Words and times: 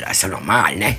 Das 0.00 0.12
ist 0.12 0.22
ja 0.22 0.28
normal, 0.28 0.76
ne? 0.76 0.96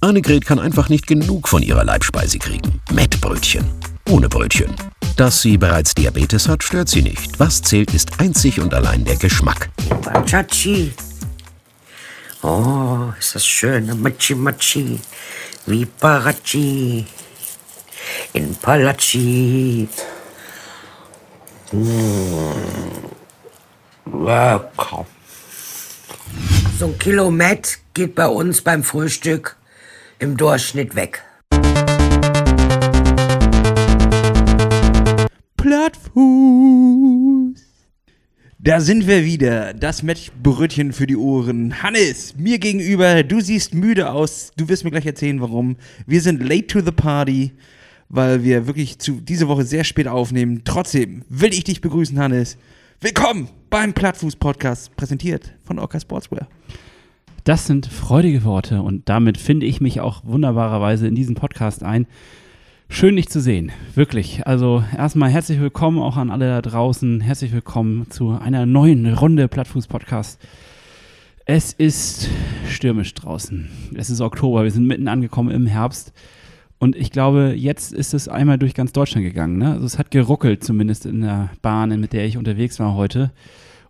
Annegret 0.00 0.46
kann 0.46 0.58
einfach 0.58 0.88
nicht 0.88 1.06
genug 1.06 1.48
von 1.48 1.62
ihrer 1.62 1.84
Leibspeise 1.84 2.38
kriegen. 2.38 2.80
Mettbrötchen. 2.92 3.64
Ohne 4.08 4.28
Brötchen. 4.28 4.74
Dass 5.16 5.42
sie 5.42 5.58
bereits 5.58 5.94
Diabetes 5.94 6.48
hat, 6.48 6.62
stört 6.62 6.88
sie 6.88 7.02
nicht. 7.02 7.38
Was 7.38 7.60
zählt, 7.60 7.92
ist 7.92 8.20
einzig 8.20 8.60
und 8.60 8.72
allein 8.72 9.04
der 9.04 9.16
Geschmack. 9.16 9.68
Pachachi. 10.02 10.92
Oh, 12.42 13.12
ist 13.18 13.34
das 13.34 13.44
schön. 13.44 14.00
Machi 14.00 14.34
Machi. 14.34 14.98
Wie 15.66 15.84
Parachi. 15.84 17.04
In 18.32 18.54
Palachi. 18.54 19.88
Mmh. 21.72 22.54
Lecker. 24.06 25.06
So 26.78 26.86
ein 26.86 26.98
Kilo 26.98 27.30
Met 27.30 27.78
geht 27.98 28.14
bei 28.14 28.28
uns 28.28 28.62
beim 28.62 28.84
Frühstück 28.84 29.56
im 30.20 30.36
Durchschnitt 30.36 30.94
weg. 30.94 31.24
Plattfuß. 35.56 36.20
Da 38.60 38.80
sind 38.80 39.08
wir 39.08 39.24
wieder. 39.24 39.74
Das 39.74 40.04
Mettbrötchen 40.04 40.92
für 40.92 41.08
die 41.08 41.16
Ohren. 41.16 41.82
Hannes, 41.82 42.36
mir 42.36 42.60
gegenüber, 42.60 43.24
du 43.24 43.40
siehst 43.40 43.74
müde 43.74 44.12
aus. 44.12 44.52
Du 44.56 44.68
wirst 44.68 44.84
mir 44.84 44.92
gleich 44.92 45.06
erzählen, 45.06 45.40
warum. 45.40 45.74
Wir 46.06 46.20
sind 46.20 46.40
late 46.40 46.68
to 46.68 46.80
the 46.80 46.92
party, 46.92 47.50
weil 48.08 48.44
wir 48.44 48.68
wirklich 48.68 49.00
zu, 49.00 49.20
diese 49.20 49.48
Woche 49.48 49.64
sehr 49.64 49.82
spät 49.82 50.06
aufnehmen. 50.06 50.62
Trotzdem 50.64 51.24
will 51.28 51.52
ich 51.52 51.64
dich 51.64 51.80
begrüßen, 51.80 52.16
Hannes. 52.16 52.58
Willkommen 53.00 53.48
beim 53.70 53.92
Plattfuß-Podcast, 53.92 54.94
präsentiert 54.94 55.52
von 55.64 55.80
Orca 55.80 55.98
Sportswear. 55.98 56.46
Das 57.44 57.66
sind 57.66 57.86
freudige 57.86 58.44
Worte 58.44 58.82
und 58.82 59.08
damit 59.08 59.38
finde 59.38 59.66
ich 59.66 59.80
mich 59.80 60.00
auch 60.00 60.24
wunderbarerweise 60.24 61.06
in 61.06 61.14
diesen 61.14 61.34
Podcast 61.34 61.82
ein. 61.82 62.06
Schön, 62.90 63.16
dich 63.16 63.28
zu 63.28 63.40
sehen. 63.40 63.70
Wirklich. 63.94 64.46
Also 64.46 64.82
erstmal 64.96 65.30
herzlich 65.30 65.60
willkommen 65.60 65.98
auch 65.98 66.16
an 66.16 66.30
alle 66.30 66.48
da 66.48 66.62
draußen. 66.62 67.20
Herzlich 67.20 67.52
willkommen 67.52 68.10
zu 68.10 68.30
einer 68.30 68.66
neuen 68.66 69.12
Runde 69.14 69.46
Plattfuß-Podcast. 69.46 70.40
Es 71.44 71.72
ist 71.72 72.28
stürmisch 72.66 73.14
draußen. 73.14 73.68
Es 73.94 74.10
ist 74.10 74.20
Oktober. 74.20 74.64
Wir 74.64 74.70
sind 74.70 74.86
mitten 74.86 75.08
angekommen 75.08 75.50
im 75.50 75.66
Herbst. 75.66 76.12
Und 76.78 76.96
ich 76.96 77.10
glaube, 77.10 77.54
jetzt 77.56 77.92
ist 77.92 78.14
es 78.14 78.28
einmal 78.28 78.58
durch 78.58 78.74
ganz 78.74 78.92
Deutschland 78.92 79.26
gegangen. 79.26 79.58
Ne? 79.58 79.72
Also 79.72 79.84
es 79.86 79.98
hat 79.98 80.10
geruckelt, 80.10 80.64
zumindest 80.64 81.06
in 81.06 81.22
der 81.22 81.50
Bahn, 81.60 81.98
mit 82.00 82.12
der 82.12 82.26
ich 82.26 82.36
unterwegs 82.36 82.78
war 82.78 82.94
heute. 82.94 83.32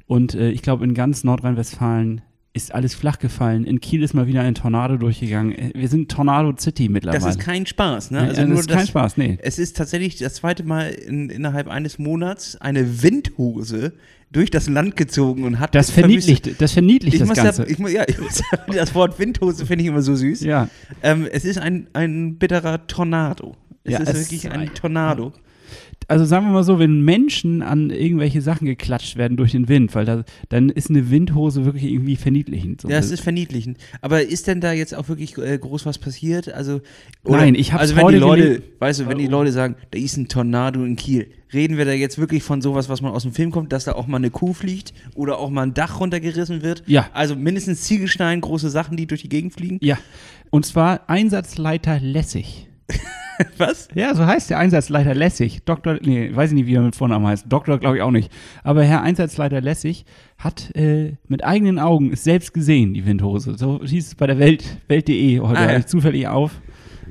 Und 0.07 0.35
äh, 0.35 0.51
ich 0.51 0.63
glaube, 0.63 0.85
in 0.85 0.95
ganz 0.95 1.23
Nordrhein-Westfalen 1.23 2.23
ist 2.63 2.75
alles 2.75 2.95
flach 2.95 3.19
gefallen. 3.19 3.65
In 3.65 3.81
Kiel 3.81 4.03
ist 4.03 4.13
mal 4.15 4.27
wieder 4.27 4.43
ein 4.43 4.55
Tornado 4.55 4.97
durchgegangen. 4.97 5.53
Äh, 5.57 5.71
wir 5.75 5.89
sind 5.89 6.11
Tornado 6.11 6.55
City 6.59 6.89
mittlerweile. 6.89 7.23
Das 7.25 7.31
ist 7.37 7.41
kein 7.41 7.65
Spaß, 7.67 8.11
ne? 8.11 8.21
Also 8.21 8.45
das 8.47 8.61
ist 8.61 8.69
kein 8.69 8.87
Spaß, 8.87 9.17
nee. 9.17 9.39
Es 9.41 9.59
ist 9.59 9.77
tatsächlich 9.77 10.17
das 10.19 10.35
zweite 10.35 10.65
Mal 10.65 10.89
in, 10.91 11.31
innerhalb 11.31 11.69
eines 11.69 11.99
Monats 11.99 12.57
eine 12.61 13.03
Windhose 13.03 13.93
durch 14.31 14.51
das 14.51 14.69
Land 14.69 14.97
gezogen 14.97 15.45
und 15.45 15.59
hat 15.59 15.75
das 15.75 15.91
verniedlicht, 15.91 16.61
das 16.61 16.73
verniedlicht 16.73 17.15
ich 17.15 17.21
das 17.27 17.33
Ganze. 17.33 17.65
Da, 17.65 17.69
ich, 17.71 17.79
ja, 17.79 18.05
ich 18.09 18.19
muss, 18.21 18.43
das 18.75 18.95
Wort 18.95 19.19
Windhose 19.19 19.65
finde 19.65 19.83
ich 19.85 19.89
immer 19.89 20.03
so 20.03 20.15
süß. 20.15 20.43
ja. 20.43 20.69
Ähm, 21.03 21.27
es 21.33 21.45
ist 21.47 21.59
ein, 21.59 21.87
ein 21.95 22.37
bitterer 22.37 22.87
Tornado. 22.87 23.57
Es 23.85 23.93
Ja, 23.93 23.99
ist 24.01 24.09
es 24.11 24.15
wirklich 24.27 24.45
ist 24.45 24.51
ein 24.53 24.61
ein- 24.61 24.75
Tornado. 24.75 25.33
Also 26.09 26.25
sagen 26.25 26.47
wir 26.47 26.53
mal 26.53 26.65
so, 26.65 26.79
wenn 26.79 27.03
Menschen 27.03 27.61
an 27.61 27.91
irgendwelche 27.91 28.41
Sachen 28.41 28.67
geklatscht 28.67 29.17
werden 29.19 29.37
durch 29.37 29.53
den 29.53 29.69
Wind, 29.69 29.95
weil 29.95 30.07
da, 30.07 30.25
dann 30.49 30.71
ist 30.71 30.89
eine 30.89 31.11
Windhose 31.11 31.67
wirklich 31.67 31.85
irgendwie 31.85 32.17
verniedlichend. 32.17 32.81
So. 32.81 32.89
Ja, 32.89 32.97
es 32.97 33.11
ist 33.11 33.21
verniedlichend. 33.21 33.77
Aber 34.01 34.23
ist 34.23 34.47
denn 34.47 34.63
da 34.63 34.73
jetzt 34.73 34.95
auch 34.95 35.09
wirklich 35.09 35.37
äh, 35.37 35.59
groß 35.59 35.85
was 35.85 35.99
passiert? 35.99 36.53
Also 36.53 36.81
Nein, 37.25 37.55
ich 37.55 37.73
hab's 37.75 37.83
Also 37.83 37.97
wenn 37.97 38.09
die 38.09 38.17
Leute, 38.17 38.43
gelesen. 38.43 38.63
weißt 38.79 39.01
du, 39.01 39.07
wenn 39.09 39.19
die 39.19 39.27
Leute 39.27 39.53
sagen, 39.53 39.77
da 39.91 39.99
ist 39.99 40.17
ein 40.17 40.29
Tornado 40.29 40.83
in 40.83 40.97
Kiel, 40.97 41.27
reden 41.53 41.77
wir 41.77 41.85
da 41.85 41.93
jetzt 41.93 42.17
wirklich 42.17 42.43
von 42.43 42.63
sowas, 42.63 42.89
was 42.89 43.03
man 43.03 43.13
aus 43.13 43.25
dem 43.25 43.33
Film 43.33 43.51
kommt, 43.51 43.73
dass 43.73 43.85
da 43.85 43.93
auch 43.93 44.07
mal 44.07 44.17
eine 44.17 44.31
Kuh 44.31 44.55
fliegt 44.55 44.95
oder 45.15 45.39
auch 45.39 45.51
mal 45.51 45.63
ein 45.63 45.75
Dach 45.75 46.01
runtergerissen 46.01 46.63
wird? 46.63 46.85
Ja. 46.87 47.11
Also 47.13 47.37
mindestens 47.37 47.83
Ziegelstein, 47.83 48.41
große 48.41 48.71
Sachen, 48.71 48.97
die 48.97 49.07
durch 49.07 49.21
die 49.21 49.29
Gegend 49.29 49.53
fliegen. 49.53 49.79
ja. 49.83 49.99
Und 50.51 50.65
zwar 50.65 51.11
Einsatzleiter 51.11 52.01
Lässig. 52.01 52.68
Was? 53.59 53.89
Ja, 53.95 54.15
so 54.15 54.27
heißt 54.27 54.51
der 54.51 54.59
Einsatzleiter 54.59 55.15
Lässig. 55.15 55.63
Doktor, 55.65 55.99
nee, 56.03 56.31
weiß 56.35 56.51
ich 56.51 56.55
nicht, 56.55 56.67
wie 56.67 56.75
er 56.75 56.83
mit 56.83 56.97
Vornamen 56.97 57.27
heißt. 57.27 57.47
Doktor 57.49 57.79
glaube 57.79 57.97
ich 57.99 58.03
auch 58.03 58.11
nicht. 58.11 58.33
Aber 58.65 58.83
Herr 58.83 59.03
Einsatzleiter 59.03 59.61
Lässig 59.61 60.05
hat 60.39 60.75
äh, 60.75 61.13
mit 61.29 61.45
eigenen 61.45 61.79
Augen 61.79 62.13
es 62.13 62.25
selbst 62.25 62.53
gesehen, 62.53 62.95
die 62.95 63.07
Windhose. 63.07 63.57
So 63.57 63.81
hieß 63.85 64.09
es 64.09 64.15
bei 64.17 64.27
der 64.27 64.39
Welt, 64.39 64.65
Welt.de 64.89 65.39
heute 65.41 65.61
Ah, 65.61 65.73
ja. 65.73 65.87
zufällig 65.87 66.27
auf 66.27 66.51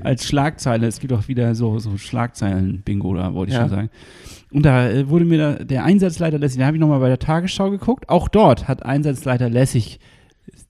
als 0.03 0.27
Schlagzeile. 0.27 0.85
Es 0.87 0.99
gibt 0.99 1.13
auch 1.13 1.27
wieder 1.27 1.55
so, 1.55 1.79
so 1.79 1.97
Schlagzeilen-Bingo, 1.97 3.13
da 3.15 3.33
wollte 3.33 3.51
ich 3.51 3.55
Ja. 3.55 3.61
schon 3.61 3.69
sagen. 3.69 3.89
Und 4.51 4.65
da 4.65 4.89
äh, 4.89 5.09
wurde 5.09 5.25
mir 5.25 5.37
da, 5.37 5.53
der 5.63 5.83
Einsatzleiter 5.85 6.39
Lässig, 6.39 6.59
da 6.59 6.65
habe 6.65 6.77
ich 6.77 6.81
nochmal 6.81 6.99
bei 6.99 7.07
der 7.09 7.19
Tagesschau 7.19 7.69
geguckt. 7.71 8.09
Auch 8.09 8.27
dort 8.27 8.67
hat 8.67 8.85
Einsatzleiter 8.85 9.49
Lässig 9.49 9.99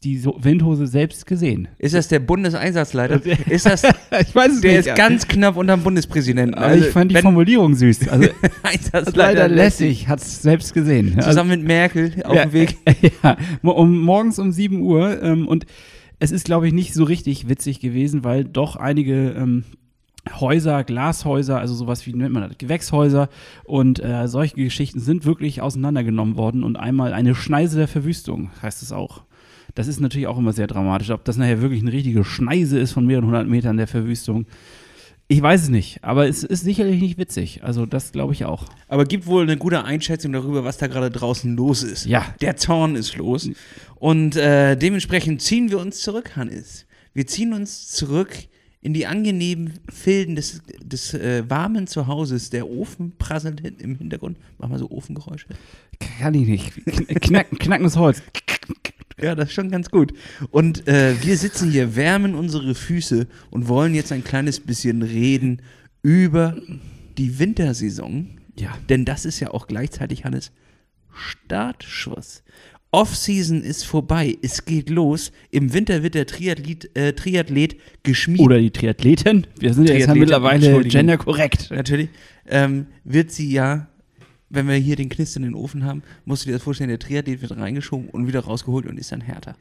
die 0.04 0.18
so 0.18 0.38
Windhose 0.40 0.86
selbst 0.86 1.26
gesehen. 1.26 1.68
Ist 1.80 1.96
das 1.96 2.08
der 2.08 2.20
Bundeseinsatzleiter? 2.20 3.20
ist 3.50 3.66
das, 3.66 3.84
ich 4.22 4.36
weiß 4.36 4.54
es 4.54 4.62
der 4.62 4.80
ist 4.80 4.96
ganz 4.96 5.28
knapp 5.28 5.58
unterm 5.58 5.82
Bundespräsidenten. 5.82 6.54
aber 6.54 6.76
ich 6.76 6.88
fand 6.88 7.12
die 7.12 7.18
Formulierung 7.18 7.76
süß. 7.76 8.08
Also 8.10 8.30
Einsatzleiter 8.64 9.14
leider 9.16 9.48
lässig. 9.48 10.08
hat 10.08 10.20
es 10.20 10.42
selbst 10.42 10.74
gesehen. 10.74 11.14
Also, 11.18 11.30
Zusammen 11.30 11.50
mit 11.50 11.64
Merkel 11.64 12.14
auf 12.24 12.36
ja, 12.36 12.46
dem 12.46 12.54
Weg. 12.54 12.78
Ja, 13.24 13.38
um, 13.64 14.02
morgens 14.02 14.38
um 14.40 14.52
7 14.52 14.82
Uhr. 14.82 15.22
Ähm, 15.22 15.48
und 15.48 15.66
es 16.20 16.32
ist, 16.32 16.46
glaube 16.46 16.68
ich, 16.68 16.74
nicht 16.74 16.94
so 16.94 17.04
richtig 17.04 17.50
witzig 17.50 17.80
gewesen, 17.80 18.24
weil 18.24 18.44
doch 18.44 18.76
einige 18.76 19.32
ähm, 19.32 19.64
Häuser, 20.40 20.84
Glashäuser, 20.84 21.60
also 21.60 21.74
sowas 21.74 22.06
wie 22.06 22.14
nennt 22.14 22.34
man 22.34 22.48
das, 22.48 22.58
Gewächshäuser 22.58 23.30
und 23.64 24.04
äh, 24.04 24.28
solche 24.28 24.56
Geschichten 24.56 25.00
sind 25.00 25.26
wirklich 25.26 25.62
auseinandergenommen 25.62 26.38
worden 26.38 26.64
und 26.64 26.76
einmal 26.76 27.14
eine 27.14 27.36
Schneise 27.36 27.78
der 27.78 27.88
Verwüstung, 27.88 28.52
heißt 28.62 28.82
es 28.82 28.92
auch. 28.92 29.24
Das 29.78 29.88
ist 29.88 30.00
natürlich 30.00 30.26
auch 30.26 30.40
immer 30.40 30.54
sehr 30.54 30.66
dramatisch. 30.66 31.12
Ob 31.12 31.24
das 31.24 31.38
nachher 31.38 31.62
wirklich 31.62 31.82
eine 31.82 31.92
richtige 31.92 32.24
Schneise 32.24 32.80
ist 32.80 32.94
von 32.94 33.06
mehreren 33.06 33.28
hundert 33.28 33.48
Metern 33.48 33.78
der 33.78 33.86
Verwüstung, 33.86 34.48
ich 35.28 35.42
weiß 35.42 35.64
es 35.64 35.70
nicht, 35.70 36.04
aber 36.04 36.28
es 36.28 36.44
ist 36.44 36.64
sicherlich 36.64 37.02
nicht 37.02 37.18
witzig. 37.20 37.62
Also 37.64 37.86
das 37.86 38.12
glaube 38.12 38.34
ich 38.34 38.46
auch. 38.46 38.66
Aber 38.88 39.04
gibt 39.04 39.28
wohl 39.28 39.44
eine 39.44 39.58
gute 39.58 39.84
Einschätzung 39.84 40.32
darüber, 40.32 40.64
was 40.64 40.78
da 40.78 40.88
gerade 40.88 41.12
draußen 41.12 41.56
los 41.56 41.84
ist. 41.84 42.06
Ja. 42.06 42.26
Der 42.42 42.56
Zorn 42.56 42.96
ist 42.96 43.18
los. 43.18 43.50
Und 43.96 44.36
äh, 44.36 44.76
dementsprechend 44.78 45.42
ziehen 45.42 45.70
wir 45.70 45.80
uns 45.80 46.00
zurück, 46.00 46.38
Hannes. 46.38 46.88
Wir 47.14 47.28
ziehen 47.28 47.54
uns 47.54 47.90
zurück 47.90 48.36
in 48.88 48.94
die 48.94 49.06
angenehmen 49.06 49.74
Filden 49.90 50.38
des, 50.38 50.62
des 50.82 51.14
äh, 51.14 51.44
warmen 51.50 51.88
Zuhauses. 51.88 52.52
Der 52.52 52.70
Ofen 52.70 53.12
prasselt 53.18 53.62
im 53.82 53.98
Hintergrund. 53.98 54.38
Mach 54.60 54.70
mal 54.70 54.80
so 54.80 54.90
Ofengeräusche. 54.90 55.48
Kann 56.00 56.34
ich 56.36 56.48
nicht. 56.48 56.74
Knacken, 57.22 57.60
knackendes 57.60 57.98
Holz. 57.98 58.24
Ja, 59.22 59.36
das 59.36 59.50
ist 59.50 59.56
schon 59.56 59.72
ganz 59.72 59.92
gut. 59.92 60.14
Und 60.52 60.88
äh, 60.88 61.22
wir 61.22 61.38
sitzen 61.38 61.70
hier, 61.70 61.98
wärmen 61.98 62.34
unsere 62.34 62.76
Füße 62.76 63.28
und 63.50 63.68
wollen 63.68 63.94
jetzt 63.94 64.14
ein 64.14 64.24
kleines 64.24 64.62
bisschen 64.62 65.02
reden 65.02 65.62
über 66.02 66.56
die 67.18 67.40
Wintersaison. 67.40 68.40
Ja. 68.58 68.78
Denn 68.88 69.04
das 69.04 69.26
ist 69.26 69.42
ja 69.42 69.52
auch 69.52 69.68
gleichzeitig, 69.68 70.24
Hannes, 70.24 70.54
Startschuss. 71.12 72.42
Off-Season 72.98 73.62
ist 73.62 73.84
vorbei, 73.84 74.40
es 74.42 74.66
geht 74.66 74.90
los. 74.90 75.32
Im 75.52 75.72
Winter 75.72 76.02
wird 76.02 76.16
der 76.16 76.26
Triathlet, 76.26 76.90
äh, 76.98 77.14
Triathlet 77.14 77.76
geschmiedet. 78.02 78.44
Oder 78.44 78.58
die 78.58 78.72
Triathleten. 78.72 79.46
Wir 79.60 79.76
sind 79.76 79.88
ja 79.88 79.94
jetzt 79.94 80.12
mittlerweile 80.16 80.82
genderkorrekt. 80.82 81.70
Natürlich. 81.70 82.10
Ähm, 82.48 82.88
wird 83.04 83.30
sie 83.30 83.52
ja, 83.52 83.88
wenn 84.50 84.68
wir 84.68 84.74
hier 84.78 84.96
den 84.96 85.10
Knister 85.10 85.38
in 85.38 85.44
den 85.44 85.54
Ofen 85.54 85.86
haben, 85.86 86.02
musst 86.26 86.44
du 86.44 86.48
dir 86.48 86.54
das 86.54 86.64
vorstellen, 86.64 86.90
der 86.90 86.98
Triathlet 86.98 87.44
wird 87.44 87.56
reingeschoben 87.56 88.10
und 88.10 88.26
wieder 88.26 88.40
rausgeholt 88.40 88.88
und 88.88 88.98
ist 88.98 89.12
dann 89.12 89.22
härter. 89.22 89.56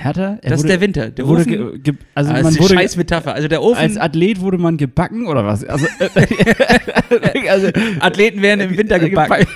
Härter? 0.00 0.38
Er 0.42 0.50
Das 0.50 0.60
ist 0.60 0.64
wurde- 0.64 0.68
der 0.68 0.80
Winter. 0.80 1.10
Der 1.10 1.26
wurde 1.26 1.42
Ofen, 1.42 1.72
ge, 1.74 1.78
ge, 1.92 1.94
also 2.14 2.30
Ah, 2.30 2.42
man 2.42 2.52
ist 2.52 2.60
wurde 2.60 2.74
scheiß 2.74 2.96
Metapher. 2.96 3.34
Also 3.34 3.48
der 3.48 3.62
Ofen, 3.62 3.76
als 3.78 3.96
Athlet 3.98 4.40
wurde 4.40 4.56
man 4.58 4.76
gebacken 4.78 5.26
oder 5.26 5.44
was? 5.44 5.62
Also, 5.64 5.86
also 7.48 7.68
Athleten 8.00 8.40
werden 8.42 8.60
im 8.70 8.78
Winter 8.78 8.98
gebacken. 8.98 9.46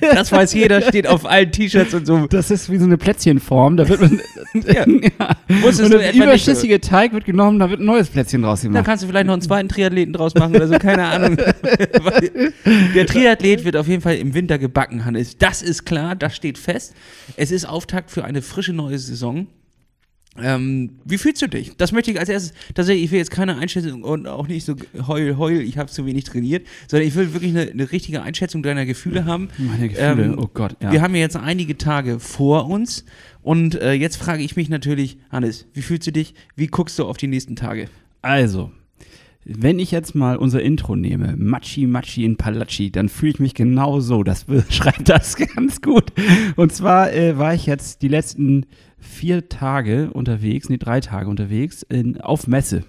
Das 0.00 0.32
weiß 0.32 0.54
jeder, 0.54 0.80
steht 0.82 1.06
auf 1.06 1.26
allen 1.26 1.52
T-Shirts 1.52 1.92
und 1.94 2.06
so. 2.06 2.26
Das 2.26 2.50
ist 2.50 2.70
wie 2.70 2.78
so 2.78 2.84
eine 2.84 2.96
Plätzchenform. 2.96 3.76
Da 3.76 3.88
wird 3.88 4.00
man, 4.00 4.20
Ja. 4.66 4.86
ja. 4.86 5.36
Und 5.64 5.90
der 5.92 6.14
überschüssige 6.14 6.80
Teig 6.80 7.12
wird 7.12 7.24
genommen, 7.24 7.58
da 7.58 7.68
wird 7.70 7.80
ein 7.80 7.86
neues 7.86 8.08
Plätzchen 8.08 8.42
draus 8.42 8.62
Da 8.62 8.68
gemacht. 8.68 8.84
kannst 8.86 9.04
du 9.04 9.08
vielleicht 9.08 9.26
noch 9.26 9.34
einen 9.34 9.42
zweiten 9.42 9.68
Triathleten 9.68 10.12
draus 10.14 10.34
machen 10.34 10.56
oder 10.56 10.68
so, 10.68 10.78
keine 10.78 11.04
Ahnung. 11.06 11.36
Der 12.94 13.06
Triathlet 13.06 13.64
wird 13.64 13.76
auf 13.76 13.86
jeden 13.88 14.02
Fall 14.02 14.16
im 14.16 14.34
Winter 14.34 14.58
gebacken, 14.58 15.04
Hannes. 15.04 15.36
Das 15.38 15.62
ist 15.62 15.84
klar, 15.84 16.16
das 16.16 16.34
steht 16.34 16.58
fest. 16.58 16.94
Es 17.36 17.50
ist 17.50 17.64
Auftakt 17.66 18.10
für 18.10 18.24
eine 18.24 18.42
frische 18.42 18.72
neue 18.72 18.98
Saison. 18.98 19.46
Ähm, 20.42 20.90
wie 21.04 21.18
fühlst 21.18 21.42
du 21.42 21.48
dich? 21.48 21.76
Das 21.76 21.92
möchte 21.92 22.10
ich 22.10 22.18
als 22.18 22.28
erstes, 22.28 22.52
tatsächlich, 22.74 23.04
ich 23.04 23.10
will 23.10 23.18
jetzt 23.18 23.30
keine 23.30 23.56
Einschätzung 23.56 24.02
und 24.02 24.26
auch 24.26 24.48
nicht 24.48 24.64
so 24.64 24.74
heul, 25.06 25.36
heul, 25.36 25.60
ich 25.60 25.78
habe 25.78 25.90
zu 25.90 26.06
wenig 26.06 26.24
trainiert, 26.24 26.66
sondern 26.88 27.08
ich 27.08 27.14
will 27.14 27.32
wirklich 27.32 27.50
eine, 27.50 27.70
eine 27.70 27.92
richtige 27.92 28.22
Einschätzung 28.22 28.62
deiner 28.62 28.86
Gefühle 28.86 29.24
haben. 29.24 29.48
Meine 29.58 29.88
Gefühle, 29.88 30.24
Ähm, 30.24 30.38
oh 30.38 30.48
Gott, 30.52 30.76
ja. 30.82 30.92
Wir 30.92 31.02
haben 31.02 31.14
ja 31.14 31.20
jetzt 31.20 31.36
einige 31.36 31.76
Tage 31.78 32.20
vor 32.20 32.68
uns 32.68 33.04
und 33.42 33.74
äh, 33.74 33.92
jetzt 33.92 34.16
frage 34.16 34.42
ich 34.42 34.56
mich 34.56 34.68
natürlich, 34.68 35.18
Hannes, 35.30 35.66
wie 35.72 35.82
fühlst 35.82 36.06
du 36.06 36.12
dich? 36.12 36.34
Wie 36.56 36.66
guckst 36.66 36.98
du 36.98 37.06
auf 37.06 37.16
die 37.16 37.26
nächsten 37.26 37.56
Tage? 37.56 37.88
Also, 38.22 38.70
wenn 39.44 39.78
ich 39.78 39.90
jetzt 39.90 40.14
mal 40.14 40.36
unser 40.36 40.60
Intro 40.60 40.96
nehme, 40.96 41.34
Machi 41.36 41.86
Machi 41.86 42.24
in 42.24 42.36
Palacci, 42.36 42.90
dann 42.92 43.08
fühle 43.08 43.32
ich 43.32 43.40
mich 43.40 43.54
genau 43.54 44.00
so. 44.00 44.22
Das 44.22 44.44
beschreibt 44.44 45.08
das 45.08 45.36
ganz 45.54 45.80
gut. 45.80 46.12
Und 46.56 46.72
zwar 46.72 47.12
äh, 47.12 47.38
war 47.38 47.54
ich 47.54 47.66
jetzt 47.66 48.02
die 48.02 48.08
letzten 48.08 48.66
vier 49.00 49.48
Tage 49.48 50.10
unterwegs, 50.12 50.68
nee, 50.68 50.78
drei 50.78 51.00
Tage 51.00 51.28
unterwegs, 51.28 51.82
in, 51.88 52.20
auf 52.20 52.46
Messe. 52.46 52.84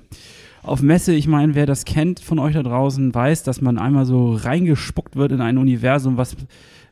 Auf 0.64 0.82
Messe, 0.82 1.14
ich 1.14 1.28
meine, 1.28 1.56
wer 1.56 1.66
das 1.66 1.86
kennt 1.86 2.20
von 2.20 2.38
euch 2.38 2.54
da 2.54 2.62
draußen, 2.62 3.14
weiß, 3.14 3.44
dass 3.44 3.62
man 3.62 3.80
einmal 3.80 4.06
so 4.06 4.34
reingespuckt 4.34 5.16
wird 5.16 5.32
in 5.32 5.42
ein 5.42 5.58
Universum, 5.58 6.18
was 6.18 6.36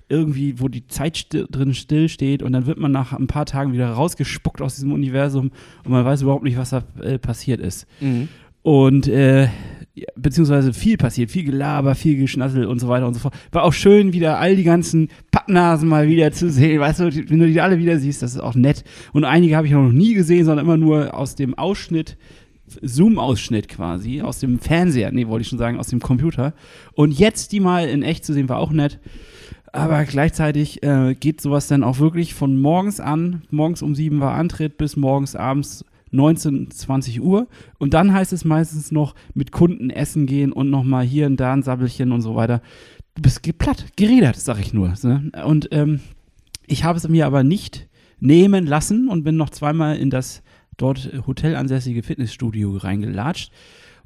irgendwie, 0.10 0.60
wo 0.60 0.68
die 0.68 0.88
Zeit 0.88 1.18
sti 1.18 1.46
drin 1.50 1.76
stillsteht 1.76 2.42
und 2.42 2.52
dann 2.52 2.66
wird 2.66 2.80
man 2.80 2.92
nach 2.92 3.14
ein 3.14 3.28
paar 3.28 3.46
Tagen 3.46 3.74
wieder 3.74 3.92
rausgespuckt 3.92 4.62
aus 4.62 4.74
diesem 4.76 4.92
Universum 4.92 5.52
und 5.84 5.92
man 5.92 6.04
weiß 6.04 6.24
überhaupt 6.24 6.44
nicht, 6.44 6.58
was 6.58 6.72
da 6.72 6.84
äh, 7.02 7.20
passiert 7.20 7.60
ist. 7.60 7.86
Und 8.64 9.08
äh, 9.08 9.48
beziehungsweise 10.16 10.74
viel 10.74 10.98
passiert, 10.98 11.32
viel 11.32 11.44
Gelaber, 11.44 11.96
viel 11.96 12.18
Geschnassel 12.18 12.66
und 12.66 12.80
so 12.80 12.88
weiter 12.88 13.08
und 13.08 13.14
so 13.14 13.20
fort. 13.20 13.34
War 13.52 13.64
auch 13.64 13.74
schön, 13.74 14.14
wieder 14.14 14.40
all 14.40 14.56
die 14.56 14.64
ganzen 14.64 15.10
Pappnasen 15.32 15.88
mal 15.88 16.08
wieder 16.08 16.32
zu 16.32 16.50
sehen. 16.50 16.80
Weißt 16.80 17.00
du, 17.00 17.14
wenn 17.30 17.40
du 17.40 17.48
die 17.48 17.62
alle 17.62 17.80
wieder 17.80 17.98
siehst, 17.98 18.22
das 18.22 18.34
ist 18.34 18.40
auch 18.40 18.56
nett. 18.56 18.84
Und 19.14 19.24
einige 19.24 19.56
habe 19.56 19.68
ich 19.68 19.74
noch 19.74 19.92
nie 19.92 20.14
gesehen, 20.14 20.46
sondern 20.46 20.66
immer 20.66 20.78
nur 20.78 21.14
aus 21.14 21.36
dem 21.36 21.58
Ausschnitt, 21.58 22.18
Zoom-Ausschnitt 22.82 23.68
quasi, 23.68 24.22
aus 24.22 24.40
dem 24.40 24.60
Fernseher, 24.60 25.12
nee, 25.12 25.28
wollte 25.28 25.42
ich 25.42 25.48
schon 25.48 25.58
sagen, 25.58 25.80
aus 25.80 25.88
dem 25.88 26.00
Computer. 26.00 26.54
Und 26.94 27.18
jetzt 27.18 27.52
die 27.52 27.60
mal 27.60 27.88
in 27.88 28.04
echt 28.04 28.26
zu 28.26 28.34
sehen, 28.34 28.50
war 28.50 28.60
auch 28.60 28.72
nett. 28.72 29.00
Aber 29.72 30.04
gleichzeitig 30.06 30.82
äh, 30.84 31.16
geht 31.16 31.42
sowas 31.42 31.68
dann 31.68 31.84
auch 31.84 32.00
wirklich 32.00 32.34
von 32.34 32.60
morgens 32.60 33.00
an, 33.00 33.44
morgens 33.52 33.82
um 33.82 33.96
sieben 33.96 34.20
war 34.20 34.34
Antritt, 34.34 34.78
bis 34.78 34.96
morgens 34.96 35.36
abends 35.36 35.86
19, 36.12 36.72
20 36.72 37.22
Uhr. 37.22 37.48
Und 37.78 37.94
dann 37.94 38.14
heißt 38.14 38.34
es 38.34 38.46
meistens 38.46 38.92
noch 38.92 39.16
mit 39.34 39.52
Kunden 39.52 39.90
essen 39.90 40.26
gehen 40.26 40.52
und 40.52 40.70
nochmal 40.70 41.06
hier 41.06 41.26
und 41.26 41.40
da 41.40 41.54
ein 41.54 41.64
Sabbelchen 41.64 42.12
und 42.12 42.22
so 42.22 42.36
weiter. 42.36 42.62
Du 43.16 43.22
bist 43.22 43.42
platt, 43.58 43.86
gerädert, 43.96 44.38
sag 44.38 44.60
ich 44.60 44.74
nur. 44.74 44.94
Ne? 45.04 45.32
Und 45.46 45.70
ähm, 45.72 46.00
ich 46.68 46.84
habe 46.84 46.98
es 46.98 47.08
mir 47.08 47.26
aber 47.26 47.44
nicht 47.44 47.88
nehmen 48.20 48.66
lassen 48.66 49.08
und 49.10 49.24
bin 49.24 49.38
noch 49.38 49.50
zweimal 49.50 49.98
in 49.98 50.10
das 50.10 50.44
dort 50.78 51.12
hotelansässige 51.28 52.04
Fitnessstudio 52.04 52.78
reingelatscht. 52.78 53.52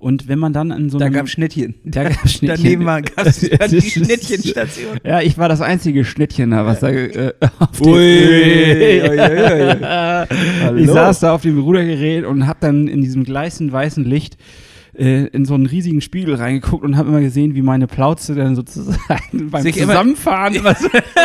Und 0.03 0.27
wenn 0.27 0.37
man 0.37 0.51
dann 0.51 0.73
an 0.73 0.89
so 0.89 0.97
Da 0.99 1.05
einem- 1.05 1.13
gab 1.15 1.29
Schnittchen. 1.29 1.75
da 1.85 2.03
gab's 2.03 2.33
Schnittchen. 2.33 2.61
Daneben 2.63 2.85
war 2.85 3.01
gab's 3.01 3.39
die 3.71 3.81
Schnittchenstation. 3.81 4.97
Ja, 5.05 5.21
ich 5.21 5.37
war 5.37 5.47
das 5.47 5.61
einzige 5.61 6.03
Schnittchen 6.03 6.51
da, 6.51 6.65
was 6.65 6.81
da 6.81 6.89
äh, 6.89 7.33
auf 7.59 7.79
Ui, 7.79 7.89
ui, 7.89 9.01
ui, 9.01 9.19
ui. 9.19 10.79
Ich 10.83 10.89
saß 10.89 11.21
da 11.21 11.33
auf 11.33 11.41
dem 11.43 11.57
Rudergerät 11.59 12.25
und 12.25 12.47
hab 12.47 12.59
dann 12.59 12.87
in 12.89 13.01
diesem 13.01 13.23
gleißend 13.23 13.71
weißen 13.71 14.03
Licht 14.03 14.35
äh, 14.95 15.25
in 15.27 15.45
so 15.45 15.53
einen 15.55 15.65
riesigen 15.67 16.01
Spiegel 16.01 16.35
reingeguckt 16.35 16.83
und 16.83 16.97
habe 16.97 17.09
immer 17.09 17.21
gesehen, 17.21 17.55
wie 17.55 17.61
meine 17.61 17.87
Plauze 17.87 18.35
dann 18.35 18.55
sozusagen 18.55 19.49
beim 19.49 19.63
Sich 19.63 19.77
Zusammenfahren 19.79 20.53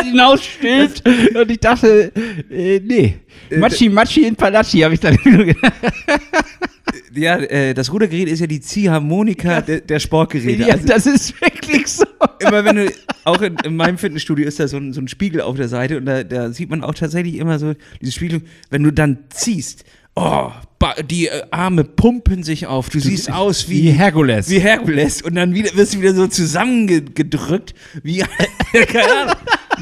hinausstülpt. 0.03 1.03
Und 1.35 1.51
ich 1.51 1.59
dachte, 1.59 2.11
äh, 2.49 2.79
nee, 2.79 3.15
Machi 3.57 3.89
Machi 3.89 4.23
in 4.25 4.35
Palacci 4.35 4.79
habe 4.79 4.93
ich 4.93 4.99
dann 5.01 5.17
nur 5.25 5.45
gedacht. 5.45 5.73
Ja, 7.13 7.37
äh, 7.37 7.73
das 7.73 7.91
Rudergerät 7.91 8.27
ist 8.27 8.39
ja 8.39 8.47
die 8.47 8.59
Ziehharmonika 8.59 9.61
der, 9.61 9.81
der 9.81 9.99
Sportgeräte. 9.99 10.63
Ja, 10.63 10.73
Also 10.75 10.87
das 10.87 11.05
ist 11.05 11.41
wirklich 11.41 11.87
so. 11.87 12.05
immer 12.39 12.63
wenn 12.65 12.75
du, 12.75 12.91
auch 13.25 13.41
in, 13.41 13.55
in 13.63 13.75
meinem 13.75 13.97
Fitnessstudio 13.97 14.47
ist 14.47 14.59
da 14.59 14.67
so 14.67 14.77
ein, 14.77 14.93
so 14.93 15.01
ein 15.01 15.07
Spiegel 15.07 15.41
auf 15.41 15.55
der 15.55 15.67
Seite 15.67 15.97
und 15.97 16.05
da, 16.05 16.23
da 16.23 16.51
sieht 16.51 16.69
man 16.69 16.83
auch 16.83 16.93
tatsächlich 16.93 17.35
immer 17.35 17.59
so 17.59 17.73
diese 18.01 18.11
Spiegelung, 18.11 18.43
wenn 18.69 18.83
du 18.83 18.91
dann 18.91 19.19
ziehst, 19.29 19.85
oh, 20.15 20.51
die 21.09 21.27
äh, 21.27 21.43
Arme 21.51 21.83
pumpen 21.83 22.43
sich 22.43 22.67
auf, 22.67 22.89
du 22.89 22.99
siehst 22.99 23.31
aus 23.31 23.69
wie, 23.69 23.83
wie 23.83 23.91
Herkules. 23.91 24.49
Wie 24.49 24.59
Herkules 24.59 25.21
und 25.21 25.35
dann 25.35 25.53
wieder, 25.53 25.75
wirst 25.75 25.95
du 25.95 26.01
wieder 26.01 26.13
so 26.13 26.27
zusammengedrückt, 26.27 27.73
wie, 28.03 28.23
keine 28.87 29.13
Ahnung, 29.13 29.35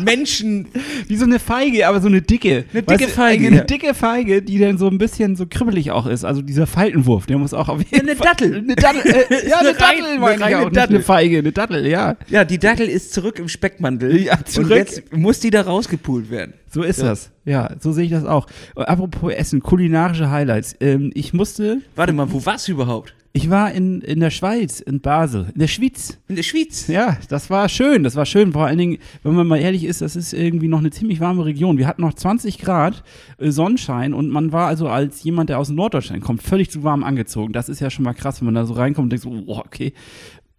Menschen, 0.03 0.67
Wie 1.07 1.15
so 1.15 1.25
eine 1.25 1.39
Feige, 1.39 1.87
aber 1.87 2.01
so 2.01 2.07
eine 2.07 2.21
dicke. 2.21 2.65
Eine 2.73 2.83
dicke 2.83 3.03
Weißt 3.05 3.13
Feige, 3.15 3.47
Eine 3.47 3.55
ja. 3.57 3.63
dicke 3.63 3.93
Feige, 3.93 4.41
die 4.41 4.59
dann 4.59 4.77
so 4.77 4.87
ein 4.87 4.97
bisschen 4.97 5.35
so 5.35 5.45
kribbelig 5.49 5.91
auch 5.91 6.05
ist. 6.05 6.23
Also 6.25 6.41
dieser 6.41 6.67
Faltenwurf, 6.67 7.25
der 7.25 7.37
muss 7.37 7.53
auch 7.53 7.69
auf 7.69 7.79
jeden 7.79 8.07
Eine 8.07 8.15
Fall. 8.15 8.27
Dattel. 8.27 8.55
Eine 8.57 8.75
Dattel. 8.75 9.01
Äh, 9.01 9.47
ja, 9.49 9.57
Eine 9.57 9.69
eine 9.69 9.69
rein- 9.69 9.75
Dattel, 9.77 10.05
eine 10.05 10.19
meine 10.19 10.35
ich 10.35 10.41
reine 10.43 10.57
auch. 10.59 10.69
Dattel. 10.71 10.95
eine 10.97 11.03
Feige, 11.03 11.37
eine 11.39 11.51
Dattel, 11.51 11.87
ja. 11.87 12.15
ja, 12.29 12.45
die 12.45 12.57
Dattel 12.59 12.87
ist 12.87 13.13
zurück 13.13 13.39
im 13.39 13.47
Speckmantel. 13.49 14.17
Ja, 14.21 14.43
zurück. 14.45 14.71
Und 14.71 14.77
jetzt 14.77 15.15
muss 15.15 15.39
die 15.39 15.49
da 15.49 15.61
rausgepult 15.61 16.29
werden. 16.29 16.53
So 16.69 16.83
ist 16.83 16.99
Ja. 16.99 17.05
das. 17.05 17.31
Ja, 17.45 17.71
so 17.79 17.91
sehe 17.93 18.03
ich 18.05 18.11
das 18.11 18.25
auch. 18.25 18.47
Apropos 18.75 19.31
Essen, 19.33 19.61
kulinarische 19.61 20.29
Highlights. 20.29 20.75
Ähm, 20.81 21.11
ich 21.13 21.33
musste, 21.33 21.79
Warte 21.95 22.11
mal, 22.13 22.31
wo 22.31 22.45
warst 22.45 22.67
du 22.67 22.73
überhaupt? 22.73 23.13
Ich 23.37 23.51
war 23.51 23.71
in, 23.71 24.01
in 24.01 24.19
der 24.19 24.31
Schweiz, 24.31 24.79
in 24.79 24.99
Basel, 24.99 25.51
in 25.53 25.59
der 25.59 25.67
Schweiz. 25.67 26.17
In 26.27 26.35
der 26.35 26.41
Schweiz. 26.41 26.87
Ja, 26.87 27.17
das 27.29 27.51
war 27.51 27.69
schön, 27.69 28.03
das 28.03 28.15
war 28.15 28.25
schön. 28.25 28.51
Vor 28.51 28.65
allen 28.65 28.79
Dingen, 28.79 28.97
wenn 29.21 29.35
man 29.35 29.45
mal 29.45 29.59
ehrlich 29.59 29.83
ist, 29.83 30.01
das 30.01 30.15
ist 30.15 30.33
irgendwie 30.33 30.67
noch 30.67 30.79
eine 30.79 30.89
ziemlich 30.89 31.19
warme 31.19 31.45
Region. 31.45 31.77
Wir 31.77 31.85
hatten 31.85 32.01
noch 32.01 32.15
20 32.15 32.57
Grad 32.57 33.03
äh, 33.37 33.51
Sonnenschein 33.51 34.15
und 34.15 34.31
man 34.31 34.51
war 34.51 34.67
also 34.67 34.89
als 34.89 35.21
jemand, 35.21 35.51
der 35.51 35.59
aus 35.59 35.69
Norddeutschland 35.69 36.23
kommt, 36.23 36.41
völlig 36.41 36.71
zu 36.71 36.81
warm 36.83 37.03
angezogen. 37.03 37.53
Das 37.53 37.69
ist 37.69 37.79
ja 37.79 37.91
schon 37.91 38.05
mal 38.05 38.13
krass, 38.13 38.41
wenn 38.41 38.47
man 38.47 38.55
da 38.55 38.65
so 38.65 38.73
reinkommt 38.73 39.05
und 39.05 39.09
denkt 39.11 39.23
so, 39.23 39.43
oh, 39.45 39.59
okay, 39.59 39.93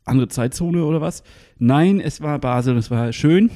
andere 0.04 0.28
Zeitzone 0.28 0.84
oder 0.84 1.00
was. 1.00 1.24
Nein, 1.58 1.98
es 2.00 2.20
war 2.20 2.38
Basel, 2.38 2.76
es 2.76 2.92
war 2.92 3.12
schön. 3.12 3.50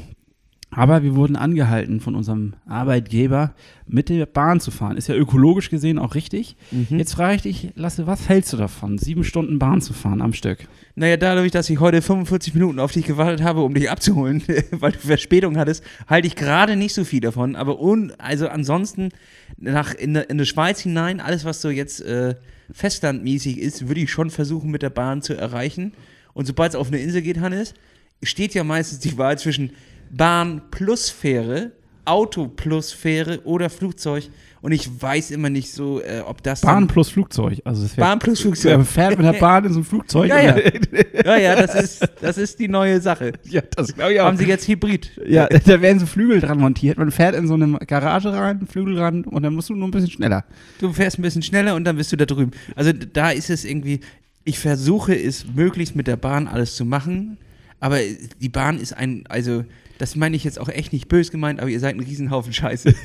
Aber 0.75 1.03
wir 1.03 1.15
wurden 1.15 1.37
angehalten 1.37 2.01
von 2.01 2.15
unserem 2.15 2.55
Arbeitgeber, 2.67 3.55
mit 3.87 4.09
der 4.09 4.25
Bahn 4.25 4.59
zu 4.59 4.71
fahren. 4.71 4.97
Ist 4.97 5.09
ja 5.09 5.15
ökologisch 5.15 5.69
gesehen 5.69 5.99
auch 5.99 6.15
richtig. 6.15 6.57
Jetzt 6.97 7.13
frage 7.13 7.37
ich 7.37 7.43
dich, 7.43 7.69
Lasse, 7.75 8.07
was 8.07 8.31
hältst 8.31 8.55
du 8.55 8.57
davon, 8.57 8.97
sieben 8.97 9.23
Stunden 9.23 9.59
Bahn 9.59 9.83
zu 9.83 9.93
fahren 9.93 10.23
am 10.23 10.33
Stück? 10.33 10.67
Naja, 10.95 11.19
dadurch, 11.19 11.51
dass 11.51 11.69
ich 11.69 11.79
heute 11.79 12.01
45 12.01 12.55
Minuten 12.55 12.79
auf 12.79 12.93
dich 12.93 13.05
gewartet 13.05 13.43
habe, 13.43 13.61
um 13.61 13.75
dich 13.75 13.91
abzuholen, 13.91 14.43
weil 14.71 14.93
du 14.93 14.99
Verspätung 14.99 15.59
hattest, 15.59 15.85
halte 16.07 16.27
ich 16.27 16.37
gerade 16.37 16.77
nicht 16.77 16.95
so 16.95 17.05
viel 17.05 17.21
davon. 17.21 17.55
Aber 17.55 17.79
un, 17.79 18.13
also 18.17 18.49
ansonsten 18.49 19.11
nach 19.59 19.93
in, 19.95 20.15
in 20.15 20.39
die 20.39 20.47
Schweiz 20.47 20.81
hinein, 20.81 21.21
alles, 21.21 21.45
was 21.45 21.61
so 21.61 21.69
jetzt 21.69 22.01
äh, 22.01 22.35
festlandmäßig 22.73 23.59
ist, 23.59 23.89
würde 23.89 24.01
ich 24.01 24.11
schon 24.11 24.31
versuchen, 24.31 24.71
mit 24.71 24.81
der 24.81 24.91
Bahn 24.91 25.21
zu 25.21 25.35
erreichen. 25.35 25.93
Und 26.33 26.47
sobald 26.47 26.71
es 26.71 26.77
auf 26.77 26.89
eine 26.89 26.99
Insel 26.99 27.21
geht, 27.21 27.41
Hannes, 27.41 27.75
steht 28.23 28.55
ja 28.55 28.65
meistens 28.65 29.01
die 29.01 29.19
Wahl 29.19 29.39
zwischen 29.39 29.73
Bahn 30.13 30.63
plus 30.71 31.11
Fähre, 31.11 31.73
Auto 32.05 32.49
plus 32.49 32.93
Fähre 32.93 33.41
oder 33.45 33.71
Flugzeug. 33.71 34.29
Und 34.61 34.71
ich 34.71 34.89
weiß 35.03 35.33
immer 35.33 35.51
nicht 35.51 35.73
so, 35.73 36.01
äh, 36.01 36.21
ob 36.25 36.41
das 36.45 36.61
Bahn 36.61 36.87
plus 36.87 37.09
Flugzeug. 37.11 37.61
Also 37.65 37.83
das 37.83 37.97
wär, 37.97 38.05
Bahn 38.05 38.21
plus 38.21 38.39
Wer 38.39 38.53
Flugzeug. 38.53 38.87
fährt 38.87 39.19
mit 39.19 39.27
der 39.27 39.41
Bahn 39.41 39.65
in 39.65 39.73
so 39.73 39.81
ein 39.81 39.85
Flugzeug? 39.85 40.29
Ja, 40.29 40.41
ja. 40.41 40.57
Ja, 41.25 41.37
ja, 41.37 41.57
das 41.57 41.75
ist, 41.75 42.09
das 42.21 42.39
ist 42.39 42.61
die 42.61 42.69
neue 42.69 43.01
Sache. 43.01 43.33
ja 43.49 43.61
das 43.75 43.93
glaube 43.93 44.13
ich 44.13 44.21
auch. 44.21 44.27
Haben 44.27 44.37
sie 44.37 44.45
jetzt 44.47 44.69
Hybrid? 44.69 45.11
ja, 45.27 45.47
da 45.67 45.81
werden 45.81 45.99
so 45.99 46.07
Flügel 46.07 46.41
dran 46.41 46.59
montiert. 46.59 46.97
Man 46.99 47.11
fährt 47.11 47.35
in 47.35 47.49
so 47.49 47.55
eine 47.55 47.79
Garage 47.79 48.33
rein, 48.33 48.67
Flügel 48.69 48.99
ran 49.01 49.25
und 49.25 49.43
dann 49.43 49.55
musst 49.55 49.69
du 49.71 49.75
nur 49.75 49.89
ein 49.89 49.91
bisschen 49.91 50.11
schneller. 50.11 50.45
Du 50.79 50.93
fährst 50.93 51.19
ein 51.19 51.23
bisschen 51.23 51.43
schneller 51.43 51.75
und 51.75 51.83
dann 51.85 51.97
bist 51.97 52.13
du 52.13 52.17
da 52.17 52.27
drüben. 52.27 52.53
Also 52.77 52.93
da 52.93 53.31
ist 53.31 53.51
es 53.51 53.65
irgendwie, 53.65 53.99
ich 54.45 54.61
versuche 54.61 55.15
es 55.15 55.45
möglichst 55.53 55.97
mit 55.97 56.07
der 56.07 56.17
Bahn 56.17 56.47
alles 56.47 56.77
zu 56.77 56.85
machen, 56.85 57.37
aber 57.81 57.99
die 58.41 58.49
Bahn 58.49 58.79
ist 58.79 58.93
ein, 58.93 59.25
also 59.29 59.65
das 60.03 60.17
meine 60.17 60.35
ich 60.35 60.43
jetzt 60.43 60.59
auch 60.59 60.69
echt 60.69 60.93
nicht 60.93 61.07
böse 61.07 61.31
gemeint, 61.31 61.61
aber 61.61 61.71
ihr 61.71 61.79
seid 61.79 61.95
ein 61.95 62.01
Riesenhaufen 62.01 62.53
Scheiße. 62.53 62.93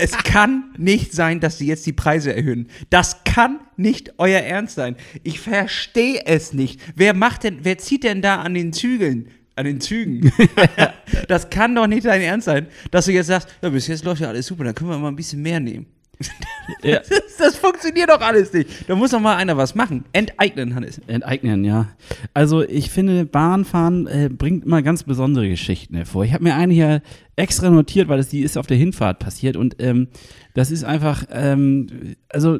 Es 0.00 0.12
kann 0.18 0.64
nicht 0.76 1.12
sein, 1.12 1.38
dass 1.38 1.58
sie 1.58 1.66
jetzt 1.66 1.86
die 1.86 1.92
Preise 1.92 2.34
erhöhen. 2.34 2.68
Das 2.90 3.22
kann 3.22 3.60
nicht 3.76 4.14
euer 4.18 4.40
Ernst 4.40 4.74
sein. 4.74 4.96
Ich 5.22 5.38
verstehe 5.38 6.26
es 6.26 6.52
nicht. 6.52 6.80
Wer 6.96 7.14
macht 7.14 7.44
denn, 7.44 7.60
wer 7.62 7.78
zieht 7.78 8.02
denn 8.02 8.20
da 8.20 8.40
an 8.40 8.54
den 8.54 8.72
Zügeln? 8.72 9.28
An 9.54 9.64
den 9.64 9.80
Zügen. 9.80 10.32
das 11.28 11.50
kann 11.50 11.74
doch 11.74 11.86
nicht 11.86 12.04
dein 12.04 12.20
Ernst 12.20 12.46
sein, 12.46 12.66
dass 12.90 13.04
du 13.04 13.12
jetzt 13.12 13.28
sagst, 13.28 13.48
ja, 13.62 13.68
bis 13.68 13.86
jetzt 13.86 14.04
läuft 14.04 14.20
ja 14.20 14.28
alles 14.28 14.46
super, 14.46 14.64
dann 14.64 14.74
können 14.74 14.90
wir 14.90 14.98
mal 14.98 15.08
ein 15.08 15.16
bisschen 15.16 15.40
mehr 15.40 15.60
nehmen. 15.60 15.86
Ja. 16.82 16.98
Das, 16.98 17.36
das 17.38 17.56
funktioniert 17.56 18.08
doch 18.08 18.20
alles 18.20 18.52
nicht. 18.52 18.88
Da 18.88 18.94
muss 18.94 19.10
doch 19.10 19.20
mal 19.20 19.36
einer 19.36 19.56
was 19.56 19.74
machen. 19.74 20.04
Enteignen, 20.12 20.74
Hannes. 20.74 20.98
Enteignen, 21.06 21.62
ja. 21.64 21.88
Also 22.32 22.62
ich 22.62 22.90
finde, 22.90 23.26
Bahnfahren 23.26 24.06
äh, 24.06 24.30
bringt 24.30 24.64
immer 24.64 24.80
ganz 24.80 25.02
besondere 25.02 25.48
Geschichten 25.48 25.94
hervor. 25.94 26.24
Ich 26.24 26.32
habe 26.32 26.44
mir 26.44 26.54
eine 26.54 26.72
hier 26.72 27.02
extra 27.36 27.68
notiert, 27.68 28.08
weil 28.08 28.16
das 28.16 28.28
die 28.28 28.40
ist 28.40 28.56
auf 28.56 28.66
der 28.66 28.76
Hinfahrt 28.78 29.18
passiert 29.18 29.56
und 29.56 29.76
ähm, 29.78 30.08
das 30.54 30.70
ist 30.70 30.84
einfach, 30.84 31.24
ähm, 31.30 32.16
also 32.30 32.58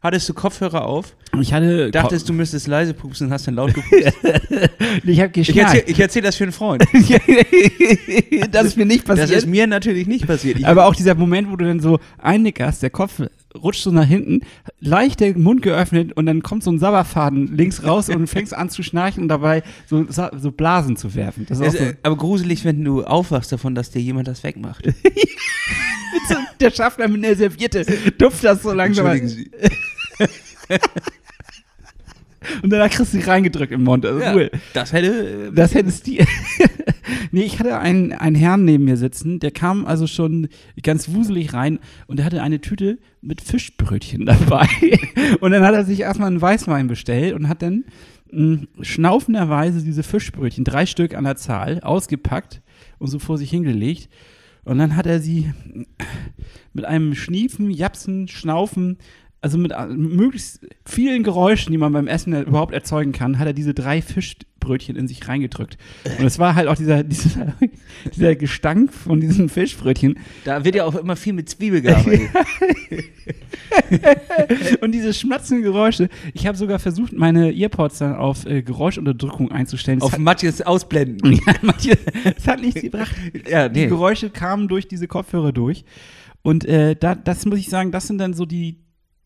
Hattest 0.00 0.28
du 0.28 0.34
Kopfhörer 0.34 0.84
auf? 0.84 1.14
ich 1.40 1.52
hatte, 1.52 1.90
Dachtest 1.90 2.28
du 2.28 2.32
müsstest 2.32 2.66
leise 2.68 2.94
pupsen 2.94 3.26
und 3.26 3.32
hast 3.32 3.46
dann 3.48 3.54
laut 3.56 3.74
gepupst? 3.74 4.12
ich 5.04 5.20
habe 5.20 5.30
Ich 5.40 5.48
geschnarcht. 5.48 5.74
erzähle 5.76 6.02
erzähl 6.04 6.22
das 6.22 6.36
für 6.36 6.44
einen 6.44 6.52
Freund. 6.52 6.84
das 8.52 8.66
ist 8.66 8.76
mir 8.76 8.86
nicht 8.86 9.08
Das 9.08 9.18
passiert. 9.20 9.38
ist 9.38 9.46
mir 9.46 9.66
natürlich 9.66 10.06
nicht 10.06 10.26
passiert. 10.26 10.58
Ich, 10.60 10.66
Aber 10.66 10.86
auch 10.86 10.94
dieser 10.94 11.14
Moment, 11.14 11.50
wo 11.50 11.56
du 11.56 11.64
dann 11.64 11.80
so 11.80 11.98
einnickerst, 12.18 12.82
der 12.82 12.90
Kopf 12.90 13.20
rutscht 13.60 13.82
so 13.82 13.90
nach 13.90 14.06
hinten, 14.06 14.40
leicht 14.80 15.20
den 15.20 15.40
Mund 15.42 15.62
geöffnet 15.62 16.12
und 16.12 16.26
dann 16.26 16.42
kommt 16.42 16.62
so 16.62 16.70
ein 16.70 16.78
Sabberfaden 16.78 17.56
links 17.56 17.82
raus 17.84 18.08
und 18.08 18.26
fängst 18.28 18.54
an 18.54 18.70
zu 18.70 18.82
schnarchen 18.82 19.22
und 19.24 19.28
dabei 19.28 19.62
so, 19.86 20.06
so 20.08 20.52
Blasen 20.52 20.96
zu 20.96 21.14
werfen. 21.14 21.46
Das 21.48 21.58
ist 21.58 21.62
auch 21.64 21.74
Es, 21.74 21.78
so, 21.88 21.92
aber 22.04 22.16
gruselig, 22.16 22.64
wenn 22.64 22.84
du 22.84 23.04
aufwachst 23.04 23.50
davon, 23.52 23.74
dass 23.74 23.90
dir 23.90 24.00
jemand 24.00 24.28
das 24.28 24.44
wegmacht. 24.44 24.84
der 26.60 26.70
Schaffner 26.70 27.08
mit 27.08 27.24
einer 27.24 27.34
Serviette 27.34 27.84
tupft 28.18 28.44
das 28.44 28.62
so 28.62 28.72
langsam. 28.72 29.26
Sie. 29.26 29.50
Und 32.62 32.70
kriegst 32.70 33.00
du 33.00 33.04
sie 33.04 33.20
reingedrückt 33.20 33.72
im 33.72 33.82
Mund. 33.84 34.06
Also 34.06 34.20
Ja, 34.20 34.34
cool. 34.34 34.50
Das 34.72 34.92
hätte. 34.92 35.48
äh, 35.48 35.52
Das 35.52 35.74
hättest 35.74 36.06
du. 36.06 36.12
nee, 37.32 37.42
ich 37.42 37.58
hatte 37.58 37.78
einen, 37.78 38.12
einen 38.12 38.36
Herrn 38.36 38.64
neben 38.64 38.84
mir 38.84 38.96
sitzen, 38.96 39.40
der 39.40 39.50
kam 39.50 39.84
also 39.84 40.06
schon 40.06 40.48
ganz 40.82 41.08
wuselig 41.12 41.52
rein 41.52 41.78
und 42.06 42.18
der 42.18 42.26
hatte 42.26 42.42
eine 42.42 42.60
Tüte 42.60 42.98
mit 43.20 43.40
Fischbrötchen 43.40 44.24
dabei. 44.26 44.68
und 45.40 45.50
dann 45.50 45.64
hat 45.64 45.74
er 45.74 45.84
sich 45.84 46.00
erstmal 46.00 46.28
einen 46.28 46.40
Weißwein 46.40 46.86
bestellt 46.86 47.34
und 47.34 47.48
hat 47.48 47.60
dann 47.62 47.84
mh, 48.30 48.66
schnaufenderweise 48.82 49.82
diese 49.82 50.02
Fischbrötchen, 50.04 50.64
drei 50.64 50.86
Stück 50.86 51.14
an 51.14 51.24
der 51.24 51.36
Zahl, 51.36 51.80
ausgepackt 51.80 52.62
und 52.98 53.08
so 53.08 53.18
vor 53.18 53.36
sich 53.36 53.50
hingelegt. 53.50 54.08
Und 54.64 54.78
dann 54.78 54.96
hat 54.96 55.06
er 55.06 55.20
sie 55.20 55.52
mit 56.72 56.84
einem 56.84 57.14
Schniefen, 57.14 57.70
Japsen, 57.70 58.28
Schnaufen, 58.28 58.98
also 59.40 59.56
mit 59.56 59.72
äh, 59.72 59.86
möglichst 59.86 60.66
vielen 60.84 61.22
Geräuschen, 61.22 61.70
die 61.70 61.78
man 61.78 61.92
beim 61.92 62.08
Essen 62.08 62.34
überhaupt 62.44 62.74
erzeugen 62.74 63.12
kann, 63.12 63.38
hat 63.38 63.46
er 63.46 63.52
diese 63.52 63.72
drei 63.72 64.02
Fischbrötchen 64.02 64.96
in 64.96 65.06
sich 65.06 65.28
reingedrückt. 65.28 65.78
Und 66.18 66.26
es 66.26 66.38
war 66.38 66.56
halt 66.56 66.66
auch 66.66 66.74
dieser, 66.74 67.02
dieser, 67.04 67.54
dieser 68.14 68.34
Gestank 68.34 68.92
von 68.92 69.20
diesen 69.20 69.48
Fischbrötchen 69.48 70.18
Da 70.44 70.64
wird 70.64 70.74
ja 70.74 70.84
auch 70.84 70.96
immer 70.96 71.14
viel 71.14 71.34
mit 71.34 71.48
Zwiebel 71.48 71.82
gearbeitet. 71.82 72.28
und 74.80 74.92
diese 74.92 75.14
schmatzenden 75.14 75.62
Geräusche. 75.62 76.08
Ich 76.34 76.46
habe 76.46 76.58
sogar 76.58 76.80
versucht, 76.80 77.12
meine 77.12 77.52
Earpods 77.52 77.98
dann 77.98 78.16
auf 78.16 78.44
äh, 78.44 78.62
Geräuschunterdrückung 78.62 79.52
einzustellen. 79.52 80.00
Das 80.00 80.06
Auf 80.06 80.12
hat, 80.14 80.20
Matjes 80.20 80.62
ausblenden. 80.62 81.32
ja, 81.46 81.54
manche, 81.62 81.96
das 82.24 82.46
hat 82.46 82.60
nichts 82.60 82.80
gebracht. 82.82 83.14
Ja, 83.48 83.68
Die 83.68 83.82
nee. 83.82 83.86
Geräusche 83.86 84.30
kamen 84.30 84.66
durch 84.66 84.88
diese 84.88 85.06
Kopfhörer 85.06 85.52
durch. 85.52 85.84
Und 86.42 86.64
äh, 86.64 86.96
da, 86.96 87.14
das 87.14 87.46
muss 87.46 87.58
ich 87.58 87.68
sagen, 87.68 87.92
das 87.92 88.06
sind 88.06 88.18
dann 88.18 88.34
so 88.34 88.46
die, 88.46 88.78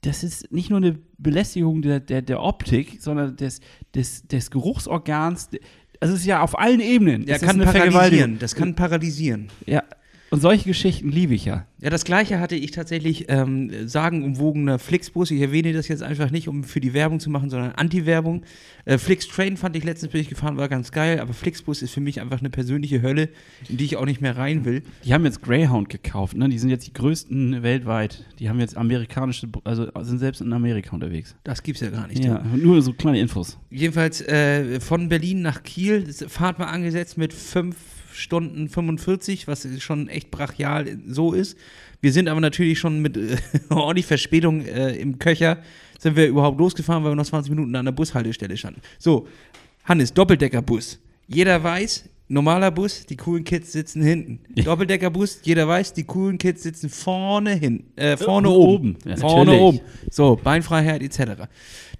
das 0.02 0.24
ist 0.24 0.52
nicht 0.52 0.68
nur 0.68 0.78
eine 0.78 0.98
Belästigung 1.18 1.80
der, 1.80 2.00
der, 2.00 2.22
der 2.22 2.42
Optik, 2.42 2.98
sondern 3.00 3.36
des, 3.36 3.60
des, 3.94 4.26
des 4.26 4.50
Geruchsorgans. 4.50 5.50
Also 6.00 6.14
es 6.14 6.20
ist 6.20 6.26
ja 6.26 6.42
auf 6.42 6.58
allen 6.58 6.80
Ebenen. 6.80 7.26
Es 7.28 7.40
ist 7.40 7.48
kann 7.48 7.60
paralysieren. 7.60 8.38
Das 8.38 8.54
kann 8.54 8.74
paralysieren. 8.74 9.48
Ja. 9.64 9.84
Und 10.32 10.40
solche 10.40 10.64
Geschichten 10.64 11.10
liebe 11.10 11.34
ich 11.34 11.44
ja. 11.44 11.66
Ja, 11.78 11.90
das 11.90 12.04
gleiche 12.04 12.40
hatte 12.40 12.54
ich 12.54 12.70
tatsächlich 12.70 13.26
ähm, 13.28 13.70
sagenumwogener 13.86 14.78
Flixbus. 14.78 15.30
Ich 15.30 15.42
erwähne 15.42 15.74
das 15.74 15.88
jetzt 15.88 16.02
einfach 16.02 16.30
nicht, 16.30 16.48
um 16.48 16.64
für 16.64 16.80
die 16.80 16.94
Werbung 16.94 17.20
zu 17.20 17.28
machen, 17.28 17.50
sondern 17.50 17.72
Anti-Werbung. 17.72 18.42
Äh, 18.86 18.96
Flix 18.96 19.28
Train 19.28 19.58
fand 19.58 19.76
ich 19.76 19.84
letztens, 19.84 20.10
bin 20.10 20.22
ich 20.22 20.30
gefahren, 20.30 20.56
war 20.56 20.70
ganz 20.70 20.90
geil, 20.90 21.20
aber 21.20 21.34
Flixbus 21.34 21.82
ist 21.82 21.92
für 21.92 22.00
mich 22.00 22.22
einfach 22.22 22.40
eine 22.40 22.48
persönliche 22.48 23.02
Hölle, 23.02 23.28
in 23.68 23.76
die 23.76 23.84
ich 23.84 23.98
auch 23.98 24.06
nicht 24.06 24.22
mehr 24.22 24.38
rein 24.38 24.64
will. 24.64 24.82
Die 25.04 25.12
haben 25.12 25.26
jetzt 25.26 25.42
Greyhound 25.42 25.90
gekauft, 25.90 26.34
ne? 26.34 26.48
Die 26.48 26.58
sind 26.58 26.70
jetzt 26.70 26.86
die 26.86 26.94
größten 26.94 27.62
weltweit. 27.62 28.24
Die 28.38 28.48
haben 28.48 28.58
jetzt 28.58 28.74
amerikanische, 28.74 29.50
also 29.64 29.90
sind 30.00 30.18
selbst 30.18 30.40
in 30.40 30.54
Amerika 30.54 30.92
unterwegs. 30.94 31.36
Das 31.44 31.62
gibt's 31.62 31.82
ja 31.82 31.90
gar 31.90 32.06
nicht. 32.06 32.24
Ja, 32.24 32.42
nur 32.56 32.80
so 32.80 32.94
kleine 32.94 33.20
Infos. 33.20 33.58
Jedenfalls 33.68 34.22
äh, 34.22 34.80
von 34.80 35.10
Berlin 35.10 35.42
nach 35.42 35.62
Kiel, 35.62 36.10
Fahrt 36.10 36.58
mal 36.58 36.68
angesetzt 36.68 37.18
mit 37.18 37.34
5 37.34 37.76
Stunden 38.12 38.68
45, 38.68 39.46
was 39.48 39.66
schon 39.80 40.08
echt 40.08 40.30
brachial 40.30 40.98
so 41.06 41.32
ist. 41.32 41.56
Wir 42.00 42.12
sind 42.12 42.28
aber 42.28 42.40
natürlich 42.40 42.78
schon 42.78 43.00
mit 43.00 43.16
äh, 43.16 43.36
ordentlich 43.70 44.06
Verspätung 44.06 44.62
äh, 44.64 44.92
im 44.96 45.18
Köcher, 45.18 45.58
sind 45.98 46.16
wir 46.16 46.26
überhaupt 46.26 46.58
losgefahren, 46.58 47.04
weil 47.04 47.12
wir 47.12 47.16
noch 47.16 47.26
20 47.26 47.50
Minuten 47.50 47.74
an 47.76 47.84
der 47.84 47.92
Bushaltestelle 47.92 48.56
standen. 48.56 48.80
So, 48.98 49.26
Hannes, 49.84 50.12
Doppeldeckerbus. 50.12 50.98
Jeder 51.28 51.62
weiß, 51.62 52.08
normaler 52.28 52.70
Bus, 52.70 53.06
die 53.06 53.16
coolen 53.16 53.44
Kids 53.44 53.72
sitzen 53.72 54.02
hinten. 54.02 54.40
Doppeldeckerbus, 54.62 55.40
jeder 55.44 55.68
weiß, 55.68 55.92
die 55.92 56.04
coolen 56.04 56.38
Kids 56.38 56.62
sitzen 56.62 56.88
vorne 56.88 57.54
hin, 57.54 57.84
äh, 57.96 58.16
vorne 58.16 58.48
Äh, 58.48 58.50
oben. 58.50 58.96
oben. 58.96 58.98
Ja, 59.08 59.16
vorne 59.16 59.52
natürlich. 59.52 59.60
oben. 59.60 59.80
So, 60.10 60.36
Beinfreiheit 60.42 61.02
etc. 61.02 61.42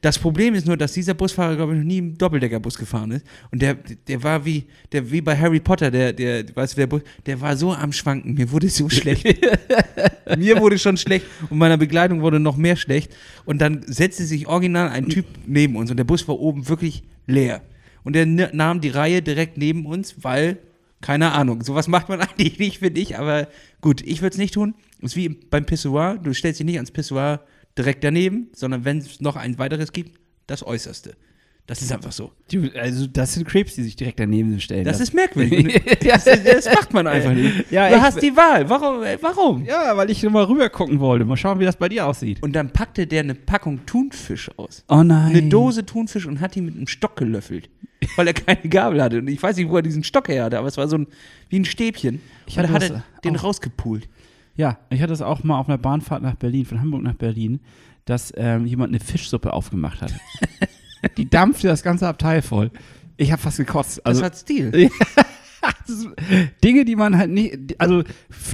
Das 0.02 0.18
Problem 0.18 0.54
ist 0.54 0.66
nur, 0.66 0.76
dass 0.76 0.92
dieser 0.94 1.14
Busfahrer, 1.14 1.54
glaube 1.54 1.74
ich, 1.74 1.78
noch 1.78 1.86
nie 1.86 1.98
im 1.98 2.18
Doppeldeckerbus 2.18 2.76
gefahren 2.76 3.12
ist. 3.12 3.24
Und 3.52 3.62
der, 3.62 3.74
der 4.08 4.20
war 4.20 4.44
wie, 4.44 4.64
der, 4.90 5.08
wie 5.08 5.20
bei 5.20 5.38
Harry 5.38 5.60
Potter, 5.60 5.92
der, 5.92 6.12
der, 6.12 6.44
weißt 6.56 6.72
du, 6.72 6.80
der 6.80 6.86
Bus, 6.88 7.02
der 7.24 7.40
war 7.40 7.56
so 7.56 7.72
am 7.72 7.92
Schwanken. 7.92 8.34
Mir 8.34 8.50
wurde 8.50 8.68
so 8.68 8.88
schlecht. 8.88 9.24
Mir 10.36 10.58
wurde 10.58 10.76
schon 10.80 10.96
schlecht 10.96 11.24
und 11.48 11.56
meiner 11.56 11.76
Begleitung 11.76 12.20
wurde 12.20 12.40
noch 12.40 12.56
mehr 12.56 12.74
schlecht. 12.74 13.14
Und 13.44 13.60
dann 13.60 13.84
setzte 13.86 14.24
sich 14.24 14.48
original 14.48 14.88
ein 14.88 15.08
Typ 15.08 15.24
neben 15.46 15.76
uns 15.76 15.88
und 15.88 15.96
der 15.96 16.04
Bus 16.04 16.26
war 16.26 16.40
oben 16.40 16.68
wirklich 16.68 17.04
leer. 17.28 17.62
Und 18.02 18.16
der 18.16 18.26
nahm 18.26 18.80
die 18.80 18.88
Reihe 18.88 19.22
direkt 19.22 19.56
neben 19.56 19.86
uns, 19.86 20.16
weil, 20.22 20.58
keine 21.00 21.30
Ahnung, 21.30 21.62
sowas 21.62 21.86
macht 21.86 22.08
man 22.08 22.20
eigentlich 22.20 22.58
nicht, 22.58 22.78
finde 22.80 23.00
ich, 23.00 23.18
aber 23.18 23.46
gut, 23.80 24.02
ich 24.02 24.20
würde 24.20 24.32
es 24.32 24.38
nicht 24.38 24.54
tun. 24.54 24.74
Das 25.00 25.12
ist 25.12 25.16
wie 25.16 25.28
beim 25.28 25.64
Pissoir, 25.64 26.18
du 26.18 26.34
stellst 26.34 26.58
dich 26.58 26.66
nicht 26.66 26.76
ans 26.76 26.90
Pissoir 26.90 27.44
direkt 27.78 28.04
daneben, 28.04 28.48
sondern 28.54 28.84
wenn 28.84 28.98
es 28.98 29.20
noch 29.20 29.36
ein 29.36 29.58
weiteres 29.58 29.92
gibt, 29.92 30.18
das 30.46 30.64
Äußerste. 30.66 31.16
Das 31.66 31.80
ist 31.80 31.92
einfach 31.92 32.10
so. 32.10 32.32
Die, 32.50 32.72
also 32.76 33.06
das 33.06 33.34
sind 33.34 33.46
Creeps, 33.46 33.76
die 33.76 33.84
sich 33.84 33.94
direkt 33.94 34.18
daneben 34.18 34.58
stellen. 34.60 34.84
Das 34.84 34.98
ist 34.98 35.14
merkwürdig. 35.14 35.80
Das, 36.02 36.24
das 36.24 36.66
macht 36.74 36.92
man 36.92 37.06
einfach 37.06 37.32
nicht. 37.32 37.70
Ja, 37.70 37.88
du 37.88 38.02
hast 38.02 38.20
die 38.20 38.36
Wahl. 38.36 38.68
Warum? 38.68 39.02
äh, 39.04 39.16
Warum? 39.20 39.64
ja, 39.64 39.96
weil 39.96 40.10
ich 40.10 40.22
nur 40.24 40.32
mal 40.32 40.44
rüber 40.44 40.68
gucken 40.70 40.98
wollte. 40.98 41.24
Mal 41.24 41.36
schauen, 41.36 41.60
wie 41.60 41.64
das 41.64 41.76
bei 41.76 41.88
dir 41.88 42.06
aussieht. 42.06 42.42
Und 42.42 42.54
dann 42.54 42.70
packte 42.70 43.06
der 43.06 43.20
eine 43.20 43.36
Packung 43.36 43.86
Thunfisch 43.86 44.50
aus. 44.58 44.84
Oh 44.88 45.04
nein. 45.04 45.30
Eine 45.30 45.42
Dose 45.44 45.86
Thunfisch 45.86 46.26
und 46.26 46.40
hat 46.40 46.56
die 46.56 46.60
mit 46.62 46.74
einem 46.74 46.88
Stock 46.88 47.14
gelöffelt, 47.16 47.70
weil 48.16 48.26
er 48.26 48.34
keine 48.34 48.68
Gabel 48.68 49.00
hatte. 49.00 49.18
Und 49.18 49.28
ich 49.28 49.40
weiß 49.40 49.56
nicht, 49.56 49.68
wo 49.70 49.76
er 49.76 49.82
diesen 49.82 50.02
Stock 50.02 50.26
her 50.28 50.44
hatte, 50.44 50.58
aber 50.58 50.66
es 50.66 50.76
war 50.76 50.88
so 50.88 50.98
ein, 50.98 51.06
wie 51.48 51.60
ein 51.60 51.64
Stäbchen. 51.64 52.20
Ich 52.46 52.56
und 52.58 52.64
hatte 52.64 52.72
dann 52.88 52.96
hat 52.98 53.04
er 53.04 53.20
den 53.30 53.36
auch. 53.36 53.44
rausgepult. 53.44 54.08
Ja, 54.54 54.78
ich 54.90 55.00
hatte 55.00 55.10
das 55.12 55.22
auch 55.22 55.42
mal 55.44 55.58
auf 55.58 55.68
einer 55.68 55.78
Bahnfahrt 55.78 56.22
nach 56.22 56.34
Berlin, 56.34 56.64
von 56.66 56.80
Hamburg 56.80 57.02
nach 57.02 57.14
Berlin, 57.14 57.60
dass 58.04 58.32
ähm, 58.36 58.66
jemand 58.66 58.90
eine 58.90 59.00
Fischsuppe 59.00 59.52
aufgemacht 59.52 60.02
hat. 60.02 60.12
die 61.16 61.28
dampfte 61.28 61.68
das 61.68 61.82
ganze 61.82 62.06
Abteil 62.08 62.42
voll. 62.42 62.70
Ich 63.16 63.32
habe 63.32 63.40
fast 63.40 63.56
gekotzt. 63.58 63.98
Das 63.98 64.04
Also 64.06 64.24
hat 64.24 64.36
Stil. 64.36 64.90
das 65.86 66.06
Dinge, 66.64 66.84
die 66.84 66.96
man 66.96 67.16
halt 67.16 67.30
nicht, 67.30 67.56
also 67.78 68.02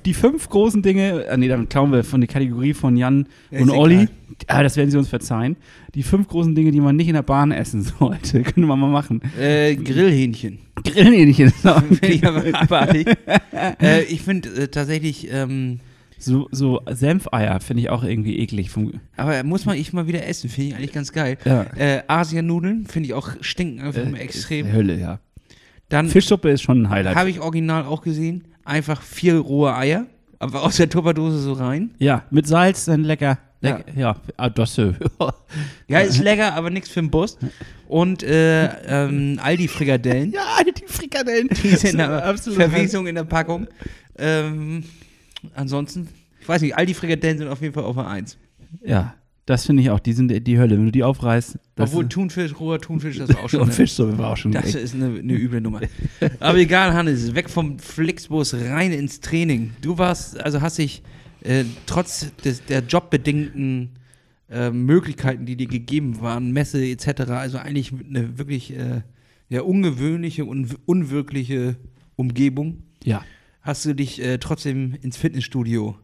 die 0.05 0.15
fünf 0.15 0.49
großen 0.49 0.83
Dinge, 0.83 1.25
äh, 1.25 1.37
nee, 1.37 1.49
damit 1.49 1.71
klauen 1.71 1.91
wir 1.91 2.05
von 2.05 2.21
der 2.21 2.29
Kategorie 2.29 2.75
von 2.75 2.97
Jan 2.97 3.27
Ja, 3.51 3.61
und 3.61 3.71
Olli. 3.71 4.09
Ah, 4.47 4.63
das 4.63 4.77
werden 4.77 4.91
sie 4.91 4.99
uns 4.99 5.09
verzeihen. 5.09 5.57
Die 5.95 6.03
fünf 6.03 6.29
großen 6.29 6.55
Dinge, 6.55 6.71
die 6.71 6.81
man 6.81 6.97
nicht 6.97 7.09
in 7.09 7.15
der 7.15 7.23
Bahn 7.23 7.51
essen 7.51 7.83
sollte, 7.99 8.43
könnte 8.43 8.61
man 8.61 8.79
mal 8.79 8.91
machen. 8.91 9.23
Äh, 9.39 9.75
Grillhähnchen. 9.77 10.59
Grillhähnchen. 10.85 11.49
ist 11.49 11.67
auch- 11.67 11.83
Finde 11.83 12.07
ich 12.09 12.23
äh, 13.83 14.03
ich 14.05 14.23
finde 14.23 14.49
äh, 14.51 14.69
tatsächlich, 14.69 15.29
ähm, 15.33 15.81
so, 16.19 16.49
so 16.51 16.81
Senfeier 16.91 17.61
finde 17.61 17.83
ich 17.83 17.91
auch 17.91 18.03
irgendwie 18.05 18.39
eklig. 18.39 18.71
Aber 19.17 19.43
muss 19.45 19.65
man 19.67 19.77
ich 19.77 19.93
mal 19.93 20.07
wieder 20.07 20.27
essen, 20.27 20.51
finde 20.51 20.71
ich 20.71 20.75
eigentlich 20.77 20.93
ganz 20.93 21.13
geil. 21.13 21.39
ja. 21.45 21.63
Äh, 21.77 22.03
Asianudeln 22.09 22.87
finde 22.87 23.09
ich 23.09 23.15
auch 23.15 23.31
stinken 23.41 23.81
einfach 23.81 24.05
Äh, 24.05 24.17
extrem. 24.19 24.67
ist 24.67 24.73
Hölle, 24.73 24.99
ja. 24.99 25.21
Dann 25.89 26.09
Fischsuppe 26.09 26.51
ist 26.51 26.63
schon 26.63 26.83
ein 26.83 26.91
Highlight. 26.91 27.17
habe 27.17 27.31
ich 27.31 27.41
original 27.41 27.85
auch 27.85 28.03
gesehen, 28.03 28.45
einfach 28.65 29.01
vier 29.01 29.39
rohe 29.39 29.75
Eier, 29.75 30.07
aber 30.39 30.63
aus 30.63 30.77
der 30.77 30.91
Tupperdose 30.91 31.39
so 31.39 31.53
rein. 31.55 31.91
Ja, 31.99 32.25
mit 32.31 32.47
Salz 32.47 32.85
dann 32.85 33.05
lecker. 33.05 33.39
lecker 33.63 33.85
ja, 33.97 34.17
ah, 34.37 34.51
das 34.51 34.77
äh, 34.79 34.93
Ja, 35.89 36.01
ist 36.01 36.19
lecker, 36.19 36.55
aber 36.55 36.69
nichts 36.71 36.91
für 36.91 37.01
den 37.01 37.11
Bus. 37.11 37.39
Und 37.89 38.23
äh, 38.23 38.67
ähm, 38.87 39.41
Aldi-Frikadellen. 39.43 40.33
Ja, 40.35 40.43
die 40.65 40.85
Frikadellen. 40.87 41.49
Die 41.63 41.71
sind 41.71 42.01
aber 42.01 42.23
absolut. 42.25 42.59
Verwesung 42.61 43.07
in 43.07 43.15
der 43.15 43.25
Packung. 43.25 43.67
Ähm, 44.19 44.85
ansonsten, 45.55 46.09
ich 46.41 46.49
weiß 46.49 46.63
nicht, 46.63 46.77
Aldi-Frikadellen 46.77 47.39
sind 47.39 47.49
auf 47.49 47.61
jeden 47.61 47.75
Fall 47.75 47.85
auf 47.85 47.97
der 47.97 48.07
Eins. 48.07 48.39
Ja, 48.85 49.15
das 49.47 49.65
finde 49.65 49.83
ich 49.83 49.91
auch. 49.91 49.99
Die 50.01 50.13
sind 50.13 50.47
die 50.47 50.59
Hölle. 50.59 50.77
Wenn 50.77 50.85
du 50.87 50.93
die 50.93 51.03
aufreißt. 51.03 51.59
Obwohl 51.79 52.09
Thunfisch, 52.09 52.59
roher 52.61 52.79
Thunfisch, 52.81 53.17
das 53.19 53.31
war 53.31 53.45
auch 53.45 53.49
schon 53.49 53.61
und 53.63 53.73
Fischsuppe 53.73 54.19
war 54.19 54.31
auch 54.33 54.37
schon 54.37 54.53
das 54.53 54.67
echt. 54.67 54.75
ist 54.77 54.95
eine, 54.95 55.19
eine 55.19 55.33
üble 55.35 55.61
Nummer. 55.61 55.81
Aber 56.41 56.59
egal, 56.59 56.93
Hannes, 56.93 57.35
weg 57.35 57.49
vom 57.49 57.79
Flixbus, 57.79 58.55
rein 58.55 58.93
ins 58.93 59.21
Training. 59.21 59.73
Du 59.81 59.97
warst, 59.97 60.39
also 60.39 60.61
hast 60.61 60.77
dich 60.79 61.03
äh, 61.43 61.65
trotz 61.87 62.31
des, 62.45 62.65
der 62.67 62.81
jobbedingten 62.81 63.91
äh, 64.51 64.71
Möglichkeiten, 64.71 65.47
die 65.47 65.57
dir 65.57 65.67
gegeben 65.69 66.21
waren, 66.21 66.53
Messe 66.53 66.85
etc., 66.85 67.23
also 67.31 67.59
eigentlich 67.59 67.93
eine 67.93 68.39
wirklich 68.39 68.77
äh, 68.77 69.03
ja, 69.49 69.63
ungewöhnliche 69.63 70.45
und 70.45 70.77
unwirkliche 70.85 71.77
Umgebung, 72.17 72.83
Ja. 73.05 73.23
Hast 73.63 73.85
du 73.85 73.95
dich 73.95 74.23
äh, 74.23 74.39
trotzdem 74.39 74.95
ins 75.01 75.17
Fitnessstudio. 75.17 75.97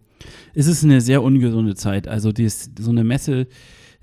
Es 0.55 0.67
ist 0.67 0.85
eine 0.85 1.01
sehr 1.01 1.23
ungesunde 1.23 1.75
Zeit. 1.75 2.09
Also 2.09 2.33
dies, 2.33 2.71
so 2.79 2.91
eine 2.91 3.05
Messe 3.05 3.47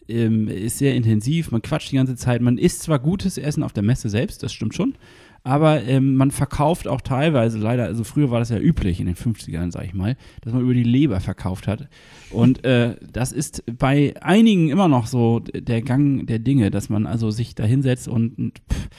ähm, 0.07 0.47
ist 0.47 0.77
sehr 0.77 0.95
intensiv. 0.95 1.51
Man 1.51 1.61
quatscht 1.61 1.91
die 1.91 1.95
ganze 1.95 2.15
Zeit. 2.15 2.41
Man 2.41 2.57
isst 2.57 2.83
zwar 2.83 2.99
gutes 2.99 3.37
Essen 3.37 3.63
auf 3.63 3.73
der 3.73 3.83
Messe 3.83 4.09
selbst, 4.09 4.43
das 4.43 4.53
stimmt 4.53 4.75
schon. 4.75 4.95
Aber 5.43 5.83
ähm, 5.83 6.15
man 6.15 6.29
verkauft 6.29 6.87
auch 6.87 7.01
teilweise, 7.01 7.57
leider, 7.57 7.85
also 7.85 8.03
früher 8.03 8.29
war 8.29 8.39
das 8.39 8.49
ja 8.49 8.59
üblich 8.59 8.99
in 8.99 9.07
den 9.07 9.15
50ern, 9.15 9.71
sag 9.71 9.85
ich 9.85 9.93
mal, 9.95 10.15
dass 10.41 10.53
man 10.53 10.61
über 10.61 10.75
die 10.75 10.83
Leber 10.83 11.19
verkauft 11.19 11.67
hat. 11.67 11.87
Und 12.29 12.63
äh, 12.63 12.95
das 13.11 13.31
ist 13.31 13.63
bei 13.65 14.13
einigen 14.21 14.69
immer 14.69 14.87
noch 14.87 15.07
so 15.07 15.39
der 15.39 15.81
Gang 15.81 16.27
der 16.27 16.37
Dinge, 16.37 16.69
dass 16.69 16.89
man 16.89 17.07
also 17.07 17.31
sich 17.31 17.55
da 17.55 17.63
hinsetzt 17.63 18.07
und, 18.07 18.59
pff, 18.71 18.89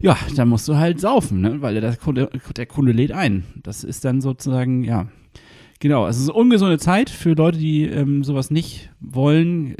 ja, 0.00 0.16
dann 0.34 0.48
musst 0.48 0.68
du 0.68 0.76
halt 0.76 1.00
saufen, 1.00 1.40
ne? 1.40 1.62
weil 1.62 1.80
der 1.80 1.96
Kunde, 1.96 2.30
der 2.56 2.66
Kunde 2.66 2.92
lädt 2.92 3.12
ein. 3.12 3.44
Das 3.62 3.84
ist 3.84 4.04
dann 4.04 4.20
sozusagen, 4.20 4.84
ja, 4.84 5.08
genau. 5.80 6.06
Es 6.06 6.18
ist 6.18 6.28
eine 6.28 6.38
ungesunde 6.38 6.78
Zeit 6.78 7.10
für 7.10 7.34
Leute, 7.34 7.58
die 7.58 7.84
ähm, 7.84 8.24
sowas 8.24 8.50
nicht 8.50 8.90
wollen. 9.00 9.74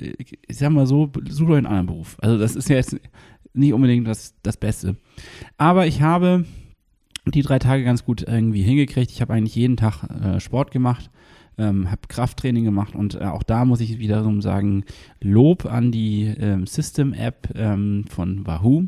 Ich 0.49 0.57
sag 0.59 0.71
mal 0.71 0.87
so, 0.87 1.11
such 1.29 1.49
euch 1.49 1.59
einen 1.59 1.67
anderen 1.67 1.87
Beruf. 1.87 2.17
Also 2.21 2.39
das 2.39 2.57
ist 2.57 2.69
ja 2.69 2.77
jetzt 2.77 2.97
nicht 3.53 3.73
unbedingt 3.73 4.07
das, 4.07 4.35
das 4.43 4.57
Beste. 4.57 4.97
Aber 5.59 5.87
ich 5.87 6.03
habe 6.03 6.45
die 7.27 7.43
drei 7.43 7.59
Tage 7.59 7.85
ganz 7.85 8.05
gut 8.05 8.25
irgendwie 8.27 8.63
hingekriegt. 8.63 9.11
Ich 9.11 9.21
habe 9.21 9.35
eigentlich 9.35 9.57
jeden 9.57 9.77
Tag 9.77 10.05
äh, 10.05 10.41
Sport 10.41 10.71
gemacht, 10.71 11.11
ähm, 11.59 11.91
habe 11.91 12.03
Krafttraining 12.09 12.65
gemacht 12.65 12.95
und 12.95 13.17
äh, 13.17 13.25
auch 13.25 13.43
da 13.43 13.65
muss 13.65 13.81
ich 13.81 13.99
wiederum 13.99 14.43
sagen, 14.43 14.85
Lob 15.21 15.67
an 15.67 15.91
die 15.91 16.25
ähm, 16.39 16.67
System-App 16.67 17.49
ähm, 17.57 18.05
von 18.09 18.47
Wahoo. 18.47 18.85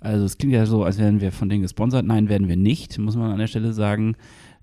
Also 0.00 0.24
es 0.24 0.38
klingt 0.38 0.54
ja 0.54 0.66
so, 0.66 0.84
als 0.84 0.98
wären 0.98 1.20
wir 1.20 1.32
von 1.32 1.48
denen 1.48 1.62
gesponsert. 1.62 2.04
Nein, 2.04 2.28
werden 2.28 2.48
wir 2.48 2.56
nicht, 2.56 2.98
muss 2.98 3.16
man 3.16 3.30
an 3.30 3.38
der 3.38 3.46
Stelle 3.46 3.72
sagen. 3.72 4.16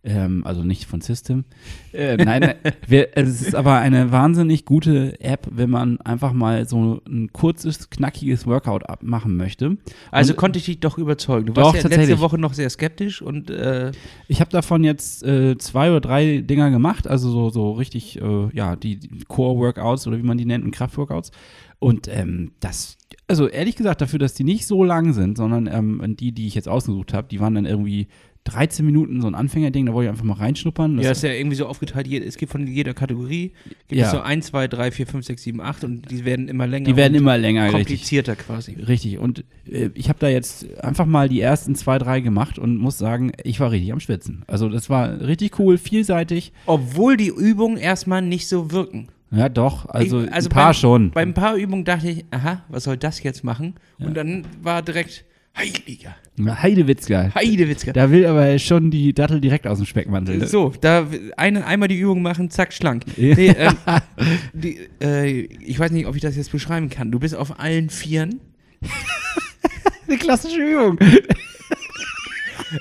Ähm, 0.05 0.45
also 0.45 0.63
nicht 0.63 0.85
von 0.85 0.99
System. 0.99 1.45
Äh, 1.93 2.17
nein, 2.17 2.55
wir, 2.87 3.15
es 3.15 3.41
ist 3.41 3.55
aber 3.55 3.77
eine 3.77 4.11
wahnsinnig 4.11 4.65
gute 4.65 5.19
App, 5.21 5.47
wenn 5.49 5.69
man 5.69 6.01
einfach 6.01 6.33
mal 6.33 6.67
so 6.67 7.01
ein 7.07 7.31
kurzes, 7.31 7.89
knackiges 7.89 8.45
Workout 8.45 8.83
machen 9.01 9.37
möchte. 9.37 9.77
Also 10.11 10.33
Und 10.33 10.37
konnte 10.37 10.59
ich 10.59 10.65
dich 10.65 10.81
doch 10.81 10.97
überzeugen. 10.97 11.45
Du 11.45 11.53
Doch, 11.53 11.73
warst 11.73 11.83
ja 11.83 11.89
letzte. 11.89 12.19
Woche 12.19 12.37
noch 12.37 12.53
sehr 12.53 12.69
skeptisch 12.69 13.21
und 13.21 13.49
äh, 13.49 13.91
ich 14.27 14.41
habe 14.41 14.51
davon 14.51 14.83
jetzt 14.83 15.23
äh, 15.23 15.57
zwei 15.57 15.89
oder 15.89 16.01
drei 16.01 16.41
Dinger 16.41 16.69
gemacht, 16.69 17.07
also 17.07 17.31
so, 17.31 17.49
so 17.49 17.71
richtig, 17.71 18.21
äh, 18.21 18.49
ja, 18.53 18.75
die, 18.75 18.97
die 18.97 19.23
Core-Workouts 19.25 20.05
oder 20.07 20.17
wie 20.17 20.23
man 20.23 20.37
die 20.37 20.45
nennt, 20.45 20.65
und 20.65 20.71
Kraftworkouts. 20.71 21.31
Und 21.79 22.07
ähm, 22.07 22.51
das, 22.59 22.97
also 23.27 23.47
ehrlich 23.47 23.75
gesagt, 23.75 24.01
dafür, 24.01 24.19
dass 24.19 24.33
die 24.33 24.43
nicht 24.43 24.65
so 24.67 24.83
lang 24.83 25.13
sind, 25.13 25.37
sondern 25.37 25.67
ähm, 25.67 26.15
die, 26.17 26.31
die 26.31 26.47
ich 26.47 26.55
jetzt 26.55 26.67
ausgesucht 26.69 27.13
habe, 27.13 27.27
die 27.29 27.39
waren 27.39 27.55
dann 27.55 27.65
irgendwie 27.65 28.07
13 28.45 28.85
Minuten 28.85 29.21
so 29.21 29.27
ein 29.27 29.35
Anfängerding, 29.35 29.85
da 29.85 29.93
wollte 29.93 30.07
ich 30.07 30.09
einfach 30.11 30.25
mal 30.25 30.33
reinschnuppern. 30.33 30.97
Das- 30.97 31.05
ja, 31.05 31.11
ist 31.11 31.23
ja 31.23 31.31
irgendwie 31.31 31.55
so 31.55 31.65
aufgeteilt. 31.65 32.07
Es 32.11 32.35
gibt 32.35 32.51
von 32.51 32.67
jeder 32.67 32.93
Kategorie 32.93 33.53
gibt 33.87 34.01
Ja. 34.01 34.07
es 34.07 34.11
so 34.11 34.19
1, 34.19 34.47
2, 34.47 34.67
3, 34.67 34.91
4, 34.91 35.07
5, 35.07 35.25
6, 35.25 35.43
7, 35.43 35.61
8 35.61 35.85
und 35.85 36.11
die 36.11 36.25
werden 36.25 36.49
immer 36.49 36.67
länger. 36.67 36.85
die 36.85 36.97
werden 36.97 37.15
immer 37.15 37.37
länger, 37.37 37.63
richtig. 37.67 37.79
komplizierter 37.87 38.35
quasi. 38.35 38.73
Richtig. 38.73 39.17
Und 39.19 39.45
äh, 39.65 39.91
ich 39.93 40.09
habe 40.09 40.19
da 40.19 40.27
jetzt 40.27 40.77
einfach 40.83 41.05
mal 41.05 41.29
die 41.29 41.39
ersten 41.39 41.75
zwei, 41.75 41.97
drei 41.99 42.19
gemacht 42.19 42.59
und 42.59 42.75
muss 42.77 42.97
sagen, 42.97 43.31
ich 43.45 43.61
war 43.61 43.71
richtig 43.71 43.93
am 43.93 44.01
Schwitzen. 44.01 44.43
Also 44.47 44.67
das 44.67 44.89
war 44.89 45.21
richtig 45.21 45.57
cool, 45.59 45.77
vielseitig. 45.77 46.51
Obwohl 46.65 47.15
die 47.15 47.29
Übungen 47.29 47.77
erstmal 47.77 48.21
nicht 48.21 48.49
so 48.49 48.71
wirken. 48.71 49.07
Ja, 49.35 49.49
doch. 49.49 49.85
Also, 49.89 50.21
Ich- 50.23 50.31
also 50.33 50.49
ein 50.49 50.53
paar 50.53 50.65
beim, 50.67 50.73
schon. 50.75 51.11
Bei 51.11 51.21
ein 51.21 51.33
paar 51.33 51.55
Übungen 51.55 51.83
dachte 51.85 52.09
ich, 52.09 52.25
aha, 52.31 52.63
was 52.69 52.83
soll 52.83 52.97
das 52.97 53.21
jetzt 53.23 53.43
machen? 53.43 53.75
Und 53.99 54.15
dann 54.15 54.45
war 54.61 54.81
direkt, 54.81 55.25
heiliger, 55.57 56.15
Heidewitzka. 56.39 57.31
Heidewitzka. 57.35 57.93
Da 57.93 58.09
will 58.11 58.25
aber 58.25 58.57
schon 58.59 58.89
die 58.91 59.13
Dattel 59.13 59.39
direkt 59.41 59.65
aus 59.67 59.77
dem 59.79 59.85
Speckmantel. 59.87 60.37
ne? 60.37 60.47
So, 60.47 60.73
da 60.81 61.07
eine, 61.37 61.65
einmal 61.65 61.87
die 61.87 61.99
Übung 61.99 62.21
machen, 62.21 62.49
zack, 62.49 62.73
schlank. 62.73 63.05
Ja. 63.17 63.35
Nee, 63.35 63.55
ähm, 63.57 63.75
die, 64.53 64.79
äh, 65.01 65.29
ich 65.41 65.77
weiß 65.79 65.91
nicht, 65.91 66.05
ob 66.07 66.15
ich 66.15 66.21
das 66.21 66.35
jetzt 66.35 66.51
beschreiben 66.51 66.89
kann. 66.89 67.11
Du 67.11 67.19
bist 67.19 67.35
auf 67.35 67.59
allen 67.59 67.89
Vieren. 67.89 68.39
Eine 70.07 70.17
klassische 70.17 70.59
Übung. 70.61 70.97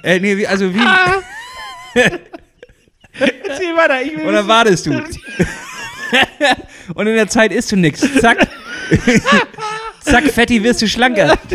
Äh, 0.02 0.20
nee, 0.20 0.38
wie, 0.38 0.46
also 0.46 0.72
wie. 0.74 0.78
Erzähl 3.12 3.76
weiter, 3.76 4.02
ich 4.02 4.16
will 4.16 4.26
Oder 4.26 4.48
wartest 4.48 4.86
du? 4.86 4.92
Und 6.94 7.06
in 7.06 7.14
der 7.14 7.28
Zeit 7.28 7.52
isst 7.52 7.72
du 7.72 7.76
nix. 7.76 8.00
Zack. 8.20 8.48
Zack, 10.00 10.24
Fetti, 10.24 10.62
wirst 10.62 10.82
du 10.82 10.88
schlanker. 10.88 11.38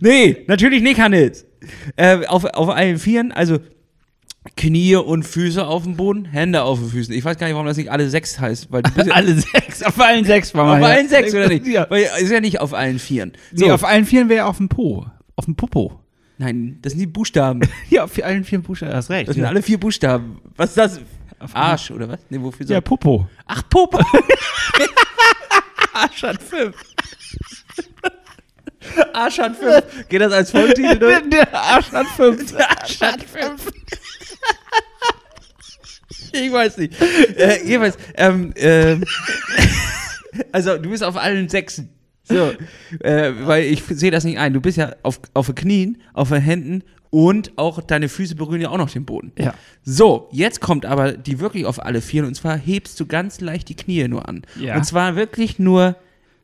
nee, 0.00 0.44
natürlich 0.46 0.82
nicht, 0.82 1.00
Hannes. 1.00 1.46
Äh, 1.96 2.26
auf, 2.26 2.44
auf 2.44 2.68
allen 2.70 2.98
Vieren, 2.98 3.32
also 3.32 3.58
Knie 4.56 4.96
und 4.96 5.22
Füße 5.22 5.64
auf 5.64 5.84
dem 5.84 5.96
Boden, 5.96 6.24
Hände 6.24 6.62
auf 6.62 6.78
den 6.80 6.88
Füßen. 6.88 7.14
Ich 7.14 7.24
weiß 7.24 7.38
gar 7.38 7.46
nicht, 7.46 7.54
warum 7.54 7.66
das 7.66 7.76
nicht 7.76 7.90
alle 7.90 8.08
sechs 8.08 8.40
heißt. 8.40 8.72
Weil 8.72 8.82
du 8.82 8.90
bist 8.90 9.06
ja 9.06 9.14
Alle 9.14 9.34
sechs, 9.38 9.82
auf 9.82 10.00
allen 10.00 10.24
sechs 10.24 10.54
war 10.54 10.72
auf 10.74 10.80
mal. 10.80 10.90
allen 10.90 11.08
sechs, 11.08 11.32
oder 11.32 11.48
nicht? 11.48 11.66
Ja. 11.66 11.86
Weil 11.88 12.08
ist 12.20 12.30
ja 12.30 12.40
nicht 12.40 12.60
auf 12.60 12.74
allen 12.74 12.98
Vieren. 12.98 13.32
Nee, 13.52 13.70
auf 13.70 13.84
allen 13.84 14.04
Vieren 14.04 14.28
wäre 14.28 14.46
auf 14.46 14.56
dem 14.56 14.68
Po. 14.68 15.06
Auf 15.36 15.44
dem 15.44 15.54
Popo. 15.54 16.01
Nein, 16.42 16.78
das 16.82 16.92
sind 16.92 16.98
die 16.98 17.06
Buchstaben. 17.06 17.60
Ja, 17.88 18.04
auf 18.04 18.22
allen 18.22 18.42
vier 18.42 18.60
Buchstaben, 18.60 18.94
hast 18.94 19.10
recht. 19.10 19.28
Das 19.28 19.34
sind 19.34 19.44
ja. 19.44 19.48
alle 19.50 19.62
vier 19.62 19.78
Buchstaben. 19.78 20.40
Was 20.56 20.70
ist 20.70 20.78
das? 20.78 21.00
Arsch, 21.52 21.90
oder 21.90 22.08
was? 22.08 22.18
Nee, 22.30 22.40
wofür 22.40 22.66
ja, 22.66 22.80
Popo. 22.80 23.28
Ach, 23.46 23.62
Popo. 23.68 23.98
Arsch 25.92 26.22
hat 26.22 26.42
fünf. 26.42 26.76
Arsch 29.12 29.38
hat 29.38 29.56
fünf. 29.56 30.08
Geht 30.08 30.20
das 30.20 30.32
als 30.32 30.50
Folgetitel 30.50 30.98
durch? 30.98 31.30
Der 31.30 31.54
Arsch 31.54 31.92
hat 31.92 32.06
fünf. 32.08 32.56
Der 32.56 32.70
Arsch 32.70 33.00
hat 33.00 33.22
fünf. 33.22 33.72
Ich 36.32 36.52
weiß 36.52 36.78
nicht. 36.78 37.00
Äh, 37.00 37.64
jedenfalls, 37.64 37.98
ähm, 38.16 38.52
ähm, 38.56 39.04
also 40.50 40.78
du 40.78 40.90
bist 40.90 41.04
auf 41.04 41.16
allen 41.16 41.48
Sechsen. 41.48 41.90
So, 42.24 42.52
äh, 43.00 43.32
weil 43.42 43.64
ich 43.64 43.82
sehe 43.82 44.10
das 44.10 44.24
nicht 44.24 44.38
ein. 44.38 44.52
Du 44.52 44.60
bist 44.60 44.78
ja 44.78 44.94
auf, 45.02 45.20
auf 45.34 45.46
den 45.46 45.54
Knien, 45.54 46.02
auf 46.14 46.28
den 46.28 46.40
Händen 46.40 46.84
und 47.10 47.52
auch 47.56 47.82
deine 47.82 48.08
Füße 48.08 48.36
berühren 48.36 48.62
ja 48.62 48.70
auch 48.70 48.78
noch 48.78 48.90
den 48.90 49.04
Boden. 49.04 49.32
Ja. 49.36 49.54
So, 49.84 50.28
jetzt 50.32 50.60
kommt 50.60 50.86
aber 50.86 51.12
die 51.12 51.40
wirklich 51.40 51.66
auf 51.66 51.84
alle 51.84 52.00
Vieren 52.00 52.26
und 52.26 52.34
zwar 52.34 52.56
hebst 52.56 52.98
du 52.98 53.06
ganz 53.06 53.40
leicht 53.40 53.68
die 53.68 53.76
Knie 53.76 54.08
nur 54.08 54.28
an. 54.28 54.42
Ja. 54.58 54.76
Und 54.76 54.84
zwar 54.84 55.14
wirklich 55.14 55.58
nur 55.58 55.96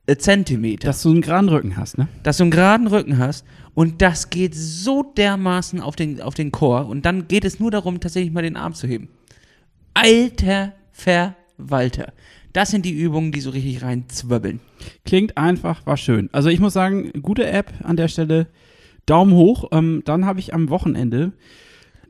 äh, 0.07 0.17
Zentimeter. 0.17 0.89
Dass 0.89 1.03
du 1.03 1.11
einen 1.11 1.23
geraden 1.23 1.49
Rücken 1.49 1.77
hast, 1.77 1.97
ne? 1.97 2.09
dass 2.23 2.37
du 2.37 2.45
einen 2.45 2.51
geraden 2.51 2.87
Rücken 2.87 3.17
hast 3.17 3.47
und 3.75 4.03
das 4.03 4.29
geht 4.29 4.55
so 4.55 5.03
dermaßen 5.03 5.81
auf 5.81 5.97
den, 5.97 6.21
auf 6.21 6.35
den 6.35 6.53
Chor 6.53 6.87
und 6.87 7.07
dann 7.07 7.29
geht 7.29 7.47
es 7.47 7.61
nur 7.61 7.71
darum, 7.71 8.01
tatsächlich 8.01 8.33
mal 8.33 8.43
den 8.43 8.57
Arm 8.57 8.75
zu 8.75 8.87
heben. 8.87 9.09
Alter 9.95 10.75
Verwalter. 10.93 12.13
Das 12.53 12.71
sind 12.71 12.85
die 12.85 12.99
Übungen, 12.99 13.33
die 13.33 13.41
so 13.41 13.51
richtig 13.51 13.83
reinzwirbeln. 13.83 14.61
Klingt 15.05 15.37
einfach, 15.37 15.87
war 15.87 15.97
schön. 15.97 16.29
Also 16.33 16.49
ich 16.49 16.61
muss 16.61 16.73
sagen, 16.73 17.13
gute 17.23 17.47
App 17.47 17.73
an 17.83 17.97
der 17.97 18.09
Stelle. 18.09 18.49
Daumen 19.07 19.33
hoch. 19.33 19.69
Ähm, 19.73 20.03
dann 20.05 20.27
habe 20.27 20.41
ich 20.41 20.55
am 20.55 20.69
Wochenende. 20.69 21.33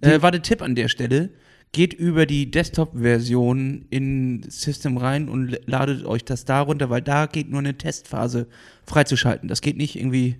Äh, 0.01 0.21
warte, 0.23 0.43
Tipp 0.43 0.63
an 0.63 0.75
der 0.75 0.89
Stelle. 0.89 1.31
Geht 1.73 1.93
über 1.93 2.25
die 2.25 2.51
Desktop-Version 2.51 3.87
in 3.91 4.43
System 4.49 4.97
rein 4.97 5.29
und 5.29 5.59
ladet 5.67 6.05
euch 6.07 6.25
das 6.25 6.45
da 6.45 6.63
runter, 6.63 6.89
weil 6.89 7.03
da 7.03 7.27
geht 7.27 7.51
nur 7.51 7.59
eine 7.59 7.77
Testphase 7.77 8.49
freizuschalten. 8.85 9.49
Das 9.49 9.61
geht 9.61 9.77
nicht 9.77 9.97
irgendwie 9.97 10.37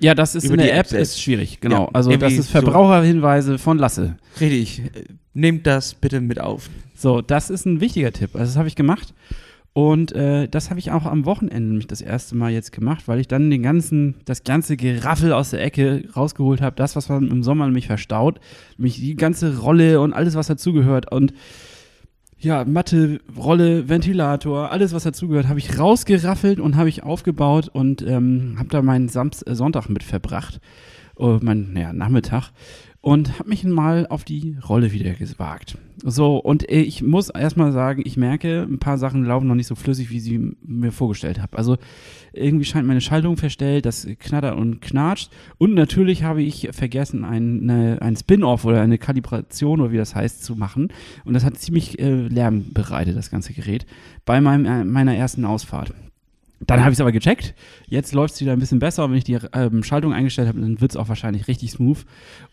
Ja, 0.00 0.14
das 0.14 0.34
ist 0.34 0.44
Über 0.44 0.54
in 0.54 0.60
die 0.60 0.66
der 0.66 0.78
App 0.78 0.92
App, 0.92 1.00
ist 1.00 1.20
schwierig, 1.20 1.60
genau. 1.60 1.84
Ja, 1.84 1.88
also 1.92 2.16
das 2.16 2.32
ist 2.32 2.46
so. 2.46 2.60
Verbraucherhinweise 2.60 3.58
von 3.58 3.78
Lasse. 3.78 4.16
richtig. 4.40 4.80
Äh, 4.80 5.04
Nehmt 5.32 5.64
das 5.66 5.94
bitte 5.94 6.20
mit 6.20 6.40
auf. 6.40 6.68
So, 6.96 7.20
das 7.20 7.50
ist 7.50 7.64
ein 7.64 7.80
wichtiger 7.80 8.12
Tipp. 8.12 8.30
Also 8.34 8.46
das 8.46 8.56
habe 8.56 8.66
ich 8.66 8.74
gemacht. 8.74 9.14
Und 9.72 10.10
äh, 10.12 10.48
das 10.48 10.70
habe 10.70 10.80
ich 10.80 10.90
auch 10.90 11.06
am 11.06 11.24
Wochenende 11.24 11.68
nämlich 11.68 11.86
das 11.86 12.00
erste 12.00 12.34
Mal 12.36 12.50
jetzt 12.50 12.72
gemacht, 12.72 13.06
weil 13.06 13.20
ich 13.20 13.28
dann 13.28 13.48
den 13.50 13.62
ganzen, 13.62 14.16
das 14.24 14.42
ganze 14.42 14.76
Geraffel 14.76 15.32
aus 15.32 15.50
der 15.50 15.62
Ecke 15.62 16.02
rausgeholt 16.16 16.60
habe. 16.60 16.74
Das, 16.74 16.96
was 16.96 17.08
man 17.08 17.28
im 17.28 17.44
Sommer 17.44 17.66
nämlich 17.66 17.86
verstaut. 17.86 18.40
Nämlich 18.76 18.96
die 18.96 19.14
ganze 19.14 19.58
Rolle 19.58 20.00
und 20.00 20.12
alles, 20.12 20.34
was 20.34 20.48
dazugehört. 20.48 21.12
Und 21.12 21.32
ja, 22.40 22.64
Matte, 22.64 23.20
Rolle, 23.36 23.88
Ventilator, 23.88 24.72
alles, 24.72 24.94
was 24.94 25.02
dazugehört, 25.02 25.48
habe 25.48 25.58
ich 25.58 25.78
rausgeraffelt 25.78 26.58
und 26.58 26.76
habe 26.76 26.88
ich 26.88 27.02
aufgebaut 27.02 27.68
und 27.70 28.02
ähm, 28.02 28.56
habe 28.58 28.70
da 28.70 28.80
meinen 28.80 29.08
Samst 29.08 29.46
äh, 29.46 29.54
Sonntag 29.54 29.88
mit 29.88 30.02
verbracht. 30.02 30.58
Oh, 31.20 31.38
mein 31.42 31.76
ja, 31.76 31.92
Nachmittag. 31.92 32.50
Und 33.02 33.38
habe 33.38 33.50
mich 33.50 33.62
mal 33.64 34.06
auf 34.06 34.24
die 34.24 34.56
Rolle 34.66 34.92
wieder 34.92 35.12
gewagt. 35.12 35.76
So, 36.02 36.38
und 36.38 36.66
äh, 36.70 36.80
ich 36.80 37.02
muss 37.02 37.28
erstmal 37.28 37.72
sagen, 37.72 38.00
ich 38.06 38.16
merke, 38.16 38.62
ein 38.62 38.78
paar 38.78 38.96
Sachen 38.96 39.24
laufen 39.24 39.46
noch 39.46 39.54
nicht 39.54 39.66
so 39.66 39.74
flüssig, 39.74 40.08
wie 40.08 40.20
sie 40.20 40.56
mir 40.62 40.92
vorgestellt 40.92 41.38
habe. 41.38 41.58
Also 41.58 41.76
irgendwie 42.32 42.64
scheint 42.64 42.86
meine 42.86 43.02
Schaltung 43.02 43.36
verstellt, 43.36 43.84
das 43.84 44.08
knattert 44.18 44.56
und 44.56 44.80
knatscht. 44.80 45.30
Und 45.58 45.74
natürlich 45.74 46.22
habe 46.22 46.42
ich 46.42 46.70
vergessen, 46.72 47.24
eine, 47.24 48.00
ein 48.00 48.16
Spin-off 48.16 48.64
oder 48.64 48.80
eine 48.80 48.96
Kalibration 48.96 49.82
oder 49.82 49.92
wie 49.92 49.98
das 49.98 50.14
heißt 50.14 50.42
zu 50.42 50.56
machen. 50.56 50.88
Und 51.26 51.34
das 51.34 51.44
hat 51.44 51.58
ziemlich 51.58 51.98
äh, 51.98 52.28
Lärm 52.28 52.72
bereitet, 52.72 53.14
das 53.14 53.30
ganze 53.30 53.52
Gerät, 53.52 53.84
bei 54.24 54.40
meinem, 54.40 54.64
äh, 54.64 54.84
meiner 54.84 55.14
ersten 55.14 55.44
Ausfahrt. 55.44 55.92
Dann 56.66 56.80
habe 56.80 56.90
ich 56.90 56.96
es 56.96 57.00
aber 57.00 57.10
gecheckt. 57.10 57.54
Jetzt 57.86 58.12
läuft 58.12 58.34
es 58.34 58.40
wieder 58.40 58.52
ein 58.52 58.58
bisschen 58.58 58.80
besser. 58.80 59.08
Wenn 59.08 59.16
ich 59.16 59.24
die 59.24 59.38
ähm, 59.54 59.82
Schaltung 59.82 60.12
eingestellt 60.12 60.48
habe, 60.48 60.60
dann 60.60 60.80
wird 60.80 60.90
es 60.90 60.96
auch 60.96 61.08
wahrscheinlich 61.08 61.48
richtig 61.48 61.70
smooth. 61.70 62.04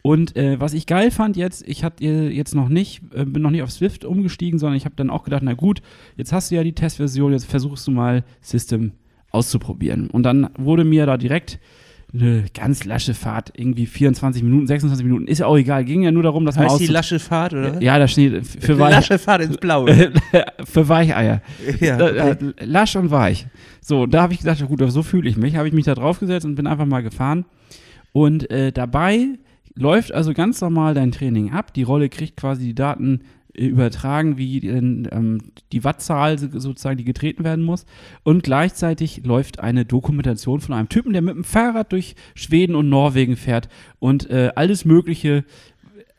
Und 0.02 0.36
äh, 0.38 0.60
was 0.60 0.74
ich 0.74 0.86
geil 0.86 1.12
fand 1.12 1.36
jetzt, 1.36 1.68
ich 1.68 1.84
hatte 1.84 2.06
äh, 2.06 2.30
jetzt 2.30 2.56
noch 2.56 2.70
nicht, 2.70 3.02
äh, 3.14 3.26
bin 3.26 3.42
noch 3.42 3.52
nicht 3.52 3.64
auf 3.64 3.72
Swift 3.72 4.06
umgestiegen, 4.06 4.60
sondern 4.60 4.78
ich 4.78 4.86
habe 4.86 4.96
dann 4.96 5.10
auch 5.10 5.24
gedacht, 5.24 5.44
na 5.44 5.54
gut, 5.54 5.82
jetzt 6.16 6.32
hast 6.32 6.52
du 6.52 6.56
ja 6.56 6.64
die 6.64 6.74
Testversion, 6.74 7.34
jetzt 7.34 7.46
versuchst 7.46 7.86
du 7.86 7.92
mal 7.92 8.24
System 8.40 8.94
auszuprobieren. 9.32 10.10
Und 10.10 10.24
dann 10.24 10.50
wurde 10.58 10.86
mir 10.86 11.06
da 11.06 11.18
direkt 11.18 11.60
eine 12.14 12.46
ganz 12.54 12.86
lasche 12.86 13.14
Fahrt, 13.14 13.52
irgendwie 13.56 13.86
24 13.86 14.42
Minuten, 14.42 14.66
26 14.66 15.06
Minuten, 15.06 15.28
ist 15.28 15.40
ja 15.40 15.46
auch 15.46 15.58
egal. 15.58 15.84
Ging 15.84 16.04
ja 16.04 16.12
nur 16.12 16.24
darum, 16.24 16.46
dass 16.46 16.56
man 16.56 16.70
Heißt 16.70 16.80
die 16.80 16.88
lasche 16.88 17.20
Fahrt, 17.20 17.54
oder? 17.54 17.82
Ja, 17.82 18.00
da 18.00 18.08
steht 18.08 18.48
für, 18.48 18.80
Weich, 18.80 18.92
Lasche 18.92 19.20
Fahrt 19.20 19.42
ins 19.42 19.58
Blaue. 19.58 20.14
für 20.64 20.88
Weicheier. 20.88 21.42
ja, 21.82 21.96
okay. 21.96 22.54
lasch 22.62 22.96
und 22.96 23.12
weich. 23.12 23.48
So, 23.82 24.06
da 24.06 24.22
habe 24.22 24.34
ich 24.34 24.40
gedacht, 24.40 24.66
gut, 24.66 24.82
so 24.88 25.04
fühle 25.04 25.30
ich 25.30 25.36
mich. 25.36 25.58
Habe 25.58 25.68
ich 25.68 25.74
mich 25.74 25.86
da 25.86 25.96
draufgesetzt 25.96 26.46
und 26.46 26.56
bin 26.56 26.66
einfach 26.66 26.86
mal 26.86 27.04
gefahren. 27.04 27.46
Und 28.14 28.50
äh, 28.50 28.72
dabei 28.72 29.28
läuft 29.76 30.14
also 30.14 30.34
ganz 30.34 30.62
normal 30.62 30.94
dein 30.94 31.12
Training 31.12 31.52
ab. 31.52 31.74
Die 31.74 31.84
Rolle 31.84 32.10
kriegt 32.10 32.38
quasi 32.38 32.64
die 32.64 32.76
Daten 32.76 33.22
übertragen, 33.58 34.38
wie 34.38 34.66
ähm, 34.68 35.40
die 35.72 35.84
Wattzahl 35.84 36.38
so- 36.38 36.60
sozusagen, 36.60 36.98
die 36.98 37.04
getreten 37.04 37.44
werden 37.44 37.66
muss. 37.66 37.86
Und 38.24 38.44
gleichzeitig 38.44 39.22
läuft 39.26 39.60
eine 39.60 39.84
Dokumentation 39.84 40.62
von 40.62 40.76
einem 40.76 40.90
Typen, 40.90 41.14
der 41.14 41.22
mit 41.22 41.36
dem 41.36 41.44
Fahrrad 41.44 41.92
durch 41.92 42.16
Schweden 42.36 42.76
und 42.76 42.88
Norwegen 42.90 43.36
fährt 43.36 43.68
und 44.00 44.30
äh, 44.30 44.52
alles 44.56 44.86
Mögliche 44.86 45.44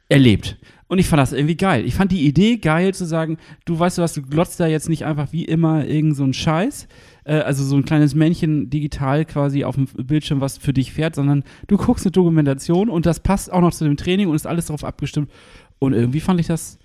erlebt. 0.09 0.59
Und 0.88 0.98
ich 0.98 1.07
fand 1.07 1.20
das 1.20 1.33
irgendwie 1.35 1.57
geil. 1.57 1.85
Ich 1.85 1.94
fand 1.94 2.12
die 2.12 2.27
Idee 2.27 2.57
geil 2.57 2.94
zu 2.94 3.05
sagen, 3.05 3.37
du 3.66 3.79
weißt 3.79 3.98
du 3.98 4.03
was, 4.03 4.14
du 4.14 4.22
glotzt 4.22 4.59
da 4.59 4.66
jetzt 4.66 4.88
nicht 4.88 5.05
einfach 5.05 5.33
wie 5.33 5.44
immer 5.44 5.85
irgend 5.87 6.16
so 6.16 6.24
ein 6.24 6.33
Scheiß, 6.33 6.88
äh, 7.24 7.35
also 7.40 7.62
so 7.62 7.77
ein 7.77 7.85
kleines 7.85 8.14
Männchen 8.14 8.70
digital 8.70 9.27
quasi 9.27 9.64
auf 9.64 9.74
dem 9.74 9.85
Bildschirm, 9.87 10.40
was 10.40 10.57
für 10.57 10.72
dich 10.72 10.92
fährt, 10.94 11.14
sondern 11.14 11.44
du 11.66 11.77
guckst 11.77 12.07
eine 12.07 12.12
Dokumentation 12.12 12.88
und 12.88 13.05
das 13.05 13.20
passt 13.20 13.53
auch 13.53 13.61
noch 13.61 13.74
zu 13.74 13.85
dem 13.85 13.98
Training 13.98 14.29
und 14.29 14.35
ist 14.35 14.46
alles 14.46 14.66
darauf 14.66 14.83
abgestimmt. 14.83 15.31
Und 15.79 15.92
irgendwie 15.92 16.20
fand 16.20 16.40
ich 16.40 16.46
das, 16.46 16.79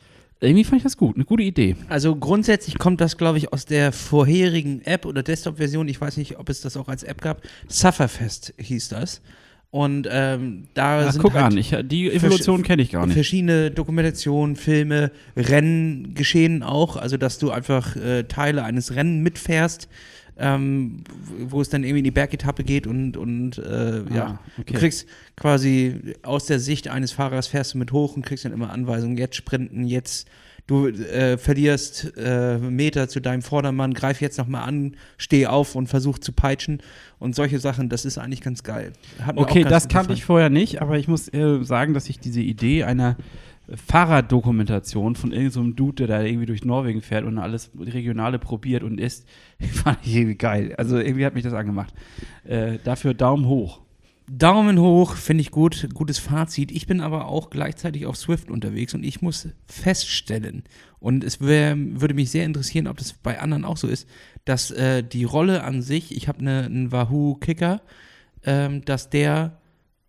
irgendwie 0.44 0.64
fand 0.64 0.78
ich 0.78 0.84
das 0.84 0.98
gut, 0.98 1.16
eine 1.16 1.26
gute 1.26 1.44
Idee. 1.44 1.76
Also 1.90 2.16
grundsätzlich 2.16 2.78
kommt 2.78 3.02
das, 3.02 3.18
glaube 3.18 3.38
ich, 3.38 3.54
aus 3.54 3.66
der 3.66 3.92
vorherigen 3.92 4.82
App 4.82 5.06
oder 5.06 5.24
Desktop-Version. 5.24 5.88
Ich 5.88 6.00
weiß 6.00 6.18
nicht, 6.18 6.38
ob 6.40 6.50
es 6.50 6.62
das 6.62 6.78
auch 6.78 6.88
als 6.88 7.04
App 7.04 7.22
gab. 7.22 7.42
Sufferfest 7.68 8.54
hieß 8.58 8.90
das. 8.90 9.22
Und 9.74 10.08
ähm, 10.12 10.68
da 10.76 11.08
Ach, 11.08 11.12
sind 11.12 11.22
guck 11.24 11.34
halt 11.34 11.46
an, 11.46 11.58
ich, 11.58 11.76
die 11.86 12.12
Evolution 12.12 12.62
kenne 12.62 12.84
ich 12.84 12.92
gar 12.92 13.08
nicht. 13.08 13.16
verschiedene 13.16 13.72
Dokumentationen, 13.72 14.56
Filme, 14.56 15.10
Rennen 15.36 16.14
geschehen 16.14 16.62
auch. 16.62 16.96
Also, 16.96 17.18
dass 17.18 17.40
du 17.40 17.50
einfach 17.50 17.96
äh, 17.96 18.26
Teile 18.26 18.64
eines 18.66 18.96
Rennen 18.96 19.24
mitfährst, 19.24 19.90
ähm, 20.38 21.04
wo 21.40 21.62
es 21.62 21.70
dann 21.70 21.84
irgendwie 21.84 22.00
in 22.00 22.04
die 22.06 22.12
Bergetappe 22.12 22.64
geht 22.64 22.88
und, 22.88 23.18
und 23.18 23.58
äh, 23.58 24.04
ja, 24.14 24.26
Ah, 24.26 24.40
okay. 24.58 24.74
du 24.74 24.80
kriegst 24.80 25.08
quasi 25.36 26.16
aus 26.24 26.46
der 26.46 26.60
Sicht 26.60 26.88
eines 26.88 27.12
Fahrers 27.12 27.48
fährst 27.48 27.74
du 27.74 27.78
mit 27.78 27.92
hoch 27.92 28.16
und 28.16 28.26
kriegst 28.26 28.46
dann 28.46 28.54
immer 28.54 28.72
Anweisungen, 28.72 29.18
jetzt 29.18 29.36
sprinten, 29.36 29.86
jetzt 29.86 30.28
du 30.66 30.88
äh, 30.88 31.38
verlierst 31.38 32.14
äh, 32.18 32.58
Meter 32.58 33.10
zu 33.10 33.20
deinem 33.20 33.42
Vordermann, 33.42 33.94
greif 33.94 34.22
jetzt 34.22 34.38
nochmal 34.38 34.64
an, 34.68 34.96
steh 35.18 35.46
auf 35.46 35.76
und 35.76 35.88
versuch 35.88 36.20
zu 36.20 36.32
peitschen 36.32 36.82
und 37.20 37.36
solche 37.36 37.60
Sachen, 37.60 37.90
das 37.90 38.06
ist 38.06 38.18
eigentlich 38.18 38.42
ganz 38.42 38.64
geil. 38.64 38.94
Okay, 39.36 39.64
ganz 39.64 39.72
das 39.72 39.88
kannte 39.90 40.14
ich 40.14 40.24
vorher 40.24 40.50
nicht, 40.50 40.82
aber 40.82 40.98
ich 40.98 41.08
muss 41.08 41.32
äh, 41.34 41.64
sagen, 41.64 41.94
dass 41.94 42.08
ich 42.08 42.20
diese 42.20 42.40
Idee 42.42 42.86
einer 42.86 43.18
Fahrraddokumentation 43.70 45.16
von 45.16 45.32
irgendeinem 45.32 45.70
so 45.70 45.76
Dude, 45.76 46.06
der 46.06 46.08
da 46.08 46.24
irgendwie 46.24 46.46
durch 46.46 46.66
Norwegen 46.66 47.02
fährt 47.02 47.26
und 47.26 47.38
alles 47.38 47.72
Regionale 47.80 48.40
probiert 48.40 48.84
und 48.84 49.00
isst, 49.00 49.28
fand 49.60 50.00
ich 50.04 50.16
irgendwie 50.16 50.36
geil. 50.36 50.76
Also 50.78 50.98
irgendwie 50.98 51.26
hat 51.26 51.34
mich 51.34 51.44
das 51.44 51.54
angemacht. 51.54 51.94
Äh, 52.44 52.80
dafür 52.84 53.14
Daumen 53.14 53.46
hoch. 53.48 53.82
Daumen 54.32 54.80
hoch, 54.80 55.16
finde 55.16 55.42
ich 55.42 55.52
gut, 55.52 55.90
gutes 55.94 56.18
Fazit. 56.18 56.72
Ich 56.72 56.88
bin 56.88 57.02
aber 57.02 57.28
auch 57.28 57.50
gleichzeitig 57.50 58.06
auf 58.06 58.16
Swift 58.16 58.50
unterwegs 58.50 58.94
und 58.94 59.04
ich 59.04 59.22
muss 59.22 59.50
feststellen, 59.66 60.64
und 61.04 61.26
es 61.26 61.42
wär, 61.42 61.76
würde 61.78 62.14
mich 62.14 62.32
sehr 62.32 62.46
interessieren, 62.46 62.88
ob 62.88 62.96
das 62.96 63.12
bei 63.12 63.42
anderen 63.42 63.66
auch 63.66 63.76
so 63.76 63.90
ist, 63.90 64.08
dass 64.46 64.72
äh, 64.72 65.04
die 65.04 65.26
Rolle 65.26 65.66
an 65.66 65.82
sich, 65.82 66.16
ich 66.16 66.30
habe 66.30 66.42
ne, 66.42 66.64
einen 66.64 66.94
Wahoo-Kicker, 66.94 67.82
ähm, 68.46 68.86
dass 68.86 69.10
der 69.10 69.60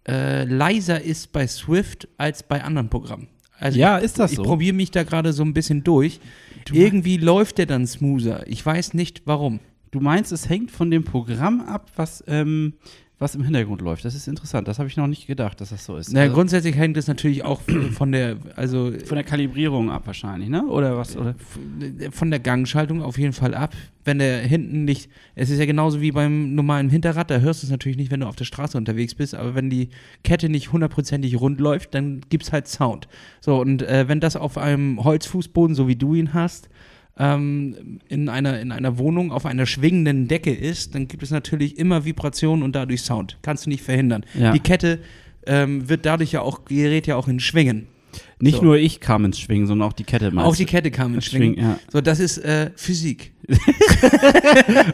äh, 0.06 0.44
leiser 0.44 1.02
ist 1.02 1.32
bei 1.32 1.48
Swift 1.48 2.06
als 2.16 2.44
bei 2.44 2.62
anderen 2.62 2.90
Programmen. 2.90 3.26
Also 3.64 3.78
Ja, 3.78 3.98
ich, 3.98 4.04
ist 4.04 4.18
das 4.18 4.32
ich 4.32 4.36
so? 4.36 4.42
probiere 4.42 4.74
mich 4.74 4.90
da 4.90 5.04
gerade 5.04 5.32
so 5.32 5.42
ein 5.42 5.54
bisschen 5.54 5.82
durch. 5.84 6.20
Irgendwie 6.70 7.16
läuft 7.16 7.58
der 7.58 7.66
dann 7.66 7.86
smoother. 7.86 8.44
Ich 8.46 8.64
weiß 8.64 8.94
nicht 8.94 9.22
warum. 9.24 9.60
Du 9.90 10.00
meinst, 10.00 10.32
es 10.32 10.48
hängt 10.48 10.70
von 10.70 10.90
dem 10.90 11.04
Programm 11.04 11.60
ab, 11.62 11.90
was, 11.96 12.22
ähm, 12.26 12.74
was 13.18 13.36
im 13.36 13.44
Hintergrund 13.44 13.80
läuft. 13.80 14.04
Das 14.04 14.14
ist 14.14 14.26
interessant. 14.26 14.66
Das 14.66 14.78
habe 14.78 14.88
ich 14.88 14.96
noch 14.96 15.06
nicht 15.06 15.26
gedacht, 15.26 15.60
dass 15.60 15.70
das 15.70 15.84
so 15.84 15.96
ist. 15.96 16.12
Na, 16.12 16.22
Also 16.22 16.34
grundsätzlich 16.34 16.74
hängt 16.74 16.96
es 16.96 17.06
natürlich 17.06 17.44
auch 17.44 17.60
von 17.92 18.10
der, 18.12 18.36
also 18.56 18.92
von 19.04 19.14
der 19.14 19.24
Kalibrierung 19.24 19.90
ab 19.90 20.02
wahrscheinlich, 20.06 20.48
ne? 20.48 20.66
Oder 20.66 20.96
was? 20.96 21.16
Oder? 21.16 21.34
von 22.10 22.30
der 22.30 22.40
Gangschaltung 22.40 23.02
auf 23.02 23.16
jeden 23.16 23.32
Fall 23.32 23.54
ab. 23.54 23.74
Wenn 24.04 24.18
der 24.18 24.40
hinten 24.40 24.84
nicht, 24.84 25.08
es 25.34 25.48
ist 25.48 25.58
ja 25.58 25.64
genauso 25.64 26.00
wie 26.00 26.10
beim 26.10 26.54
normalen 26.54 26.90
Hinterrad, 26.90 27.30
da 27.30 27.38
hörst 27.38 27.62
du 27.62 27.66
es 27.66 27.70
natürlich 27.70 27.96
nicht, 27.96 28.10
wenn 28.10 28.20
du 28.20 28.26
auf 28.26 28.36
der 28.36 28.44
Straße 28.44 28.76
unterwegs 28.76 29.14
bist, 29.14 29.34
aber 29.34 29.54
wenn 29.54 29.70
die 29.70 29.90
Kette 30.24 30.48
nicht 30.48 30.72
hundertprozentig 30.72 31.40
rund 31.40 31.60
läuft, 31.60 31.94
dann 31.94 32.20
gibt 32.28 32.44
es 32.44 32.52
halt 32.52 32.68
Sound. 32.68 33.08
So, 33.40 33.60
und 33.60 33.82
äh, 33.82 34.08
wenn 34.08 34.20
das 34.20 34.36
auf 34.36 34.58
einem 34.58 35.02
Holzfußboden, 35.02 35.74
so 35.74 35.88
wie 35.88 35.96
du 35.96 36.14
ihn 36.14 36.34
hast, 36.34 36.68
ähm, 37.18 38.00
in, 38.08 38.28
einer, 38.28 38.60
in 38.60 38.72
einer 38.72 38.98
Wohnung 38.98 39.30
auf 39.32 39.46
einer 39.46 39.66
schwingenden 39.66 40.26
Decke 40.28 40.52
ist, 40.52 40.94
dann 40.94 41.08
gibt 41.08 41.22
es 41.22 41.30
natürlich 41.30 41.78
immer 41.78 42.04
Vibrationen 42.04 42.62
und 42.64 42.74
dadurch 42.74 43.02
Sound. 43.02 43.38
Kannst 43.42 43.66
du 43.66 43.70
nicht 43.70 43.82
verhindern. 43.82 44.24
Ja. 44.34 44.52
Die 44.52 44.60
Kette 44.60 45.00
ähm, 45.46 45.88
wird 45.88 46.06
dadurch 46.06 46.32
ja 46.32 46.40
auch, 46.40 46.64
gerät 46.64 47.06
ja 47.06 47.16
auch 47.16 47.28
in 47.28 47.40
Schwingen. 47.40 47.86
Nicht 48.44 48.58
So. 48.58 48.62
nur 48.64 48.76
ich 48.76 49.00
kam 49.00 49.24
ins 49.24 49.40
Schwingen, 49.40 49.66
sondern 49.66 49.88
auch 49.88 49.94
die 49.94 50.04
Kette 50.04 50.30
Auch 50.36 50.54
die? 50.54 50.66
Kette 50.66 50.90
kam 50.90 51.12
in 51.12 51.14
Das 51.14 51.24
Schwingen. 51.24 51.54
Schwingen, 51.54 51.70
ja. 51.70 51.78
So, 51.90 52.02
das 52.02 52.20
ist 52.20 52.36
äh, 52.44 52.70
Physik. 52.76 53.32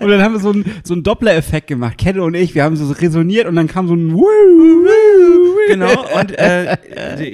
Und 0.00 0.08
dann 0.08 0.22
haben 0.22 0.34
wir 0.34 0.38
so 0.40 0.50
einen 0.52 0.64
so 0.84 0.94
einen 0.94 1.02
Doppler-Effekt 1.02 1.66
gemacht. 1.66 1.98
Kette 1.98 2.22
und 2.22 2.34
ich, 2.34 2.54
wir 2.54 2.62
haben 2.64 2.76
so 2.76 2.92
resoniert 2.92 3.46
und 3.46 3.56
dann 3.56 3.66
kam 3.68 3.86
so 3.88 3.94
ein. 3.94 4.16
Genau, 5.68 6.18
und 6.20 6.32
äh, 6.38 6.76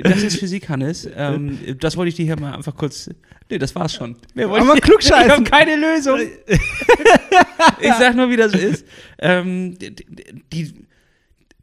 das 0.02 0.22
ist 0.22 0.38
Physik, 0.38 0.68
Hannes. 0.68 1.08
Ähm, 1.16 1.58
das 1.80 1.96
wollte 1.96 2.08
ich 2.10 2.14
dir 2.16 2.24
hier 2.26 2.38
mal 2.40 2.54
einfach 2.54 2.74
kurz. 2.76 3.08
Nee, 3.50 3.58
das 3.58 3.74
war's 3.74 3.94
schon. 3.94 4.16
Mehr 4.34 4.48
wollte 4.50 4.64
Aber 4.66 4.74
ich- 4.76 4.82
klugscheißen. 4.82 5.26
Ich 5.26 5.32
habe 5.32 5.44
keine 5.44 5.76
Lösung. 5.76 6.18
ich 7.80 7.92
sag 7.98 8.14
nur, 8.16 8.28
wie 8.30 8.36
das 8.36 8.52
ist. 8.54 8.84
Ähm, 9.18 9.78
die- 9.78 9.94
die 10.52 10.74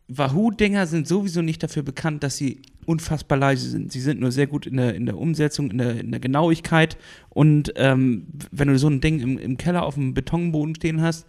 Wahoo-Dinger 0.07 0.85
sind 0.87 1.07
sowieso 1.07 1.41
nicht 1.41 1.63
dafür 1.63 1.83
bekannt, 1.83 2.23
dass 2.23 2.37
sie 2.37 2.61
unfassbar 2.85 3.37
leise 3.37 3.69
sind. 3.69 3.91
Sie 3.91 4.01
sind 4.01 4.19
nur 4.19 4.31
sehr 4.31 4.47
gut 4.47 4.67
in 4.67 4.77
der, 4.77 4.95
in 4.95 5.05
der 5.05 5.17
Umsetzung, 5.17 5.71
in 5.71 5.77
der, 5.77 5.99
in 5.99 6.11
der 6.11 6.19
Genauigkeit. 6.19 6.97
Und 7.29 7.73
ähm, 7.77 8.27
wenn 8.51 8.67
du 8.67 8.77
so 8.77 8.89
ein 8.89 9.01
Ding 9.01 9.19
im, 9.19 9.37
im 9.37 9.57
Keller 9.57 9.83
auf 9.83 9.95
dem 9.95 10.13
Betonboden 10.13 10.75
stehen 10.75 11.01
hast, 11.01 11.25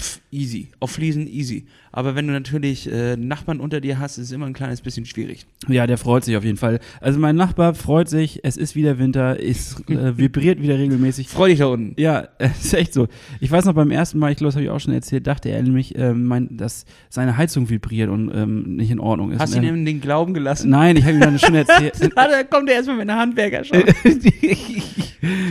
pff, 0.00 0.20
easy. 0.30 0.68
Auf 0.78 0.92
Fliesen 0.92 1.26
easy. 1.26 1.66
Aber 1.96 2.14
wenn 2.14 2.26
du 2.26 2.34
natürlich 2.34 2.92
äh, 2.92 3.16
Nachbarn 3.16 3.58
unter 3.58 3.80
dir 3.80 3.98
hast, 3.98 4.18
ist 4.18 4.26
es 4.26 4.32
immer 4.32 4.44
ein 4.44 4.52
kleines 4.52 4.82
bisschen 4.82 5.06
schwierig. 5.06 5.46
Ja, 5.66 5.86
der 5.86 5.96
freut 5.96 6.26
sich 6.26 6.36
auf 6.36 6.44
jeden 6.44 6.58
Fall. 6.58 6.78
Also 7.00 7.18
mein 7.18 7.36
Nachbar 7.36 7.74
freut 7.74 8.06
sich, 8.10 8.40
es 8.42 8.58
ist 8.58 8.76
wieder 8.76 8.98
Winter, 8.98 9.42
es 9.42 9.80
äh, 9.88 9.94
vibriert 10.18 10.60
wieder 10.60 10.78
regelmäßig. 10.78 11.26
Freu 11.26 11.48
dich 11.48 11.60
da 11.60 11.68
unten. 11.68 11.98
Ja, 11.98 12.18
ist 12.60 12.74
echt 12.74 12.92
so. 12.92 13.08
Ich 13.40 13.50
weiß 13.50 13.64
noch 13.64 13.72
beim 13.72 13.90
ersten 13.90 14.18
Mal, 14.18 14.30
ich 14.30 14.36
glaube, 14.36 14.48
das 14.48 14.56
habe 14.56 14.64
ich 14.64 14.70
auch 14.70 14.78
schon 14.78 14.92
erzählt, 14.92 15.26
dachte 15.26 15.48
er 15.48 15.62
nämlich, 15.62 15.96
ähm, 15.96 16.26
mein, 16.26 16.58
dass 16.58 16.84
seine 17.08 17.38
Heizung 17.38 17.70
vibriert 17.70 18.10
und 18.10 18.30
ähm, 18.34 18.76
nicht 18.76 18.90
in 18.90 19.00
Ordnung 19.00 19.32
ist. 19.32 19.40
Hast 19.40 19.54
du 19.54 19.62
ihm 19.62 19.86
den 19.86 20.02
Glauben 20.02 20.34
gelassen? 20.34 20.68
Nein, 20.68 20.98
ich 20.98 21.04
habe 21.04 21.14
ihm 21.14 21.20
dann 21.20 21.38
schon 21.38 21.54
erzählt. 21.54 21.94
Da 22.14 22.42
kommt 22.42 22.68
er 22.68 22.74
erstmal 22.74 22.98
mit 22.98 23.08
einer 23.08 23.18
Handwerker 23.18 23.64
schon. 23.64 23.82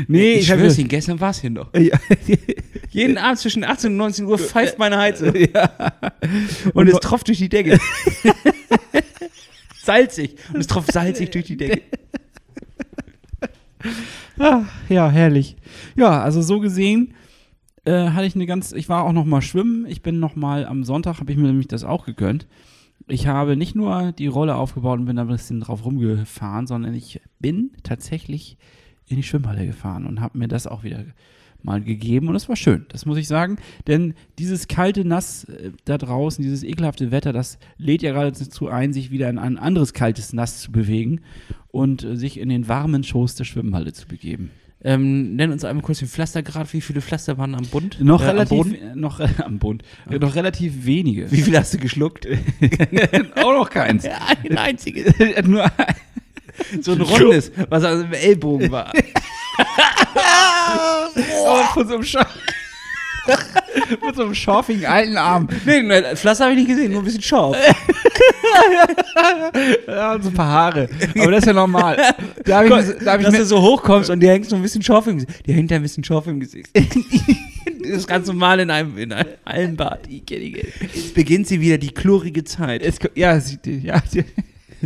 nee, 0.07 0.33
ich 0.33 0.51
hab 0.51 0.59
schwör's 0.59 0.77
Ihnen, 0.77 0.89
gestern 0.89 1.19
war 1.19 1.31
es 1.31 1.41
hier 1.41 1.49
noch. 1.49 1.73
Ja. 1.73 1.97
Jeden 2.91 3.17
Abend 3.17 3.39
zwischen 3.39 3.63
18 3.63 3.89
und 3.89 3.97
19 3.97 4.25
Uhr 4.25 4.37
pfeift 4.37 4.77
meine 4.77 4.99
Heizung. 4.99 5.33
ja. 5.35 5.71
Und 6.73 6.87
es 6.87 6.99
tropft 6.99 7.27
durch 7.27 7.37
die 7.37 7.49
Decke. 7.49 7.79
salzig. 9.83 10.35
Und 10.53 10.59
es 10.59 10.67
tropft 10.67 10.91
salzig 10.91 11.31
durch 11.31 11.45
die 11.45 11.57
Decke. 11.57 11.81
Ah, 14.39 14.63
ja, 14.89 15.09
herrlich. 15.09 15.55
Ja, 15.95 16.21
also 16.21 16.41
so 16.41 16.59
gesehen 16.59 17.13
äh, 17.85 18.09
hatte 18.09 18.25
ich 18.25 18.35
eine 18.35 18.45
ganz, 18.45 18.71
ich 18.71 18.89
war 18.89 19.03
auch 19.03 19.13
noch 19.13 19.25
mal 19.25 19.41
schwimmen. 19.41 19.85
Ich 19.87 20.01
bin 20.01 20.19
noch 20.19 20.35
mal 20.35 20.65
am 20.65 20.83
Sonntag, 20.83 21.19
habe 21.19 21.31
ich 21.31 21.37
mir 21.37 21.47
nämlich 21.47 21.67
das 21.67 21.83
auch 21.83 22.05
gegönnt. 22.05 22.47
Ich 23.07 23.27
habe 23.27 23.55
nicht 23.55 23.75
nur 23.75 24.11
die 24.11 24.27
Rolle 24.27 24.55
aufgebaut 24.55 24.99
und 24.99 25.05
bin 25.05 25.15
da 25.15 25.23
ein 25.23 25.27
bisschen 25.27 25.59
drauf 25.59 25.85
rumgefahren, 25.85 26.65
sondern 26.65 26.93
ich 26.95 27.21
bin 27.39 27.71
tatsächlich 27.83 28.57
in 29.07 29.17
die 29.17 29.23
Schwimmhalle 29.23 29.67
gefahren 29.67 30.05
und 30.07 30.21
habe 30.21 30.37
mir 30.37 30.47
das 30.47 30.65
auch 30.65 30.83
wieder 30.83 31.05
mal 31.65 31.81
gegeben 31.81 32.27
und 32.27 32.33
das 32.35 32.47
war 32.47 32.55
schön, 32.55 32.85
das 32.89 33.05
muss 33.05 33.17
ich 33.17 33.27
sagen, 33.27 33.57
denn 33.87 34.13
dieses 34.39 34.67
kalte 34.67 35.03
Nass 35.03 35.43
äh, 35.45 35.71
da 35.83 35.97
draußen, 35.97 36.41
dieses 36.43 36.63
ekelhafte 36.63 37.11
Wetter, 37.11 37.33
das 37.33 37.57
lädt 37.77 38.01
ja 38.03 38.11
gerade 38.13 38.31
dazu 38.31 38.67
ein, 38.69 38.93
sich 38.93 39.11
wieder 39.11 39.29
in 39.29 39.37
ein 39.39 39.57
anderes 39.57 39.93
kaltes 39.93 40.31
Nass 40.31 40.61
zu 40.61 40.71
bewegen 40.71 41.21
und 41.71 42.03
äh, 42.03 42.15
sich 42.15 42.39
in 42.39 42.49
den 42.49 42.67
warmen 42.67 43.03
Schoß 43.03 43.35
der 43.35 43.43
Schwimmhalle 43.43 43.91
zu 43.93 44.07
begeben. 44.07 44.51
Ähm, 44.83 45.35
nenn 45.35 45.51
uns 45.51 45.65
einmal 45.65 45.83
kurz 45.83 45.97
den 45.97 46.07
Pflastergrad. 46.07 46.71
Wie 46.71 46.79
viele 46.81 47.01
Pflaster 47.01 47.39
waren 47.39 47.55
am 47.55 47.65
Bund? 47.65 47.99
Noch 48.01 48.21
Äh, 48.21 48.25
am 48.25 48.29
relativ, 48.35 48.49
Boden? 48.57 48.75
äh, 48.75 48.95
noch 48.95 49.19
äh, 49.19 49.27
am 49.43 49.57
Bund, 49.57 49.81
äh, 50.07 50.19
noch 50.19 50.35
relativ 50.35 50.85
wenige. 50.85 51.31
Wie 51.31 51.41
viele 51.41 51.57
hast 51.59 51.73
du 51.73 51.79
geschluckt? 51.79 52.27
Auch 53.37 53.53
noch 53.53 53.69
keins. 53.71 54.05
Ein 54.05 54.57
einziges. 54.59 55.11
Nur 55.47 55.63
ein- 55.65 55.95
So 56.81 56.91
ein 56.91 57.01
rundes, 57.01 57.51
was 57.69 57.83
also 57.83 58.03
im 58.05 58.13
Ellbogen 58.13 58.69
war. 58.71 58.93
Oh, 61.45 61.63
von 61.73 61.87
so 61.87 61.93
einem 61.95 62.03
Scheiß. 62.03 62.25
Mit 64.05 64.15
so 64.15 64.23
einem 64.23 64.35
schorfigen 64.35 64.85
alten 64.85 65.17
Arm. 65.17 65.47
Nee, 65.65 65.81
ne, 65.81 66.15
Pflaster 66.15 66.43
habe 66.45 66.53
ich 66.53 66.59
nicht 66.59 66.69
gesehen, 66.75 66.91
nur 66.91 67.01
ein 67.01 67.05
bisschen 67.05 67.21
scharf. 67.23 67.57
Ja, 69.87 70.13
und 70.13 70.23
so 70.23 70.29
ein 70.29 70.33
paar 70.35 70.47
Haare. 70.49 70.89
Aber 71.17 71.31
das 71.31 71.39
ist 71.39 71.47
ja 71.47 71.53
normal. 71.53 71.97
Da 72.43 72.57
habe 72.57 72.67
ich, 72.67 73.03
da 73.03 73.13
hab 73.13 73.19
ich 73.19 73.25
Dass 73.25 73.33
mir, 73.33 73.39
du 73.39 73.45
so 73.45 73.61
hochkommst 73.61 74.09
und 74.09 74.19
dir 74.19 74.31
hängt 74.31 74.47
so 74.49 74.55
ein 74.55 74.61
bisschen 74.61 74.81
scharf 74.81 75.07
im 75.07 75.17
Gesicht. 75.19 75.45
Dir 75.47 75.55
hängt 75.55 75.71
ein 75.71 75.81
bisschen 75.81 76.03
scharf 76.03 76.27
im 76.27 76.39
Gesicht. 76.39 76.69
das 76.73 76.85
ist 77.89 78.07
ganz 78.07 78.27
normal 78.27 78.59
in 78.59 78.69
einem, 78.69 78.97
in 78.97 79.11
einem 79.11 79.29
Hallenbad. 79.45 80.07
Jetzt 80.09 81.13
beginnt 81.15 81.47
sie 81.47 81.59
wieder, 81.61 81.77
die 81.77 81.91
chlorige 81.93 82.43
Zeit. 82.43 82.81
es, 82.83 82.97
ja, 83.15 83.39
sie- 83.39 83.57
die, 83.57 83.79
ja 83.79 84.01
die, 84.13 84.23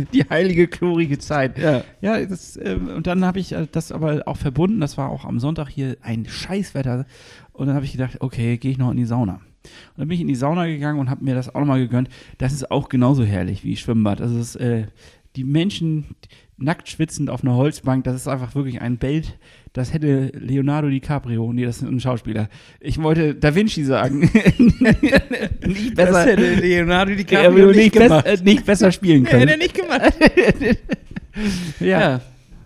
die 0.12 0.24
heilige, 0.24 0.68
chlorige 0.68 1.18
Zeit. 1.18 1.58
Ja. 1.58 1.84
Ja, 2.00 2.24
das, 2.24 2.58
ähm, 2.62 2.88
und 2.88 3.06
dann 3.06 3.24
habe 3.24 3.38
ich 3.38 3.52
äh, 3.52 3.66
das 3.70 3.92
aber 3.92 4.22
auch 4.26 4.36
verbunden. 4.36 4.80
Das 4.80 4.98
war 4.98 5.10
auch 5.10 5.24
am 5.24 5.40
Sonntag 5.40 5.68
hier 5.68 5.96
ein 6.02 6.26
Scheißwetter. 6.26 7.06
Und 7.52 7.66
dann 7.66 7.76
habe 7.76 7.84
ich 7.84 7.92
gedacht, 7.92 8.20
okay, 8.20 8.56
gehe 8.58 8.72
ich 8.72 8.78
noch 8.78 8.90
in 8.90 8.96
die 8.96 9.04
Sauna. 9.04 9.34
Und 9.34 9.98
dann 9.98 10.08
bin 10.08 10.14
ich 10.14 10.22
in 10.22 10.28
die 10.28 10.34
Sauna 10.34 10.66
gegangen 10.66 10.98
und 10.98 11.10
habe 11.10 11.24
mir 11.24 11.34
das 11.34 11.54
auch 11.54 11.60
nochmal 11.60 11.80
gegönnt. 11.80 12.08
Das 12.38 12.52
ist 12.52 12.70
auch 12.70 12.88
genauso 12.88 13.24
herrlich 13.24 13.64
wie 13.64 13.76
Schwimmbad. 13.76 14.20
Also 14.20 14.38
es, 14.38 14.56
äh, 14.56 14.86
die 15.36 15.44
Menschen 15.44 16.16
nackt 16.60 16.88
schwitzend 16.88 17.30
auf 17.30 17.42
einer 17.42 17.54
Holzbank, 17.56 18.04
das 18.04 18.14
ist 18.16 18.28
einfach 18.28 18.54
wirklich 18.54 18.80
ein 18.80 18.98
Bild. 18.98 19.38
Das 19.72 19.92
hätte 19.92 20.32
Leonardo 20.34 20.88
DiCaprio, 20.88 21.52
nee, 21.52 21.64
das 21.64 21.76
ist 21.76 21.82
ein 21.82 22.00
Schauspieler. 22.00 22.48
Ich 22.80 23.00
wollte 23.02 23.34
Da 23.34 23.54
Vinci 23.54 23.84
sagen. 23.84 24.20
nicht 25.66 25.96
Das 25.98 26.06
besser, 26.10 26.24
hätte 26.24 26.54
Leonardo 26.54 27.14
DiCaprio 27.14 27.66
nicht 27.68 27.76
nicht, 27.76 27.92
gemacht. 27.94 28.24
bess, 28.24 28.40
äh, 28.40 28.44
nicht 28.44 28.66
besser 28.66 28.90
spielen 28.92 29.24
Hätte 29.24 29.38
können. 29.38 29.48
er 29.48 29.56
nicht 29.56 29.74
gemacht. 29.74 30.14
ja. 31.80 32.00
Ja. 32.00 32.20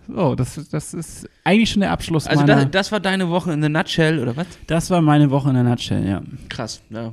So, 0.07 0.35
das, 0.35 0.59
das 0.69 0.93
ist 0.93 1.29
eigentlich 1.43 1.71
schon 1.71 1.79
der 1.81 1.91
Abschluss 1.91 2.27
Also 2.27 2.41
meiner. 2.45 2.57
da, 2.57 2.65
das 2.65 2.91
war 2.91 2.99
deine 2.99 3.29
Woche 3.29 3.51
in 3.53 3.61
the 3.63 3.69
nutshell, 3.69 4.19
oder 4.19 4.35
was? 4.37 4.45
das 4.67 4.89
war 4.91 5.01
meine 5.01 5.31
Woche 5.31 5.49
in 5.49 5.55
der 5.55 5.63
Nutshell, 5.63 6.07
ja. 6.07 6.21
Krass, 6.49 6.81
ja. 6.91 7.11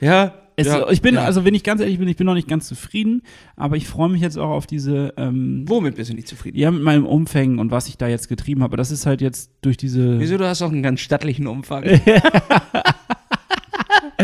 Ja, 0.00 0.34
Es, 0.58 0.66
ja, 0.66 0.88
ich 0.88 1.02
bin, 1.02 1.16
ja. 1.16 1.24
also 1.24 1.44
wenn 1.44 1.54
ich 1.54 1.62
ganz 1.62 1.82
ehrlich 1.82 1.98
bin, 1.98 2.08
ich 2.08 2.16
bin 2.16 2.26
noch 2.26 2.34
nicht 2.34 2.48
ganz 2.48 2.66
zufrieden, 2.66 3.22
aber 3.56 3.76
ich 3.76 3.86
freue 3.86 4.08
mich 4.08 4.22
jetzt 4.22 4.38
auch 4.38 4.48
auf 4.48 4.66
diese, 4.66 5.12
ähm, 5.18 5.64
Womit 5.66 5.96
bist 5.96 6.10
du 6.10 6.14
nicht 6.14 6.28
zufrieden? 6.28 6.58
ja, 6.58 6.70
mit 6.70 6.82
meinem 6.82 7.04
Umfängen 7.04 7.58
und 7.58 7.70
was 7.70 7.88
ich 7.88 7.98
da 7.98 8.08
jetzt 8.08 8.28
getrieben 8.28 8.62
habe. 8.62 8.78
Das 8.78 8.90
ist 8.90 9.04
halt 9.04 9.20
jetzt 9.20 9.50
durch 9.60 9.76
diese. 9.76 10.18
Wieso, 10.18 10.38
du 10.38 10.48
hast 10.48 10.62
auch 10.62 10.72
einen 10.72 10.82
ganz 10.82 11.00
stattlichen 11.00 11.46
Umfang. 11.46 11.84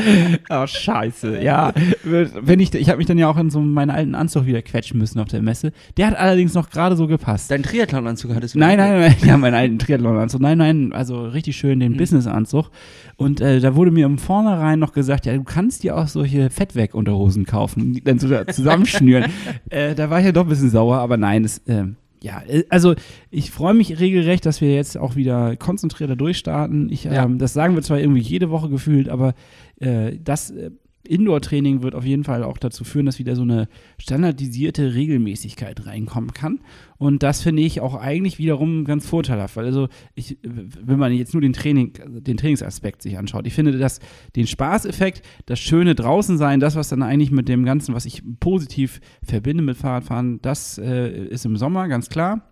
Oh, 0.51 0.67
scheiße. 0.67 1.43
Ja, 1.43 1.73
wenn 2.05 2.61
ich, 2.61 2.75
ich 2.75 2.89
habe 2.89 2.99
mich 2.99 3.07
dann 3.07 3.19
ja 3.19 3.29
auch 3.29 3.37
in 3.37 3.51
so 3.51 3.61
meinen 3.61 3.91
alten 3.91 4.15
Anzug 4.15 4.47
wieder 4.47 4.63
quetschen 4.63 4.99
müssen 4.99 5.19
auf 5.21 5.29
der 5.29 5.43
Messe. 5.43 5.73
Der 5.97 6.09
hat 6.09 6.17
allerdings 6.17 6.55
noch 6.55 6.71
gerade 6.71 6.97
so 6.97 7.07
gepasst. 7.07 7.51
Dein 7.51 7.63
Triathlon-Anzug 7.63 8.35
hattest 8.35 8.55
du. 8.55 8.59
Nein, 8.59 8.79
nein, 8.79 9.01
nein, 9.01 9.17
ja, 9.25 9.37
meinen 9.37 9.55
alten 9.55 9.79
Triathlon-Anzug. 9.79 10.41
Nein, 10.41 10.59
nein, 10.59 10.93
also 10.93 11.25
richtig 11.25 11.57
schön 11.57 11.81
den 11.81 11.97
Business-Anzug. 11.97 12.71
Und 13.17 13.41
äh, 13.41 13.61
da 13.61 13.75
wurde 13.77 13.91
mir 13.91 14.07
im 14.07 14.19
Vornherein 14.19 14.79
noch 14.79 14.93
gesagt, 14.93 15.27
ja, 15.27 15.35
du 15.35 15.45
kannst 15.45 15.83
dir 15.83 15.97
auch 15.97 16.09
solche 16.09 16.51
Fettweg-Unterhosen 16.51 17.47
kaufen, 17.47 17.95
die 17.95 18.03
dann 18.03 18.19
so 18.19 18.29
da 18.29 18.47
zusammenschnüren. 18.47 19.31
äh, 19.71 19.95
da 19.95 20.11
war 20.11 20.19
ich 20.21 20.27
ja 20.27 20.33
doch 20.33 20.43
ein 20.43 20.49
bisschen 20.49 20.71
sauer, 20.71 20.97
aber 20.99 21.17
nein, 21.17 21.45
es, 21.45 21.63
ähm, 21.69 21.97
ja, 22.23 22.43
äh, 22.49 22.65
also 22.69 22.95
ich 23.31 23.51
freue 23.51 23.75
mich 23.75 23.99
regelrecht, 24.01 24.47
dass 24.47 24.61
wir 24.61 24.75
jetzt 24.75 24.97
auch 24.97 25.17
wieder 25.17 25.57
konzentrierter 25.57 26.17
durchstarten. 26.17 26.91
Ich, 26.91 27.07
ähm, 27.07 27.13
Ja. 27.13 27.27
Das 27.27 27.53
sagen 27.53 27.75
wir 27.75 27.83
zwar 27.83 27.99
irgendwie 27.99 28.21
jede 28.21 28.51
Woche 28.51 28.69
gefühlt, 28.69 29.09
aber 29.09 29.35
äh, 29.83 30.19
das 30.23 30.51
äh, 30.51 30.71
Indoor-Training 31.07 31.83
wird 31.83 31.95
auf 31.95 32.05
jeden 32.05 32.25
Fall 32.25 32.45
auch 32.45 32.59
dazu 32.59 32.85
führen, 32.85 33.07
dass 33.07 33.19
wieder 33.19 33.35
so 33.35 33.43
eine 33.43 33.69
standardisierte 33.99 34.95
Regelmäßigkeit 34.95 35.87
reinkommen 35.87 36.33
kann. 36.33 36.61
Und 36.97 37.23
das 37.23 37.43
finde 37.43 37.63
ich 37.63 37.81
auch 37.81 37.95
eigentlich 37.95 38.39
wiederum 38.39 38.85
ganz 38.85 39.07
vorteilhaft, 39.07 39.57
weil 39.57 39.65
also 39.65 39.89
ich, 40.15 40.39
wenn 40.43 40.99
man 40.99 41.13
jetzt 41.13 41.35
nur 41.35 41.41
den 41.41 41.53
Training, 41.53 41.93
den 42.07 42.37
Trainingsaspekt 42.37 43.03
sich 43.03 43.19
anschaut, 43.19 43.47
ich 43.47 43.55
finde, 43.55 43.77
dass 43.77 43.99
den 44.37 44.47
Spaßeffekt, 44.47 45.23
das 45.47 45.59
schöne 45.59 45.97
draußen 45.97 46.39
sein, 46.39 46.61
das, 46.61 46.77
was 46.77 46.89
dann 46.89 47.03
eigentlich 47.03 47.33
mit 47.33 47.49
dem 47.49 47.65
Ganzen, 47.65 47.95
was 47.95 48.05
ich 48.05 48.23
positiv 48.39 49.01
verbinde 49.25 49.65
mit 49.65 49.77
Fahrradfahren, 49.77 50.41
das 50.43 50.79
äh, 50.79 51.27
ist 51.27 51.45
im 51.45 51.57
Sommer, 51.57 51.89
ganz 51.89 52.09
klar. 52.09 52.52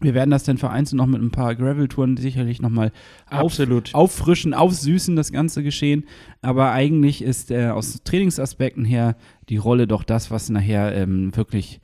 Wir 0.00 0.12
werden 0.12 0.30
das 0.30 0.44
dann 0.44 0.58
vereinzelt 0.58 0.98
noch 0.98 1.06
mit 1.06 1.22
ein 1.22 1.30
paar 1.30 1.54
Gravel-Touren 1.54 2.18
sicherlich 2.18 2.60
nochmal 2.60 2.92
auf, 3.30 3.52
Absolut. 3.52 3.94
auffrischen, 3.94 4.52
aufsüßen, 4.52 5.16
das 5.16 5.32
ganze 5.32 5.62
Geschehen. 5.62 6.04
Aber 6.42 6.72
eigentlich 6.72 7.22
ist 7.22 7.50
äh, 7.50 7.68
aus 7.68 8.00
Trainingsaspekten 8.04 8.84
her 8.84 9.16
die 9.48 9.56
Rolle 9.56 9.86
doch 9.86 10.04
das, 10.04 10.30
was 10.30 10.50
nachher 10.50 10.94
ähm, 10.94 11.34
wirklich 11.34 11.80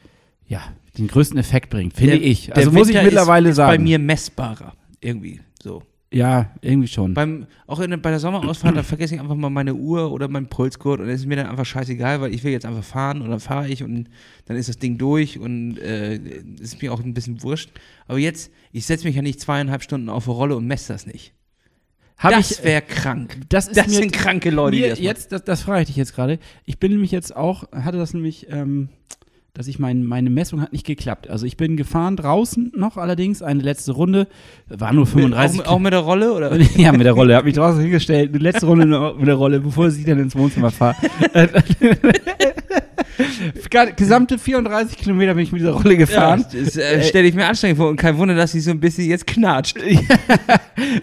ja, 0.46 0.61
den 0.98 1.09
größten 1.09 1.38
Effekt 1.38 1.70
bringt, 1.70 1.94
finde 1.94 2.16
ich. 2.16 2.55
Also 2.55 2.70
muss 2.70 2.88
ich 2.90 3.03
mittlerweile 3.03 3.48
ist, 3.48 3.53
ist 3.53 3.57
sagen. 3.57 3.79
bei 3.79 3.83
mir 3.83 3.98
messbarer. 3.98 4.75
Irgendwie 5.01 5.40
so. 5.62 5.83
Ja, 6.12 6.51
irgendwie 6.61 6.88
schon. 6.88 7.14
Beim, 7.14 7.46
auch 7.66 7.81
in, 7.81 8.01
bei 8.01 8.11
der 8.11 8.20
Sommerausfahrt, 8.20 8.77
da 8.77 8.83
vergesse 8.83 9.14
ich 9.14 9.20
einfach 9.20 9.35
mal 9.35 9.51
meine 9.51 9.75
Uhr 9.75 10.12
oder 10.12 10.29
meinen 10.29 10.46
Pulsgurt 10.46 11.01
und 11.01 11.09
es 11.09 11.20
ist 11.20 11.27
mir 11.27 11.37
dann 11.37 11.46
einfach 11.46 11.64
scheißegal, 11.64 12.20
weil 12.20 12.35
ich 12.35 12.44
will 12.44 12.53
jetzt 12.53 12.66
einfach 12.66 12.85
fahren 12.85 13.22
und 13.22 13.31
dann 13.31 13.40
fahre 13.40 13.68
ich 13.68 13.83
und 13.83 14.09
dann 14.44 14.57
ist 14.57 14.68
das 14.68 14.79
Ding 14.79 14.98
durch 14.98 15.38
und 15.38 15.79
äh, 15.79 16.16
ist 16.61 16.83
mir 16.83 16.92
auch 16.92 17.01
ein 17.01 17.14
bisschen 17.14 17.42
wurscht. 17.42 17.70
Aber 18.07 18.18
jetzt, 18.18 18.53
ich 18.72 18.85
setze 18.85 19.07
mich 19.07 19.16
ja 19.16 19.22
nicht 19.22 19.40
zweieinhalb 19.40 19.83
Stunden 19.83 20.11
auf 20.11 20.29
eine 20.29 20.37
Rolle 20.37 20.57
und 20.57 20.66
messe 20.66 20.92
das 20.92 21.07
nicht. 21.07 21.33
Hab 22.18 22.33
das 22.33 22.53
ich, 22.53 22.64
wäre 22.64 22.83
krank. 22.83 23.37
das 23.48 23.70
Das 23.70 23.88
mir, 23.88 23.94
sind 23.94 24.12
kranke 24.12 24.51
Leute, 24.51 24.77
mir 24.77 24.90
das 24.90 25.01
jetzt, 25.01 25.33
das, 25.33 25.44
das 25.44 25.62
frage 25.62 25.83
ich 25.83 25.87
dich 25.88 25.96
jetzt 25.96 26.14
gerade. 26.14 26.38
Ich 26.64 26.79
bin 26.79 26.92
nämlich 26.92 27.11
jetzt 27.11 27.35
auch, 27.35 27.64
hatte 27.72 27.98
das 27.98 28.14
nämlich, 28.14 28.46
ähm, 28.51 28.90
dass 29.55 29.67
ich 29.67 29.79
mein, 29.79 30.05
meine 30.05 30.31
Messung 30.31 30.62
hat 30.62 30.73
nicht 30.73 30.87
geklappt. 30.87 31.29
Also 31.29 31.45
ich 31.45 31.59
bin 31.59 31.77
gefahren 31.77 32.17
draußen 32.17 32.73
noch 32.75 32.97
allerdings, 32.97 33.43
eine 33.43 33.62
letzte 33.62 33.93
Runde, 33.93 34.27
war 34.69 34.95
nur 34.95 35.07
35 35.07 35.67
auch, 35.67 35.73
auch 35.73 35.79
mit 35.79 35.93
der 35.93 36.01
Rolle 36.01 36.33
oder? 36.33 36.59
Ja, 36.77 36.93
mit 36.93 37.05
der 37.05 37.12
Rolle. 37.12 37.37
Hab 37.37 37.45
mich 37.45 37.55
draußen 37.55 37.81
hingestellt. 37.83 38.35
Die 38.35 38.38
letzte 38.38 38.65
Runde 38.67 38.87
mit 39.19 39.29
der 39.29 39.35
Rolle, 39.35 39.61
bevor 39.61 39.91
sie 39.91 40.05
dann 40.05 40.19
ins 40.21 40.35
Wohnzimmer 40.35 40.71
fahrt. 40.71 40.97
Gesamte 43.97 44.38
34 44.38 44.97
Kilometer 44.97 45.35
bin 45.35 45.45
ich 45.45 45.53
mit 45.53 45.61
dieser 45.61 45.73
Rolle 45.73 45.97
gefahren. 45.99 46.45
Ja, 46.51 46.61
das 46.65 46.77
äh, 46.77 47.03
stelle 47.03 47.29
ich 47.29 47.35
mir 47.35 47.47
anstrengend 47.47 47.79
vor 47.79 47.91
und 47.91 47.97
kein 47.97 48.17
Wunder, 48.17 48.35
dass 48.35 48.53
sie 48.53 48.61
so 48.61 48.71
ein 48.71 48.81
bisschen 48.81 49.07
jetzt 49.09 49.27
knatscht. 49.27 49.77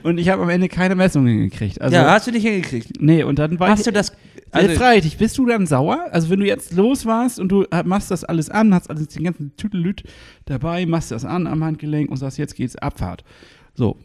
Und 0.03 0.17
ich 0.17 0.29
habe 0.29 0.41
am 0.41 0.49
Ende 0.49 0.69
keine 0.69 0.95
Messung 0.95 1.27
hingekriegt. 1.27 1.79
Also, 1.81 1.95
ja, 1.95 2.09
hast 2.11 2.27
du 2.27 2.31
nicht 2.31 2.43
hingekriegt. 2.45 2.99
nee, 2.99 3.23
und 3.23 3.37
dann 3.39 3.59
war 3.59 3.69
Hast 3.69 3.79
ich. 3.79 3.85
du 3.85 3.91
das? 3.91 4.11
Also, 4.51 4.75
frage 4.75 4.97
ich 4.97 5.03
dich, 5.03 5.17
bist 5.17 5.37
du 5.37 5.45
dann 5.45 5.65
sauer? 5.65 6.07
Also, 6.11 6.29
wenn 6.29 6.39
du 6.39 6.45
jetzt 6.45 6.73
los 6.73 7.05
warst 7.05 7.39
und 7.39 7.49
du 7.49 7.63
äh, 7.71 7.83
machst 7.83 8.11
das 8.11 8.23
alles 8.23 8.49
an, 8.49 8.73
hast 8.73 8.89
alles 8.89 9.07
den 9.07 9.23
ganzen 9.23 9.55
Tüdelüt 9.57 10.03
dabei, 10.45 10.85
machst 10.85 11.11
das 11.11 11.25
an 11.25 11.47
am 11.47 11.63
Handgelenk 11.63 12.09
und 12.09 12.17
sagst, 12.17 12.37
jetzt 12.37 12.55
geht's 12.55 12.75
Abfahrt. 12.75 13.23
So, 13.73 13.97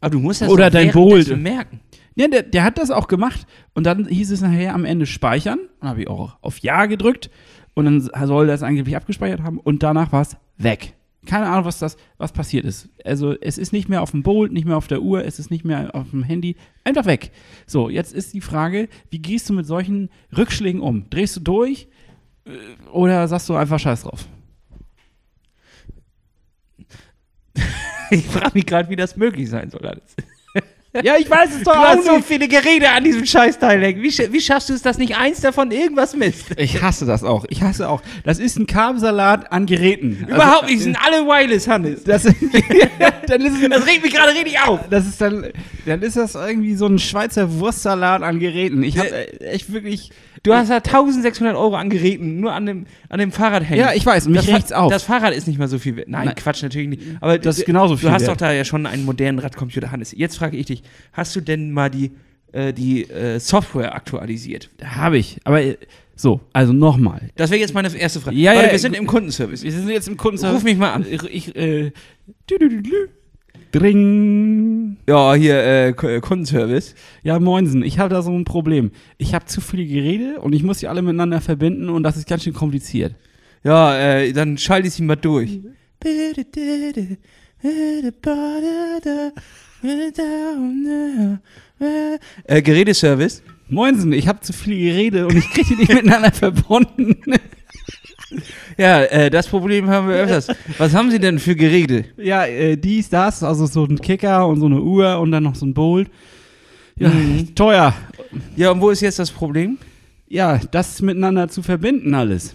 aber 0.00 0.10
du 0.10 0.18
musst 0.18 0.40
das 0.42 0.48
Oder 0.48 0.70
dein 0.70 0.92
Bolt. 0.92 1.36
merken. 1.36 1.80
Ja, 2.14 2.28
der, 2.28 2.42
der 2.42 2.64
hat 2.64 2.78
das 2.78 2.90
auch 2.90 3.08
gemacht. 3.08 3.46
Und 3.74 3.84
dann 3.84 4.06
hieß 4.06 4.30
es 4.30 4.40
nachher 4.40 4.74
am 4.74 4.84
Ende 4.84 5.06
speichern. 5.06 5.58
Dann 5.80 5.90
habe 5.90 6.02
ich 6.02 6.08
auch 6.08 6.36
auf 6.40 6.58
Ja 6.58 6.86
gedrückt. 6.86 7.30
Und 7.74 7.84
dann 7.84 8.00
soll 8.26 8.46
das 8.46 8.62
angeblich 8.62 8.96
abgespeichert 8.96 9.42
haben. 9.42 9.58
Und 9.58 9.82
danach 9.82 10.12
war 10.12 10.22
es 10.22 10.36
weg. 10.58 10.94
Keine 11.26 11.46
Ahnung, 11.46 11.66
was 11.66 11.78
das, 11.78 11.96
was 12.16 12.32
passiert 12.32 12.64
ist. 12.64 12.88
Also 13.04 13.34
es 13.38 13.58
ist 13.58 13.72
nicht 13.72 13.88
mehr 13.88 14.00
auf 14.00 14.12
dem 14.12 14.22
Bolt, 14.22 14.52
nicht 14.52 14.64
mehr 14.66 14.76
auf 14.76 14.86
der 14.86 15.02
Uhr, 15.02 15.24
es 15.24 15.38
ist 15.38 15.50
nicht 15.50 15.64
mehr 15.64 15.94
auf 15.94 16.10
dem 16.10 16.22
Handy. 16.22 16.56
Einfach 16.82 17.04
weg. 17.04 17.30
So, 17.66 17.90
jetzt 17.90 18.14
ist 18.14 18.32
die 18.32 18.40
Frage, 18.40 18.88
wie 19.10 19.18
gehst 19.18 19.48
du 19.48 19.52
mit 19.52 19.66
solchen 19.66 20.08
Rückschlägen 20.36 20.80
um? 20.80 21.10
Drehst 21.10 21.36
du 21.36 21.40
durch 21.40 21.88
äh, 22.46 22.50
oder 22.90 23.28
sagst 23.28 23.48
du 23.48 23.54
einfach 23.54 23.78
Scheiß 23.78 24.02
drauf? 24.02 24.26
Ich 28.12 28.26
frage 28.26 28.50
mich 28.54 28.66
gerade, 28.66 28.88
wie 28.88 28.96
das 28.96 29.16
möglich 29.16 29.48
sein 29.48 29.70
soll 29.70 29.86
alles. 29.86 30.16
Ja, 31.04 31.14
ich 31.18 31.30
weiß 31.30 31.50
es 31.58 31.62
Du 31.62 31.70
hast 31.70 32.04
so 32.04 32.20
viele 32.20 32.48
Geräte 32.48 32.90
an 32.90 33.04
diesem 33.04 33.24
Scheißteil 33.24 33.80
hängen. 33.80 34.02
Wie, 34.02 34.08
wie 34.32 34.40
schaffst 34.40 34.70
du 34.70 34.74
es, 34.74 34.82
dass 34.82 34.98
nicht 34.98 35.16
eins 35.16 35.40
davon 35.40 35.70
irgendwas 35.70 36.16
misst? 36.16 36.46
Ich 36.56 36.82
hasse 36.82 37.06
das 37.06 37.22
auch. 37.22 37.44
Ich 37.48 37.62
hasse 37.62 37.88
auch. 37.88 38.02
Das 38.24 38.40
ist 38.40 38.58
ein 38.58 38.66
Kabelsalat 38.66 39.52
an 39.52 39.66
Geräten. 39.66 40.18
Also, 40.22 40.34
Überhaupt 40.34 40.62
nicht, 40.66 40.80
die 40.80 40.82
sind 40.82 40.98
alle 41.00 41.24
wireless, 41.26 41.68
Hannes. 41.68 42.02
Das, 42.02 42.24
dann 43.26 43.40
ist 43.40 43.62
es 43.62 43.68
Das 43.68 43.86
regt 43.86 44.02
mich 44.02 44.12
gerade 44.12 44.32
richtig 44.32 44.60
auf. 44.60 44.80
Das 44.90 45.06
ist 45.06 45.20
dann, 45.20 45.46
dann 45.86 46.02
ist 46.02 46.16
das 46.16 46.34
irgendwie 46.34 46.74
so 46.74 46.86
ein 46.86 46.98
Schweizer 46.98 47.58
Wurstsalat 47.60 48.22
an 48.22 48.40
Geräten. 48.40 48.82
Ich 48.82 48.98
habe 48.98 49.40
echt 49.42 49.72
wirklich. 49.72 50.10
Du 50.42 50.54
hast 50.54 50.70
da 50.70 50.76
1600 50.76 51.54
Euro 51.54 51.74
an 51.76 51.90
Geräten, 51.90 52.40
nur 52.40 52.54
an 52.54 52.64
dem, 52.64 52.86
an 53.10 53.18
dem 53.20 53.30
Fahrrad 53.30 53.62
hängen. 53.62 53.78
Ja, 53.78 53.92
ich 53.92 54.06
weiß, 54.06 54.24
und 54.26 54.32
mich 54.32 54.46
das, 54.46 54.54
riecht's 54.54 54.72
auf. 54.72 54.90
das 54.90 55.02
Fahrrad 55.02 55.34
ist 55.34 55.46
nicht 55.46 55.58
mal 55.58 55.68
so 55.68 55.78
viel 55.78 55.96
wert. 55.96 56.08
Nein, 56.08 56.24
Nein. 56.28 56.34
Quatsch, 56.34 56.62
natürlich 56.62 56.88
nicht. 56.88 57.02
Aber 57.20 57.38
Das 57.38 57.56
ist 57.58 57.62
du- 57.64 57.66
genauso 57.66 57.98
viel 57.98 58.08
Du 58.08 58.14
hast 58.14 58.22
wert. 58.22 58.30
doch 58.32 58.36
da 58.38 58.50
ja 58.50 58.64
schon 58.64 58.86
einen 58.86 59.04
modernen 59.04 59.38
Radcomputer, 59.38 59.92
Hannes. 59.92 60.14
Jetzt 60.16 60.38
frage 60.38 60.56
ich 60.56 60.64
dich, 60.64 60.79
hast 61.12 61.34
du 61.36 61.40
denn 61.40 61.72
mal 61.72 61.90
die, 61.90 62.12
äh, 62.52 62.72
die 62.72 63.08
äh, 63.08 63.38
Software 63.38 63.94
aktualisiert? 63.94 64.70
Habe 64.84 65.18
ich. 65.18 65.38
Aber 65.44 65.62
äh, 65.62 65.76
so, 66.16 66.40
also 66.52 66.72
nochmal. 66.72 67.30
Das 67.36 67.50
wäre 67.50 67.60
jetzt 67.60 67.72
meine 67.72 67.94
erste 67.96 68.20
Frage. 68.20 68.36
Ja, 68.36 68.52
Warte, 68.52 68.66
ja, 68.66 68.72
wir 68.72 68.78
sind 68.78 68.94
im 68.94 69.06
Kundenservice. 69.06 69.62
Wir 69.62 69.72
sind 69.72 69.88
jetzt 69.88 70.06
im 70.06 70.16
Kundenservice. 70.16 70.56
Ruf 70.56 70.64
mich 70.64 70.76
mal 70.76 70.92
an. 70.92 71.06
Ich, 71.08 71.56
äh. 71.56 71.92
Dring. 73.72 74.96
Ja, 75.08 75.34
hier, 75.34 75.54
äh, 75.54 75.88
äh, 75.90 76.20
Kundenservice. 76.20 76.94
Ja, 77.22 77.38
moinsen, 77.38 77.82
ich 77.82 77.98
habe 77.98 78.12
da 78.12 78.22
so 78.22 78.32
ein 78.32 78.44
Problem. 78.44 78.90
Ich 79.16 79.34
habe 79.34 79.46
zu 79.46 79.60
viele 79.60 79.86
Geräte 79.86 80.40
und 80.40 80.52
ich 80.52 80.62
muss 80.62 80.80
sie 80.80 80.88
alle 80.88 81.02
miteinander 81.02 81.40
verbinden 81.40 81.88
und 81.88 82.02
das 82.02 82.16
ist 82.16 82.28
ganz 82.28 82.44
schön 82.44 82.52
kompliziert. 82.52 83.14
Ja, 83.62 83.96
äh, 83.96 84.32
dann 84.32 84.58
schalte 84.58 84.88
ich 84.88 84.94
sie 84.94 85.02
mal 85.02 85.16
durch. 85.16 85.60
Äh, 92.44 92.62
Geräteservice. 92.62 93.42
Moinsen, 93.68 94.12
ich 94.12 94.26
habe 94.28 94.40
zu 94.40 94.52
viele 94.52 94.76
Gerede 94.76 95.26
und 95.26 95.36
ich 95.36 95.48
kriege 95.50 95.68
die 95.70 95.76
nicht 95.76 95.88
miteinander 95.94 96.32
verbunden. 96.32 97.16
Ja, 98.76 99.02
äh, 99.04 99.30
das 99.30 99.46
Problem 99.48 99.88
haben 99.88 100.08
wir 100.08 100.16
öfters. 100.16 100.48
Was 100.78 100.94
haben 100.94 101.10
Sie 101.10 101.18
denn 101.18 101.38
für 101.38 101.54
Geräte? 101.56 102.04
ja, 102.16 102.44
äh, 102.46 102.76
dies, 102.76 103.08
das, 103.08 103.42
also 103.42 103.66
so 103.66 103.84
ein 103.84 104.00
Kicker 104.00 104.46
und 104.46 104.60
so 104.60 104.66
eine 104.66 104.80
Uhr 104.80 105.18
und 105.20 105.30
dann 105.32 105.44
noch 105.44 105.54
so 105.54 105.66
ein 105.66 105.74
Bolt. 105.74 106.08
Ja, 106.96 107.08
Mhm. 107.08 107.54
teuer. 107.54 107.94
Ja, 108.56 108.70
und 108.72 108.80
wo 108.80 108.90
ist 108.90 109.00
jetzt 109.00 109.18
das 109.18 109.30
Problem? 109.30 109.78
Ja, 110.28 110.60
das 110.70 111.00
miteinander 111.02 111.48
zu 111.48 111.62
verbinden 111.62 112.14
alles. 112.14 112.54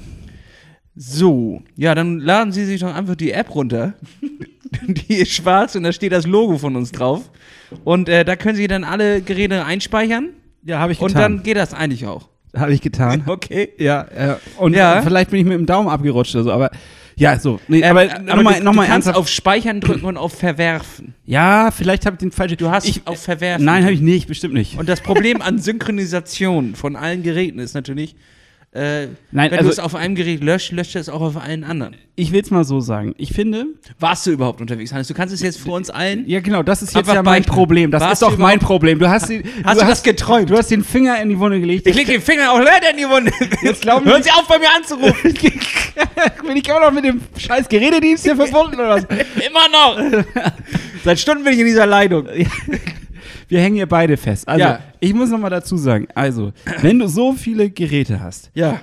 So, 0.96 1.62
ja, 1.76 1.94
dann 1.96 2.20
laden 2.20 2.52
Sie 2.54 2.64
sich 2.66 2.80
doch 2.82 2.94
einfach 2.94 3.16
die 3.16 3.32
App 3.32 3.54
runter. 3.56 3.96
die 4.88 5.16
ist 5.16 5.32
schwarz 5.32 5.76
und 5.76 5.84
da 5.84 5.92
steht 5.92 6.12
das 6.12 6.26
Logo 6.26 6.58
von 6.58 6.76
uns 6.76 6.92
drauf. 6.92 7.30
Und 7.84 8.10
äh, 8.10 8.24
da 8.26 8.36
können 8.36 8.56
Sie 8.56 8.68
dann 8.68 8.84
alle 8.84 9.22
Geräte 9.22 9.66
einspeichern 9.66 10.30
Ja, 10.64 10.80
habe 10.80 10.92
ich 10.94 11.00
und 11.02 11.08
getan. 11.10 11.22
dann 11.38 11.44
geht 11.44 11.58
das 11.58 11.74
eigentlich 11.74 12.06
auch. 12.06 12.30
habe 12.56 12.74
ich 12.74 12.82
getan. 12.82 13.24
Okay. 13.28 13.70
Ja, 13.78 14.02
äh, 14.04 14.36
und 14.58 14.74
Ja. 14.76 15.02
vielleicht 15.02 15.32
bin 15.32 15.40
ich 15.40 15.46
mit 15.46 15.54
dem 15.54 15.66
Daumen 15.66 15.90
abgerutscht 15.90 16.36
oder 16.36 16.44
so, 16.46 16.52
aber 16.52 16.72
ja, 17.18 17.40
so. 17.40 17.60
Nee, 17.70 17.80
Ähm, 17.82 17.96
aber 17.98 18.20
nochmal 18.20 18.62
noch 18.62 18.72
du 18.72 18.78
mal 18.78 18.88
kannst 18.88 19.08
ernsthaft. 19.08 19.18
auf 19.18 19.30
Speichern 19.30 19.80
drücken 19.80 20.06
und 20.06 20.18
auf 20.18 20.34
Verwerfen. 20.38 21.16
ja, 21.26 21.72
vielleicht 21.72 22.06
habe 22.06 22.16
ich 22.16 22.20
den 22.20 22.32
falschen. 22.34 22.58
Du 22.58 22.70
hast 22.70 22.86
ich, 22.88 23.08
auf 23.08 23.22
Verwerfen. 23.24 23.64
Nein, 23.66 23.84
habe 23.84 23.94
ich 23.94 24.02
nicht, 24.02 24.28
bestimmt 24.28 24.54
nicht. 24.54 24.78
Und 24.78 24.90
das 24.90 25.00
Problem 25.02 25.42
an 25.42 25.58
Synchronisation 25.60 26.76
von 26.76 26.96
allen 26.98 27.24
Geräten 27.24 27.60
ist 27.60 27.74
natürlich, 27.74 28.16
äh, 28.76 29.08
Nein, 29.32 29.52
wenn 29.52 29.60
also- 29.60 29.64
du 29.64 29.74
es 29.74 29.80
auf 29.80 29.96
einem 29.96 30.16
Gerät 30.16 30.44
löscht, 30.44 30.72
löscht 30.72 30.96
es 30.96 31.10
auch 31.10 31.22
auf 31.22 31.38
allen 31.38 31.64
anderen. 31.64 31.96
ich 32.16 32.32
will 32.32 32.42
es 32.42 32.52
mal 32.52 32.64
so 32.64 32.80
sagen. 32.82 33.16
Ich 33.18 33.32
finde, 33.32 33.66
Warst 34.00 34.26
du 34.28 34.32
überhaupt 34.32 34.62
unterwegs, 34.62 34.92
Hannes? 34.94 35.08
Du 35.08 35.14
kannst 35.14 35.34
es 35.34 35.42
jetzt 35.42 35.60
für 35.60 35.72
uns 35.72 35.90
allen. 35.90 36.28
ja 36.28 36.40
genau, 36.42 36.62
das 36.62 36.82
ist 36.82 36.94
jetzt 36.96 37.12
ja 37.12 37.24
mein. 37.24 37.44
Problem. 37.44 37.90
Das 37.92 38.12
ist 38.14 38.22
doch 38.22 38.38
mein 38.38 38.60
Problem. 38.60 39.00
Du 39.00 39.10
hast, 39.10 39.30
die, 39.30 39.44
Hast 39.64 39.82
du 39.82 39.86
das 39.86 40.04
geträumt? 40.04 40.50
Du 40.50 40.58
hast 40.58 40.70
den 40.72 40.84
Finger 40.84 41.22
in 41.22 41.30
die 41.30 41.40
Wunde 41.40 41.60
gelegt. 41.60 41.88
Ich 41.88 41.96
leg 41.96 42.06
den 42.08 42.22
Finger 42.22 42.52
auch 42.52 42.60
leider 42.60 42.92
in 42.92 42.98
die 42.98 43.08
Wunde. 43.10 43.32
Jetzt 43.64 43.82
glauben 43.82 44.06
Hören 44.06 44.22
Sie 44.24 44.32
auf, 44.32 44.48
bei 44.48 44.60
mir 44.60 44.70
anzurufen. 44.76 45.34
bin 46.46 46.58
ich 46.58 46.68
immer 46.68 46.80
noch 46.82 46.92
mit 46.92 47.06
dem 47.06 47.22
scheiß 47.38 47.70
Gerätedienst 47.70 48.24
hier 48.26 48.36
verbunden 48.36 48.76
oder 48.76 48.90
was? 48.90 49.04
Immer 49.46 49.70
noch. 49.72 50.22
Seit 51.04 51.20
Stunden 51.20 51.44
bin 51.44 51.54
ich 51.54 51.60
in 51.60 51.66
dieser 51.66 51.86
Leitung. 51.86 52.28
Wir 53.48 53.60
hängen 53.62 53.76
hier 53.76 53.88
beide 53.88 54.18
fest. 54.18 54.48
Also, 54.48 54.62
Ja. 54.66 54.80
ich 55.00 55.14
muss 55.14 55.30
noch 55.30 55.40
mal 55.40 55.50
dazu 55.50 55.78
sagen, 55.78 56.08
also, 56.16 56.52
wenn 56.82 57.00
du 57.00 57.08
so 57.08 57.34
viele 57.34 57.70
Geräte 57.70 58.20
hast, 58.22 58.52
Ja. 58.54 58.82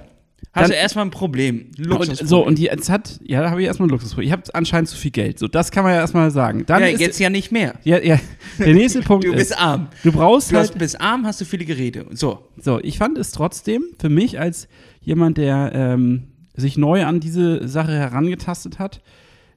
Hast 0.54 0.68
du 0.70 0.74
erstmal 0.74 1.06
ein 1.06 1.10
Problem. 1.10 1.70
Luxusproblem. 1.78 2.26
so, 2.26 2.44
und 2.44 2.58
jetzt 2.58 2.90
hat, 2.90 3.18
ja, 3.24 3.40
da 3.40 3.48
habe 3.50 3.62
ich 3.62 3.66
erstmal 3.66 3.86
ein 3.88 3.90
Luxusproblem. 3.90 4.26
Ich 4.26 4.32
habe 4.32 4.42
anscheinend 4.52 4.86
zu 4.90 4.96
viel 4.98 5.10
Geld. 5.10 5.38
So, 5.38 5.48
das 5.48 5.70
kann 5.70 5.82
man 5.82 5.94
ja 5.94 6.00
erstmal 6.00 6.30
sagen. 6.30 6.64
Dann 6.66 6.82
ja, 6.82 6.88
ist, 6.88 7.00
jetzt 7.00 7.18
ja 7.18 7.30
nicht 7.30 7.52
mehr. 7.52 7.72
ja, 7.84 7.98
ja, 7.98 8.18
der 8.58 8.74
nächste 8.74 9.00
Punkt 9.02 9.24
Du 9.24 9.30
ist, 9.32 9.36
bist 9.48 9.58
arm. 9.58 9.86
du 10.02 10.12
brauchst 10.12 10.50
Du 10.52 10.56
halt, 10.56 10.68
hast, 10.68 10.78
bist 10.78 11.00
arm, 11.00 11.24
hast 11.24 11.40
du 11.40 11.46
viele 11.46 11.64
Geräte. 11.64 12.04
So. 12.10 12.40
so, 12.58 12.78
ich 12.82 12.98
fand 12.98 13.16
es 13.16 13.30
trotzdem 13.30 13.82
für 13.98 14.10
mich 14.10 14.38
als 14.38 14.68
jemand, 15.00 15.38
der 15.38 15.70
ähm, 15.74 16.24
sich 16.54 16.76
neu 16.76 17.06
an 17.06 17.20
diese 17.20 17.66
Sache 17.66 17.92
herangetastet 17.92 18.78
hat, 18.78 19.00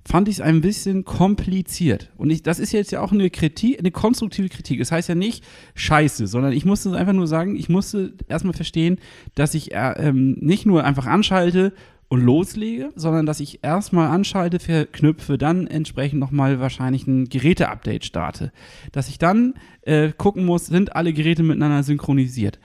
fand 0.07 0.29
ich 0.29 0.35
es 0.35 0.41
ein 0.41 0.61
bisschen 0.61 1.03
kompliziert. 1.03 2.11
Und 2.15 2.29
ich, 2.29 2.43
das 2.43 2.59
ist 2.59 2.71
jetzt 2.71 2.91
ja 2.91 3.01
auch 3.01 3.11
eine 3.11 3.29
Kritik, 3.31 3.79
eine 3.79 3.91
konstruktive 3.91 4.49
Kritik. 4.49 4.79
Das 4.79 4.91
heißt 4.91 5.09
ja 5.09 5.15
nicht 5.15 5.43
scheiße, 5.73 6.27
sondern 6.27 6.53
ich 6.53 6.63
musste 6.63 6.95
einfach 6.95 7.13
nur 7.13 7.27
sagen, 7.27 7.55
ich 7.55 7.69
musste 7.69 8.13
erstmal 8.27 8.53
verstehen, 8.53 8.99
dass 9.33 9.55
ich 9.55 9.73
äh, 9.73 9.93
ähm, 9.97 10.37
nicht 10.39 10.67
nur 10.67 10.83
einfach 10.83 11.07
anschalte 11.07 11.73
und 12.07 12.21
loslege, 12.21 12.91
sondern 12.95 13.25
dass 13.25 13.39
ich 13.39 13.63
erstmal 13.63 14.09
anschalte, 14.09 14.59
verknüpfe, 14.59 15.39
dann 15.39 15.65
entsprechend 15.65 16.19
nochmal 16.19 16.59
wahrscheinlich 16.59 17.07
ein 17.07 17.27
Geräte-Update 17.27 18.05
starte. 18.05 18.51
Dass 18.91 19.09
ich 19.09 19.17
dann 19.17 19.55
äh, 19.81 20.11
gucken 20.15 20.45
muss, 20.45 20.67
sind 20.67 20.95
alle 20.95 21.13
Geräte 21.13 21.41
miteinander 21.41 21.81
synchronisiert. 21.81 22.59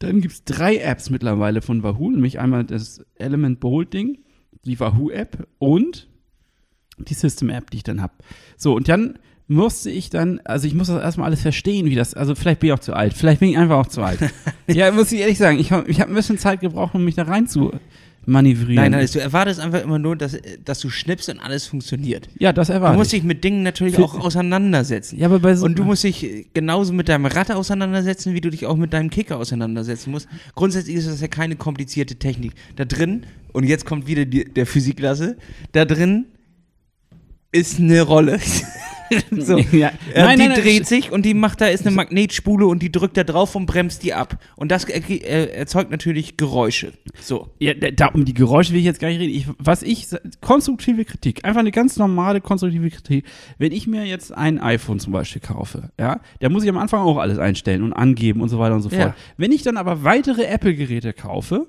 Dann 0.00 0.20
gibt 0.20 0.34
es 0.34 0.44
drei 0.44 0.78
Apps 0.78 1.10
mittlerweile 1.10 1.62
von 1.62 1.84
Wahoo, 1.84 2.10
nämlich 2.10 2.40
einmal 2.40 2.64
das 2.64 3.04
Element 3.14 3.60
Bold 3.60 3.92
Ding, 3.92 4.18
die 4.64 4.78
Wahoo-App 4.80 5.46
und 5.58 6.08
die 6.98 7.14
System-App, 7.14 7.70
die 7.70 7.78
ich 7.78 7.82
dann 7.84 8.00
habe. 8.02 8.12
So, 8.56 8.74
und 8.74 8.88
dann 8.88 9.18
musste 9.48 9.90
ich 9.90 10.10
dann, 10.10 10.40
also 10.44 10.66
ich 10.66 10.74
muss 10.74 10.88
das 10.88 11.00
erstmal 11.00 11.26
alles 11.28 11.42
verstehen, 11.42 11.86
wie 11.86 11.94
das, 11.94 12.14
also 12.14 12.34
vielleicht 12.34 12.60
bin 12.60 12.68
ich 12.68 12.72
auch 12.74 12.78
zu 12.80 12.94
alt, 12.94 13.14
vielleicht 13.14 13.40
bin 13.40 13.50
ich 13.50 13.58
einfach 13.58 13.76
auch 13.76 13.86
zu 13.86 14.02
alt. 14.02 14.18
ja, 14.66 14.90
muss 14.90 15.12
ich 15.12 15.20
ehrlich 15.20 15.38
sagen, 15.38 15.58
ich 15.58 15.70
habe 15.72 15.88
ich 15.88 16.00
hab 16.00 16.08
ein 16.08 16.14
bisschen 16.14 16.38
Zeit 16.38 16.60
gebraucht, 16.60 16.94
um 16.94 17.04
mich 17.04 17.14
da 17.14 17.22
rein 17.24 17.46
zu 17.46 17.70
manövrieren. 18.28 18.74
Nein, 18.74 18.90
nein, 18.90 19.08
du 19.12 19.20
erwartest 19.20 19.60
einfach 19.60 19.80
immer 19.84 20.00
nur, 20.00 20.16
dass, 20.16 20.36
dass 20.64 20.80
du 20.80 20.90
schnippst 20.90 21.28
und 21.28 21.38
alles 21.38 21.66
funktioniert. 21.66 22.28
ja, 22.40 22.52
das 22.52 22.66
Du 22.66 22.72
erwarte 22.72 22.98
musst 22.98 23.12
ich. 23.12 23.20
dich 23.20 23.26
mit 23.26 23.44
Dingen 23.44 23.62
natürlich 23.62 23.94
Für- 23.94 24.02
auch 24.02 24.18
auseinandersetzen. 24.18 25.16
Ja, 25.16 25.26
aber 25.28 25.38
bei 25.38 25.54
so, 25.54 25.64
Und 25.64 25.78
du 25.78 25.84
musst 25.84 26.02
dich 26.02 26.48
genauso 26.52 26.92
mit 26.92 27.08
deinem 27.08 27.26
Rad 27.26 27.52
auseinandersetzen, 27.52 28.34
wie 28.34 28.40
du 28.40 28.50
dich 28.50 28.66
auch 28.66 28.76
mit 28.76 28.92
deinem 28.92 29.10
Kicker 29.10 29.36
auseinandersetzen 29.38 30.10
musst. 30.10 30.26
Grundsätzlich 30.56 30.96
ist 30.96 31.06
das 31.08 31.20
ja 31.20 31.28
keine 31.28 31.54
komplizierte 31.54 32.16
Technik. 32.16 32.54
Da 32.74 32.84
drin, 32.84 33.26
und 33.52 33.62
jetzt 33.62 33.86
kommt 33.86 34.08
wieder 34.08 34.24
die, 34.24 34.44
der 34.44 34.66
Physikklasse, 34.66 35.36
da 35.70 35.84
drin 35.84 36.26
ist 37.56 37.78
eine 37.80 38.02
Rolle. 38.02 38.38
so. 39.30 39.58
Ja. 39.70 39.88
Äh, 40.12 40.22
Nein, 40.22 40.38
die 40.38 40.44
nein, 40.46 40.52
nein, 40.52 40.60
dreht 40.62 40.82
sch- 40.82 40.86
sich 40.88 41.12
und 41.12 41.24
die 41.24 41.32
macht 41.34 41.60
da 41.60 41.66
ist 41.68 41.86
eine 41.86 41.94
Magnetspule 41.94 42.66
und 42.66 42.82
die 42.82 42.90
drückt 42.90 43.16
da 43.16 43.22
drauf 43.24 43.54
und 43.54 43.66
bremst 43.66 44.02
die 44.02 44.14
ab. 44.14 44.38
Und 44.56 44.72
das 44.72 44.84
er, 44.84 45.08
äh, 45.08 45.46
erzeugt 45.56 45.90
natürlich 45.92 46.36
Geräusche. 46.36 46.92
So. 47.20 47.48
Ja, 47.60 47.74
da, 47.74 48.08
um 48.08 48.24
die 48.24 48.34
Geräusche 48.34 48.72
will 48.72 48.80
ich 48.80 48.84
jetzt 48.84 48.98
gar 48.98 49.08
nicht 49.08 49.20
reden. 49.20 49.32
Ich, 49.32 49.46
was 49.58 49.82
ich, 49.84 50.08
konstruktive 50.40 51.04
Kritik, 51.04 51.44
einfach 51.44 51.60
eine 51.60 51.70
ganz 51.70 51.96
normale 51.96 52.40
konstruktive 52.40 52.90
Kritik. 52.90 53.24
Wenn 53.58 53.70
ich 53.70 53.86
mir 53.86 54.04
jetzt 54.04 54.32
ein 54.32 54.58
iPhone 54.60 54.98
zum 54.98 55.12
Beispiel 55.12 55.40
kaufe, 55.40 55.90
ja, 56.00 56.20
da 56.40 56.48
muss 56.48 56.64
ich 56.64 56.68
am 56.68 56.78
Anfang 56.78 57.00
auch 57.00 57.18
alles 57.18 57.38
einstellen 57.38 57.82
und 57.84 57.92
angeben 57.92 58.40
und 58.40 58.48
so 58.48 58.58
weiter 58.58 58.74
und 58.74 58.82
so 58.82 58.88
Ja. 58.90 58.98
fort. 59.02 59.14
Wenn 59.36 59.52
ich 59.52 59.62
dann 59.62 59.76
aber 59.76 60.02
weitere 60.02 60.44
Apple-Geräte 60.46 61.12
kaufe, 61.12 61.66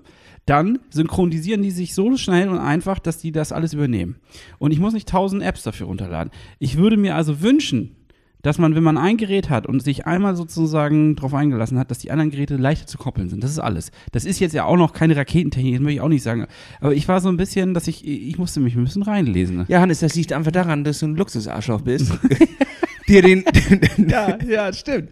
dann 0.47 0.79
synchronisieren 0.89 1.61
die 1.61 1.71
sich 1.71 1.93
so 1.93 2.17
schnell 2.17 2.49
und 2.49 2.57
einfach, 2.57 2.99
dass 2.99 3.19
die 3.19 3.31
das 3.31 3.51
alles 3.51 3.73
übernehmen. 3.73 4.15
Und 4.57 4.71
ich 4.71 4.79
muss 4.79 4.93
nicht 4.93 5.07
tausend 5.07 5.43
Apps 5.43 5.61
dafür 5.61 5.87
runterladen. 5.87 6.31
Ich 6.57 6.77
würde 6.77 6.97
mir 6.97 7.15
also 7.15 7.41
wünschen, 7.41 7.95
dass 8.43 8.57
man, 8.57 8.75
wenn 8.75 8.83
man 8.83 8.97
ein 8.97 9.17
Gerät 9.17 9.49
hat 9.49 9.67
und 9.67 9.83
sich 9.83 10.05
einmal 10.05 10.35
sozusagen 10.35 11.15
darauf 11.15 11.33
eingelassen 11.33 11.77
hat, 11.77 11.91
dass 11.91 11.99
die 11.99 12.11
anderen 12.11 12.31
Geräte 12.31 12.55
leichter 12.55 12.87
zu 12.87 12.97
koppeln 12.97 13.29
sind. 13.29 13.43
Das 13.43 13.51
ist 13.51 13.59
alles. 13.59 13.91
Das 14.11 14.25
ist 14.25 14.39
jetzt 14.39 14.53
ja 14.53 14.63
auch 14.63 14.77
noch 14.77 14.93
keine 14.93 15.17
Raketentechnik, 15.17 15.73
das 15.73 15.81
möchte 15.81 15.95
ich 15.95 16.01
auch 16.01 16.07
nicht 16.07 16.23
sagen. 16.23 16.45
Aber 16.79 16.93
ich 16.93 17.07
war 17.07 17.19
so 17.19 17.29
ein 17.29 17.37
bisschen, 17.37 17.73
dass 17.73 17.87
ich, 17.87 18.07
ich 18.07 18.37
musste 18.37 18.61
mich 18.61 18.75
ein 18.75 18.83
bisschen 18.85 19.03
reinlesen. 19.03 19.65
Ja, 19.67 19.81
Hannes, 19.81 19.99
das 19.99 20.15
liegt 20.15 20.31
einfach 20.31 20.51
daran, 20.51 20.83
dass 20.83 20.99
du 20.99 21.07
ein 21.07 21.15
Luxusarschloch 21.15 21.81
bist. 21.81 22.13
dir 23.09 23.21
den, 23.23 23.43
Ja, 24.07 24.37
ja, 24.47 24.73
stimmt. 24.73 25.09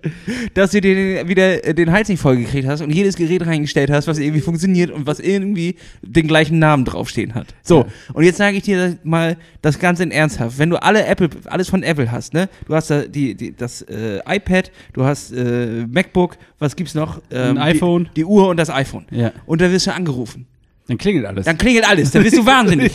dass 0.53 0.71
du 0.71 0.81
dir 0.81 0.95
den, 0.95 1.27
wieder 1.27 1.63
äh, 1.65 1.73
den 1.73 1.91
Hals 1.91 2.10
nicht 2.10 2.19
vollgekriegt 2.19 2.67
hast 2.67 2.81
und 2.81 2.91
jedes 2.93 3.15
Gerät 3.15 3.45
reingestellt 3.45 3.89
hast, 3.89 4.08
was 4.08 4.17
irgendwie 4.19 4.41
funktioniert 4.41 4.91
und 4.91 5.08
was 5.08 5.19
irgendwie 5.19 5.75
den 6.01 6.27
gleichen 6.27 6.60
Namen 6.60 6.86
draufstehen 6.86 7.34
hat. 7.36 7.47
So, 7.63 7.79
Ja. 7.81 7.86
und 8.13 8.23
jetzt 8.23 8.38
sage 8.38 8.58
ich 8.58 8.63
dir 8.63 8.97
mal 9.03 9.38
das 9.62 9.79
Ganze 9.79 10.03
in 10.03 10.12
ernsthaft. 10.12 10.58
Wenn 10.60 10.69
du 10.69 10.81
alle 10.81 11.05
Apple, 11.05 11.29
alles 11.45 11.69
von 11.69 11.84
Apple 11.84 12.12
hast, 12.12 12.34
ne? 12.34 12.49
Du 12.67 12.75
hast 12.75 12.89
da 12.89 13.01
die, 13.03 13.36
die, 13.36 13.55
das 13.55 13.81
äh, 13.84 14.19
iPad, 14.27 14.71
du 14.93 15.03
hast 15.05 15.31
äh, 15.31 15.86
MacBook, 15.88 16.38
was 16.60 16.75
gibt's 16.75 16.95
noch? 16.95 17.21
Ähm, 17.31 17.58
Ein 17.58 17.75
iPhone. 17.75 18.05
Die, 18.15 18.21
die 18.21 18.25
Uhr 18.25 18.47
und 18.49 18.58
das 18.58 18.69
iPhone. 18.69 19.05
Ja. 19.12 19.31
Und 19.45 19.62
da 19.62 19.71
wirst 19.71 19.88
du 19.88 19.93
angerufen. 19.93 20.45
Dann 20.88 20.97
klingelt 20.99 21.25
alles. 21.25 21.45
Dann 21.45 21.58
klingelt 21.58 21.88
alles, 21.89 22.12
dann 22.12 22.21
bist 22.23 22.38
du 22.38 22.45
wahnsinnig. 22.45 22.91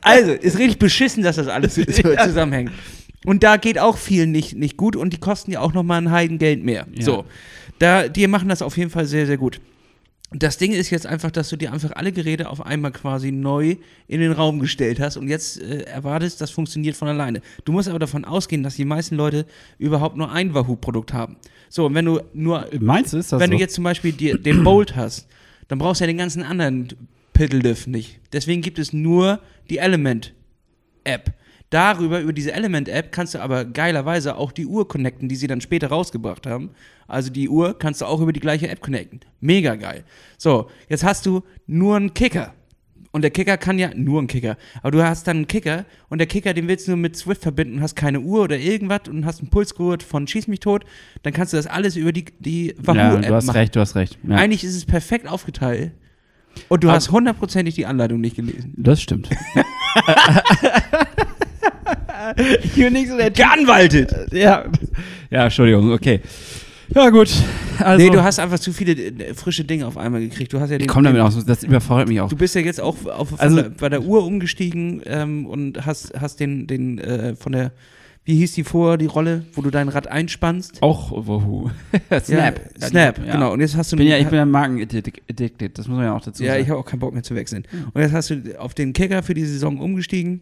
Also, 0.00 0.32
ist 0.32 0.58
richtig 0.58 0.78
beschissen, 0.78 1.22
dass 1.22 1.36
das 1.36 1.46
alles 1.48 1.74
so 1.76 1.82
zusammenhängt. 1.84 2.70
Und 3.28 3.42
da 3.42 3.58
geht 3.58 3.78
auch 3.78 3.98
viel 3.98 4.26
nicht, 4.26 4.56
nicht 4.56 4.78
gut 4.78 4.96
und 4.96 5.12
die 5.12 5.18
kosten 5.18 5.50
ja 5.50 5.60
auch 5.60 5.74
nochmal 5.74 6.00
ein 6.00 6.10
Heidengeld 6.10 6.64
mehr. 6.64 6.86
Ja. 6.94 7.04
So, 7.04 7.24
da, 7.78 8.08
die 8.08 8.26
machen 8.26 8.48
das 8.48 8.62
auf 8.62 8.78
jeden 8.78 8.88
Fall 8.88 9.04
sehr, 9.04 9.26
sehr 9.26 9.36
gut. 9.36 9.60
Das 10.30 10.56
Ding 10.56 10.72
ist 10.72 10.88
jetzt 10.88 11.06
einfach, 11.06 11.30
dass 11.30 11.50
du 11.50 11.56
dir 11.56 11.70
einfach 11.70 11.90
alle 11.92 12.10
Geräte 12.10 12.48
auf 12.48 12.64
einmal 12.64 12.90
quasi 12.90 13.30
neu 13.30 13.76
in 14.06 14.20
den 14.22 14.32
Raum 14.32 14.60
gestellt 14.60 14.98
hast 14.98 15.18
und 15.18 15.28
jetzt 15.28 15.60
äh, 15.60 15.82
erwartest, 15.82 16.40
das 16.40 16.50
funktioniert 16.50 16.96
von 16.96 17.06
alleine. 17.06 17.42
Du 17.66 17.72
musst 17.72 17.90
aber 17.90 17.98
davon 17.98 18.24
ausgehen, 18.24 18.62
dass 18.62 18.76
die 18.76 18.86
meisten 18.86 19.14
Leute 19.14 19.44
überhaupt 19.78 20.16
nur 20.16 20.32
ein 20.32 20.54
Wahoo-Produkt 20.54 21.12
haben. 21.12 21.36
So, 21.68 21.84
und 21.84 21.94
wenn 21.94 22.06
du 22.06 22.22
nur 22.32 22.66
Meinst 22.80 23.12
du, 23.12 23.18
ist 23.18 23.30
das 23.30 23.40
wenn 23.40 23.50
so? 23.50 23.56
du 23.56 23.60
jetzt 23.60 23.74
zum 23.74 23.84
Beispiel 23.84 24.12
die, 24.12 24.40
den 24.40 24.64
Bolt 24.64 24.96
hast, 24.96 25.28
dann 25.68 25.78
brauchst 25.78 26.00
du 26.00 26.04
ja 26.04 26.06
den 26.06 26.16
ganzen 26.16 26.42
anderen 26.42 26.88
Piddlediff 27.34 27.86
nicht. 27.86 28.20
Deswegen 28.32 28.62
gibt 28.62 28.78
es 28.78 28.94
nur 28.94 29.40
die 29.68 29.76
Element-App. 29.76 31.34
Darüber, 31.70 32.20
über 32.20 32.32
diese 32.32 32.52
Element-App, 32.52 33.12
kannst 33.12 33.34
du 33.34 33.40
aber 33.40 33.64
geilerweise 33.66 34.36
auch 34.36 34.52
die 34.52 34.64
Uhr 34.66 34.88
connecten, 34.88 35.28
die 35.28 35.36
sie 35.36 35.46
dann 35.46 35.60
später 35.60 35.88
rausgebracht 35.88 36.46
haben. 36.46 36.70
Also 37.06 37.30
die 37.30 37.48
Uhr 37.48 37.78
kannst 37.78 38.00
du 38.00 38.06
auch 38.06 38.20
über 38.20 38.32
die 38.32 38.40
gleiche 38.40 38.68
App 38.68 38.80
connecten. 38.80 39.20
Mega 39.40 39.74
geil. 39.74 40.04
So, 40.38 40.70
jetzt 40.88 41.04
hast 41.04 41.26
du 41.26 41.42
nur 41.66 41.96
einen 41.96 42.14
Kicker. 42.14 42.54
Und 43.10 43.22
der 43.22 43.30
Kicker 43.30 43.56
kann 43.56 43.78
ja, 43.78 43.90
nur 43.94 44.20
ein 44.20 44.26
Kicker, 44.26 44.58
aber 44.82 44.90
du 44.90 45.02
hast 45.02 45.26
dann 45.26 45.38
einen 45.38 45.46
Kicker 45.46 45.86
und 46.10 46.18
der 46.18 46.26
Kicker, 46.26 46.52
den 46.52 46.68
willst 46.68 46.86
du 46.86 46.90
nur 46.90 46.98
mit 46.98 47.16
Swift 47.16 47.40
verbinden, 47.42 47.80
hast 47.80 47.96
keine 47.96 48.20
Uhr 48.20 48.42
oder 48.42 48.58
irgendwas 48.58 49.08
und 49.08 49.24
hast 49.24 49.40
einen 49.40 49.48
Pulsgurt 49.48 50.02
von 50.02 50.26
Schieß 50.26 50.46
mich 50.46 50.60
tot, 50.60 50.84
dann 51.22 51.32
kannst 51.32 51.54
du 51.54 51.56
das 51.56 51.66
alles 51.66 51.96
über 51.96 52.12
die, 52.12 52.26
die 52.38 52.66
ja, 52.66 52.74
Wahoo-App 52.86 53.26
du 53.26 53.34
hast 53.34 53.46
machen. 53.46 53.56
recht, 53.56 53.76
du 53.76 53.80
hast 53.80 53.94
recht. 53.96 54.18
Ja. 54.28 54.36
Eigentlich 54.36 54.62
ist 54.62 54.76
es 54.76 54.84
perfekt 54.84 55.26
aufgeteilt. 55.26 55.92
Und 56.68 56.84
du 56.84 56.88
Aber- 56.88 56.96
hast 56.96 57.10
hundertprozentig 57.10 57.74
die 57.76 57.86
Anleitung 57.86 58.20
nicht 58.20 58.36
gelesen. 58.36 58.74
Das 58.76 59.00
stimmt. 59.00 59.30
nicht 62.90 63.08
so 63.08 63.16
der 63.16 63.30
Geanwaltet! 63.30 64.14
Ja. 64.32 64.64
Ja, 65.30 65.44
Entschuldigung, 65.44 65.92
okay. 65.92 66.20
Ja, 66.94 67.10
gut. 67.10 67.28
Also, 67.80 68.02
nee, 68.04 68.10
du 68.10 68.22
hast 68.22 68.38
einfach 68.38 68.58
zu 68.58 68.72
viele 68.72 68.92
äh, 68.92 69.34
frische 69.34 69.62
Dinge 69.64 69.86
auf 69.86 69.98
einmal 69.98 70.20
gekriegt. 70.22 70.52
Du 70.54 70.58
hast 70.60 70.70
ja 70.70 70.78
den, 70.78 70.82
ich 70.84 70.88
komme 70.88 71.04
damit 71.04 71.20
den, 71.20 71.26
aus, 71.26 71.44
das 71.44 71.62
überfordert 71.62 72.08
mich 72.08 72.20
auch. 72.20 72.30
Du 72.30 72.36
bist 72.36 72.54
ja 72.54 72.62
jetzt 72.62 72.80
auch 72.80 72.96
auf, 73.06 73.38
Also- 73.38 73.56
der, 73.62 73.70
bei 73.70 73.88
der 73.90 74.02
Uhr 74.02 74.24
umgestiegen 74.24 75.02
ähm, 75.04 75.44
und 75.46 75.84
hast, 75.84 76.12
hast 76.18 76.40
den, 76.40 76.66
den 76.66 76.98
äh, 76.98 77.36
von 77.36 77.52
der, 77.52 77.72
wie 78.24 78.36
hieß 78.36 78.54
die 78.54 78.64
vorher, 78.64 78.96
die 78.96 79.06
Rolle, 79.06 79.44
wo 79.52 79.60
du 79.62 79.70
dein 79.70 79.88
Rad 79.88 80.06
einspannst? 80.08 80.82
Auch, 80.82 81.12
wohu. 81.12 81.70
Snap. 82.24 82.60
Ja, 82.80 82.86
Snap, 82.88 83.18
Ja. 83.26 83.32
genau. 83.34 83.52
Und 83.52 83.60
jetzt 83.60 83.76
hast 83.76 83.92
du 83.92 83.96
Ich 83.96 83.98
bin 83.98 84.08
ja, 84.08 84.16
ich 84.18 84.26
bin 84.26 84.36
ja 84.38 84.46
Marken-addicted, 84.46 85.78
das 85.78 85.88
muss 85.88 85.96
man 85.96 86.06
ja 86.06 86.14
auch 86.16 86.22
dazu 86.24 86.42
Ja, 86.42 86.52
sagen. 86.52 86.62
ich 86.62 86.70
habe 86.70 86.80
auch 86.80 86.84
keinen 86.86 87.00
Bock 87.00 87.12
mehr 87.12 87.22
zu 87.22 87.34
wechseln. 87.34 87.64
Und 87.92 88.00
jetzt 88.00 88.12
hast 88.12 88.30
du 88.30 88.58
auf 88.58 88.72
den 88.74 88.92
Kicker 88.94 89.22
für 89.22 89.34
die 89.34 89.44
Saison 89.44 89.78
umgestiegen. 89.78 90.40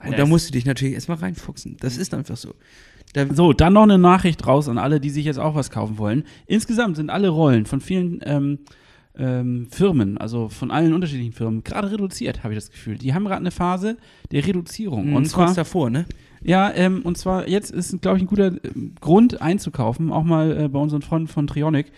Und 0.00 0.06
Alter, 0.06 0.16
da 0.18 0.22
es- 0.24 0.28
musst 0.28 0.48
du 0.48 0.52
dich 0.52 0.64
natürlich 0.66 0.94
erstmal 0.94 1.18
reinfuchsen. 1.18 1.76
Das 1.80 1.96
ist 1.96 2.12
einfach 2.14 2.36
so. 2.36 2.54
Da, 3.12 3.32
So, 3.32 3.52
dann 3.52 3.74
noch 3.74 3.84
eine 3.84 3.96
Nachricht 3.98 4.46
raus 4.46 4.68
an 4.68 4.76
alle, 4.78 4.98
die 5.00 5.10
sich 5.10 5.24
jetzt 5.24 5.38
auch 5.38 5.54
was 5.54 5.70
kaufen 5.70 5.98
wollen. 5.98 6.24
Insgesamt 6.46 6.96
sind 6.96 7.10
alle 7.10 7.28
Rollen 7.28 7.64
von 7.64 7.80
vielen 7.80 8.20
ähm, 8.24 8.58
ähm, 9.16 9.68
Firmen, 9.70 10.18
also 10.18 10.48
von 10.48 10.72
allen 10.72 10.92
unterschiedlichen 10.92 11.32
Firmen, 11.32 11.62
gerade 11.62 11.92
reduziert, 11.92 12.42
habe 12.42 12.54
ich 12.54 12.58
das 12.58 12.70
Gefühl. 12.72 12.98
Die 12.98 13.14
haben 13.14 13.24
gerade 13.24 13.40
eine 13.40 13.52
Phase 13.52 13.96
der 14.32 14.44
Reduzierung. 14.44 15.10
und 15.10 15.14
Und 15.16 15.24
zwar, 15.26 15.44
kurz 15.46 15.54
davor, 15.56 15.90
ne? 15.90 16.06
ja, 16.42 16.72
ähm, 16.74 17.02
und 17.04 17.16
zwar 17.16 17.46
jetzt 17.48 17.70
ist, 17.70 18.02
glaube 18.02 18.16
ich, 18.16 18.24
ein 18.24 18.26
guter 18.26 18.48
ähm, 18.64 18.94
Grund 19.00 19.40
einzukaufen, 19.40 20.10
auch 20.10 20.24
mal 20.24 20.62
äh, 20.64 20.68
bei 20.68 20.80
unseren 20.80 21.02
Freunden 21.02 21.28
von 21.28 21.46
Trionic. 21.46 21.92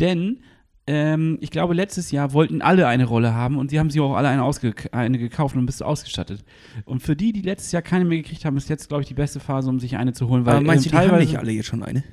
Denn 0.00 0.38
ähm, 0.86 1.38
ich 1.40 1.50
glaube, 1.50 1.72
letztes 1.72 2.10
Jahr 2.10 2.34
wollten 2.34 2.60
alle 2.60 2.86
eine 2.86 3.06
Rolle 3.06 3.34
haben 3.34 3.56
und 3.56 3.70
sie 3.70 3.78
haben 3.78 3.88
sie 3.88 4.00
auch 4.00 4.14
alle 4.14 4.28
eine, 4.28 4.42
ausge 4.42 4.74
eine 4.92 5.18
gekauft 5.18 5.56
und 5.56 5.64
bist 5.64 5.82
ausgestattet. 5.82 6.44
Und 6.84 7.00
für 7.00 7.16
die, 7.16 7.32
die 7.32 7.40
letztes 7.40 7.72
Jahr 7.72 7.80
keine 7.80 8.04
mehr 8.04 8.18
gekriegt 8.18 8.44
haben, 8.44 8.56
ist 8.58 8.68
jetzt, 8.68 8.88
glaube 8.88 9.02
ich, 9.02 9.08
die 9.08 9.14
beste 9.14 9.40
Phase, 9.40 9.70
um 9.70 9.80
sich 9.80 9.96
eine 9.96 10.12
zu 10.12 10.28
holen. 10.28 10.44
Weil 10.44 10.56
Aber 10.56 10.66
meinst 10.66 10.84
ähm, 10.86 10.92
du, 10.92 10.98
die 10.98 11.10
haben 11.10 11.18
nicht 11.18 11.38
alle 11.38 11.52
jetzt 11.52 11.66
schon 11.66 11.82
eine? 11.82 12.04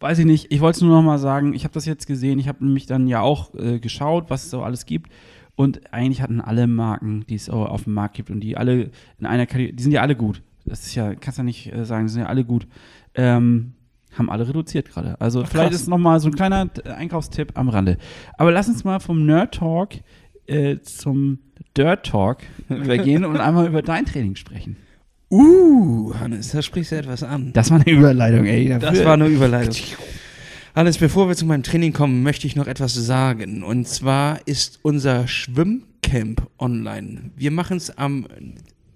Weiß 0.00 0.18
ich 0.18 0.24
nicht. 0.24 0.50
Ich 0.50 0.60
wollte 0.60 0.76
es 0.76 0.82
nur 0.82 0.96
noch 0.96 1.02
mal 1.02 1.18
sagen. 1.18 1.52
Ich 1.52 1.64
habe 1.64 1.74
das 1.74 1.84
jetzt 1.84 2.06
gesehen. 2.06 2.38
Ich 2.38 2.48
habe 2.48 2.64
nämlich 2.64 2.86
dann 2.86 3.08
ja 3.08 3.20
auch 3.20 3.54
äh, 3.54 3.78
geschaut, 3.78 4.30
was 4.30 4.44
es 4.44 4.50
so 4.50 4.62
alles 4.62 4.86
gibt. 4.86 5.12
Und 5.54 5.92
eigentlich 5.92 6.22
hatten 6.22 6.40
alle 6.40 6.66
Marken, 6.66 7.24
die 7.28 7.34
es 7.34 7.48
auf 7.50 7.84
dem 7.84 7.92
Markt 7.92 8.16
gibt 8.16 8.30
und 8.30 8.40
die 8.40 8.56
alle 8.56 8.90
in 9.20 9.26
einer 9.26 9.46
Kategorie, 9.46 9.72
die 9.72 9.82
sind 9.82 9.92
ja 9.92 10.00
alle 10.00 10.16
gut. 10.16 10.42
Das 10.64 10.84
ist 10.84 10.94
ja, 10.94 11.14
kannst 11.14 11.38
ja 11.38 11.44
nicht 11.44 11.72
äh, 11.72 11.84
sagen, 11.84 12.06
die 12.06 12.12
sind 12.12 12.22
ja 12.22 12.28
alle 12.28 12.44
gut. 12.44 12.66
Ähm, 13.14 13.74
haben 14.18 14.30
alle 14.30 14.48
reduziert 14.48 14.90
gerade. 14.90 15.20
Also 15.20 15.42
Ach, 15.42 15.48
vielleicht 15.48 15.70
krass. 15.70 15.82
ist 15.82 15.88
noch 15.88 15.98
mal 15.98 16.20
so 16.20 16.28
ein 16.28 16.34
kleiner 16.34 16.68
äh, 16.84 16.90
Einkaufstipp 16.90 17.52
am 17.54 17.68
Rande. 17.68 17.98
Aber 18.38 18.52
lass 18.52 18.68
uns 18.68 18.84
mal 18.84 19.00
vom 19.00 19.26
Nerd 19.26 19.54
Talk 19.54 19.94
äh, 20.46 20.78
zum 20.80 21.38
Dirt 21.76 22.06
Talk 22.06 22.38
übergehen 22.68 23.24
und 23.24 23.38
einmal 23.38 23.66
über 23.66 23.82
dein 23.82 24.06
Training 24.06 24.36
sprechen. 24.36 24.76
Uh, 25.30 26.14
Hannes, 26.20 26.52
da 26.52 26.62
sprichst 26.62 26.92
du 26.92 26.96
etwas 26.96 27.22
an. 27.22 27.52
Das 27.52 27.70
war 27.70 27.80
eine 27.80 27.90
Überleitung, 27.90 28.44
ey. 28.44 28.68
Das 28.78 29.04
war 29.04 29.14
eine 29.14 29.26
Überleitung. 29.26 29.74
Hannes, 30.76 30.98
bevor 30.98 31.28
wir 31.28 31.36
zu 31.36 31.46
meinem 31.46 31.62
Training 31.62 31.92
kommen, 31.92 32.22
möchte 32.22 32.46
ich 32.46 32.56
noch 32.56 32.66
etwas 32.66 32.94
sagen. 32.94 33.62
Und 33.62 33.88
zwar 33.88 34.46
ist 34.46 34.80
unser 34.82 35.26
Schwimmcamp 35.26 36.48
online. 36.58 37.30
Wir 37.36 37.50
machen 37.50 37.76
es 37.76 37.96
am 37.96 38.26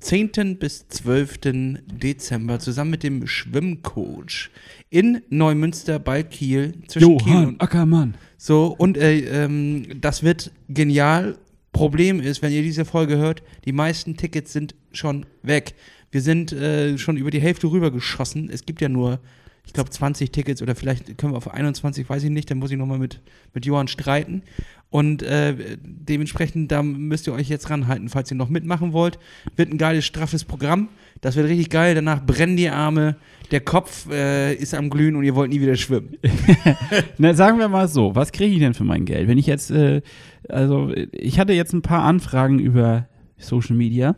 10. 0.01 0.59
bis 0.59 0.89
12. 0.89 1.39
Dezember 1.87 2.59
zusammen 2.59 2.93
mit 2.93 3.03
dem 3.03 3.27
Schwimmcoach 3.27 4.51
in 4.91 5.23
Neumünster 5.29 5.99
bei 5.99 6.23
Kiel. 6.23 6.75
Zwischen 6.87 7.19
Kiel 7.19 7.33
Johann 7.33 7.47
und 7.47 7.61
Ackermann. 7.61 8.15
so, 8.37 8.75
und 8.79 8.97
äh, 8.97 9.45
ähm, 9.45 10.01
das 10.01 10.23
wird 10.23 10.53
genial. 10.69 11.37
Problem 11.73 12.21
ist, 12.21 12.43
wenn 12.43 12.53
ihr 12.53 12.63
diese 12.63 12.85
Folge 12.85 13.19
hört, 13.19 13.43
die 13.65 13.73
meisten 13.73 14.17
Tickets 14.17 14.53
sind 14.53 14.75
schon 14.93 15.27
weg. 15.43 15.75
Wir 16.11 16.23
sind 16.23 16.53
äh, 16.53 16.97
schon 16.97 17.17
über 17.17 17.31
die 17.31 17.41
Hälfte 17.41 17.71
rübergeschossen. 17.71 18.51
Es 18.51 18.65
gibt 18.65 18.81
ja 18.81 18.89
nur, 18.89 19.21
ich 19.69 19.75
glaube, 19.75 19.91
20 19.91 20.33
Tickets 20.33 20.63
oder 20.63 20.75
vielleicht 20.75 21.19
können 21.19 21.35
wir 21.35 21.37
auf 21.37 21.53
21, 21.53 22.09
weiß 22.09 22.25
ich 22.25 22.31
nicht. 22.31 22.51
Dann 22.51 22.57
muss 22.57 22.71
ich 22.71 22.79
nochmal 22.79 22.99
mit, 22.99 23.21
mit 23.53 23.67
Johann 23.67 23.87
streiten. 23.87 24.43
Und 24.89 25.23
äh, 25.23 25.77
dementsprechend, 25.83 26.73
da 26.73 26.83
müsst 26.83 27.27
ihr 27.27 27.35
euch 27.35 27.51
jetzt 27.51 27.69
ranhalten, 27.69 28.09
falls 28.09 28.31
ihr 28.31 28.39
noch 28.39 28.49
mitmachen 28.49 28.95
wollt. 28.95 29.19
Wird 29.57 29.71
ein 29.71 29.77
geiles, 29.77 30.07
straffes 30.07 30.45
Programm. 30.45 30.89
Das 31.21 31.37
wird 31.37 31.49
richtig 31.49 31.69
geil. 31.69 31.95
Danach 31.95 32.25
brennen 32.25 32.57
die 32.57 32.71
Arme, 32.71 33.17
der 33.51 33.61
Kopf 33.61 34.11
äh, 34.11 34.55
ist 34.55 34.73
am 34.73 34.89
Glühen 34.89 35.17
und 35.17 35.25
ihr 35.25 35.35
wollt 35.35 35.51
nie 35.51 35.61
wieder 35.61 35.77
schwimmen. 35.77 36.17
Na, 37.19 37.35
sagen 37.35 37.59
wir 37.59 37.69
mal 37.69 37.89
so, 37.89 38.15
was 38.15 38.33
kriege 38.33 38.55
ich 38.55 38.61
denn 38.61 38.73
für 38.73 38.85
mein 38.85 39.05
Geld? 39.05 39.29
Wenn 39.29 39.37
ich 39.37 39.47
jetzt, 39.47 39.71
äh, 39.71 40.01
also 40.49 40.91
ich 41.13 41.39
hatte 41.39 41.53
jetzt 41.53 41.75
ein 41.75 41.83
paar 41.83 42.05
Anfragen 42.05 42.59
über 42.59 43.07
Social 43.37 43.77
Media 43.77 44.17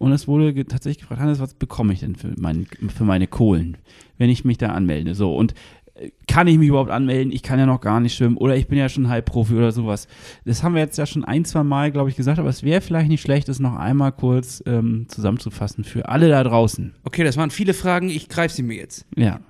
und 0.00 0.12
es 0.12 0.26
wurde 0.26 0.64
tatsächlich 0.64 0.98
gefragt, 1.02 1.20
Hannes, 1.20 1.38
was 1.38 1.54
bekomme 1.54 1.92
ich 1.92 2.00
denn 2.00 2.16
für, 2.16 2.32
mein, 2.38 2.66
für 2.94 3.04
meine 3.04 3.26
Kohlen, 3.26 3.76
wenn 4.18 4.30
ich 4.30 4.44
mich 4.44 4.58
da 4.58 4.70
anmelde? 4.70 5.14
So, 5.14 5.36
und 5.36 5.54
äh, 5.94 6.10
kann 6.26 6.48
ich 6.48 6.58
mich 6.58 6.68
überhaupt 6.68 6.90
anmelden? 6.90 7.32
Ich 7.32 7.42
kann 7.42 7.58
ja 7.58 7.66
noch 7.66 7.80
gar 7.80 8.00
nicht 8.00 8.14
schwimmen 8.14 8.36
oder 8.36 8.56
ich 8.56 8.66
bin 8.66 8.78
ja 8.78 8.88
schon 8.88 9.08
Halbprofi 9.08 9.54
oder 9.54 9.70
sowas. 9.72 10.08
Das 10.44 10.62
haben 10.62 10.74
wir 10.74 10.80
jetzt 10.80 10.98
ja 10.98 11.06
schon 11.06 11.24
ein, 11.24 11.44
zwei 11.44 11.62
Mal, 11.62 11.92
glaube 11.92 12.10
ich, 12.10 12.16
gesagt, 12.16 12.38
aber 12.38 12.48
es 12.48 12.62
wäre 12.62 12.80
vielleicht 12.80 13.08
nicht 13.08 13.20
schlecht, 13.20 13.48
das 13.48 13.60
noch 13.60 13.76
einmal 13.76 14.12
kurz 14.12 14.62
ähm, 14.66 15.06
zusammenzufassen 15.08 15.84
für 15.84 16.08
alle 16.08 16.28
da 16.28 16.42
draußen. 16.42 16.94
Okay, 17.04 17.22
das 17.22 17.36
waren 17.36 17.50
viele 17.50 17.74
Fragen. 17.74 18.08
Ich 18.08 18.28
greife 18.28 18.54
sie 18.54 18.62
mir 18.62 18.76
jetzt. 18.76 19.06
Ja. 19.16 19.40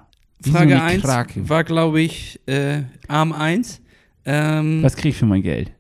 Frage 0.43 0.75
eine 0.75 0.83
1 0.83 1.03
Krake. 1.03 1.49
war, 1.49 1.65
glaube 1.65 2.01
ich, 2.01 2.41
äh, 2.47 2.83
Arm 3.09 3.33
1. 3.33 3.81
Ähm, 4.25 4.83
Was 4.83 4.97
kriege 4.97 5.11
ich 5.11 5.17
für 5.17 5.27
mein 5.27 5.43
Geld? 5.43 5.73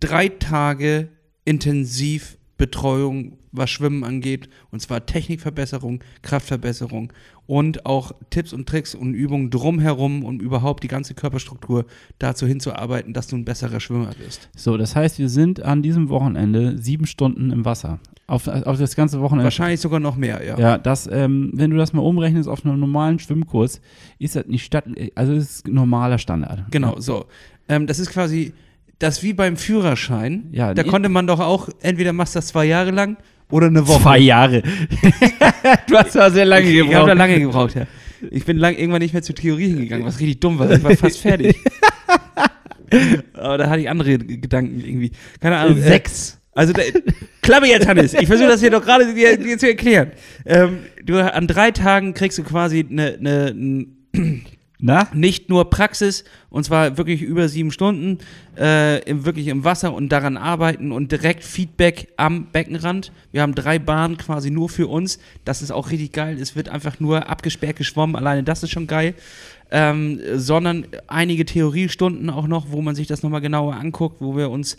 drei 0.00 0.28
Tage 0.28 1.08
Intensivbetreuung, 1.44 3.38
was 3.56 3.70
Schwimmen 3.70 4.04
angeht. 4.04 4.48
Und 4.70 4.80
zwar 4.80 5.06
Technikverbesserung, 5.06 6.00
Kraftverbesserung 6.22 7.12
und 7.46 7.86
auch 7.86 8.12
Tipps 8.30 8.52
und 8.52 8.68
Tricks 8.68 8.94
und 8.94 9.14
Übungen 9.14 9.50
drumherum, 9.50 10.24
um 10.24 10.40
überhaupt 10.40 10.82
die 10.82 10.88
ganze 10.88 11.14
Körperstruktur 11.14 11.86
dazu 12.18 12.46
hinzuarbeiten, 12.46 13.12
dass 13.12 13.28
du 13.28 13.36
ein 13.36 13.44
besserer 13.44 13.80
Schwimmer 13.80 14.10
bist. 14.24 14.48
So, 14.56 14.76
das 14.76 14.96
heißt, 14.96 15.18
wir 15.18 15.28
sind 15.28 15.62
an 15.62 15.82
diesem 15.82 16.08
Wochenende 16.08 16.76
sieben 16.78 17.06
Stunden 17.06 17.50
im 17.50 17.64
Wasser. 17.64 18.00
Auf, 18.28 18.48
auf 18.48 18.78
das 18.78 18.96
ganze 18.96 19.20
Wochenende. 19.20 19.44
Wahrscheinlich 19.44 19.80
sogar 19.80 20.00
noch 20.00 20.16
mehr, 20.16 20.44
ja. 20.44 20.58
Ja, 20.58 20.78
das, 20.78 21.08
ähm, 21.10 21.52
wenn 21.54 21.70
du 21.70 21.76
das 21.76 21.92
mal 21.92 22.02
umrechnest 22.02 22.48
auf 22.48 22.66
einen 22.66 22.80
normalen 22.80 23.20
Schwimmkurs, 23.20 23.80
ist 24.18 24.34
das 24.34 24.46
nicht 24.46 24.64
statt, 24.64 24.84
also 25.14 25.32
es 25.32 25.58
ist 25.58 25.68
normaler 25.68 26.18
Standard. 26.18 26.64
Genau, 26.72 26.98
so. 26.98 27.26
Ähm, 27.68 27.86
das 27.86 28.00
ist 28.00 28.10
quasi 28.10 28.52
das 28.98 29.22
wie 29.22 29.32
beim 29.32 29.56
Führerschein. 29.56 30.48
Ja, 30.52 30.74
da 30.74 30.82
konnte 30.82 31.08
man 31.08 31.26
doch 31.26 31.38
auch, 31.38 31.68
entweder 31.80 32.12
machst 32.12 32.34
du 32.34 32.38
das 32.38 32.48
zwei 32.48 32.64
Jahre 32.64 32.90
lang 32.90 33.16
oder 33.50 33.66
eine 33.66 33.86
Woche. 33.86 34.02
Zwei 34.02 34.18
Jahre. 34.18 34.62
du 35.88 35.96
hast 35.96 36.14
ja 36.14 36.30
sehr 36.30 36.44
lange 36.44 36.66
Ich, 36.68 36.74
ich 36.74 36.80
habe 36.80 36.88
gebraucht. 36.90 37.08
da 37.08 37.12
lange 37.14 37.40
gebraucht, 37.40 37.74
ja. 37.74 37.86
Ich 38.30 38.44
bin 38.44 38.56
lang, 38.56 38.74
irgendwann 38.76 39.02
nicht 39.02 39.12
mehr 39.12 39.22
zur 39.22 39.34
Theorie 39.34 39.68
hingegangen, 39.68 40.04
was 40.06 40.18
richtig 40.18 40.40
dumm 40.40 40.58
war. 40.58 40.70
Ich 40.70 40.82
war 40.82 40.96
fast 40.96 41.18
fertig. 41.18 41.56
Aber 43.34 43.58
da 43.58 43.68
hatte 43.68 43.80
ich 43.80 43.90
andere 43.90 44.18
Gedanken 44.18 44.80
irgendwie. 44.80 45.12
Keine 45.40 45.56
Ahnung. 45.56 45.80
Sechs. 45.80 46.38
Also, 46.52 46.72
da, 46.72 46.82
Klappe 47.42 47.66
jetzt, 47.66 47.86
Hannes. 47.86 48.14
Ich 48.14 48.26
versuche 48.26 48.48
das 48.48 48.60
hier 48.60 48.70
doch 48.70 48.82
gerade 48.82 49.12
dir, 49.14 49.36
dir 49.36 49.58
zu 49.58 49.68
erklären. 49.68 50.12
Ähm, 50.46 50.78
du, 51.04 51.18
an 51.22 51.46
drei 51.46 51.70
Tagen 51.72 52.14
kriegst 52.14 52.38
du 52.38 52.42
quasi 52.44 52.86
eine, 52.88 53.16
eine, 53.20 53.46
ein- 54.14 54.46
Na? 54.78 55.08
nicht 55.14 55.48
nur 55.48 55.70
Praxis, 55.70 56.24
und 56.50 56.64
zwar 56.64 56.98
wirklich 56.98 57.22
über 57.22 57.48
sieben 57.48 57.70
Stunden, 57.70 58.18
äh, 58.58 59.02
im, 59.08 59.24
wirklich 59.24 59.46
im 59.48 59.64
Wasser 59.64 59.94
und 59.94 60.10
daran 60.10 60.36
arbeiten 60.36 60.92
und 60.92 61.12
direkt 61.12 61.44
Feedback 61.44 62.08
am 62.16 62.46
Beckenrand. 62.46 63.10
Wir 63.32 63.42
haben 63.42 63.54
drei 63.54 63.78
Bahnen 63.78 64.18
quasi 64.18 64.50
nur 64.50 64.68
für 64.68 64.86
uns. 64.86 65.18
Das 65.44 65.62
ist 65.62 65.70
auch 65.70 65.90
richtig 65.90 66.12
geil. 66.12 66.38
Es 66.40 66.56
wird 66.56 66.68
einfach 66.68 67.00
nur 67.00 67.28
abgesperrt 67.28 67.76
geschwommen. 67.76 68.16
Alleine 68.16 68.42
das 68.42 68.62
ist 68.62 68.70
schon 68.70 68.86
geil. 68.86 69.14
Ähm, 69.70 70.20
sondern 70.34 70.86
einige 71.08 71.44
Theoriestunden 71.44 72.30
auch 72.30 72.46
noch, 72.46 72.70
wo 72.70 72.82
man 72.82 72.94
sich 72.94 73.08
das 73.08 73.24
nochmal 73.24 73.40
genauer 73.40 73.74
anguckt, 73.74 74.20
wo 74.20 74.36
wir 74.36 74.48
uns 74.48 74.76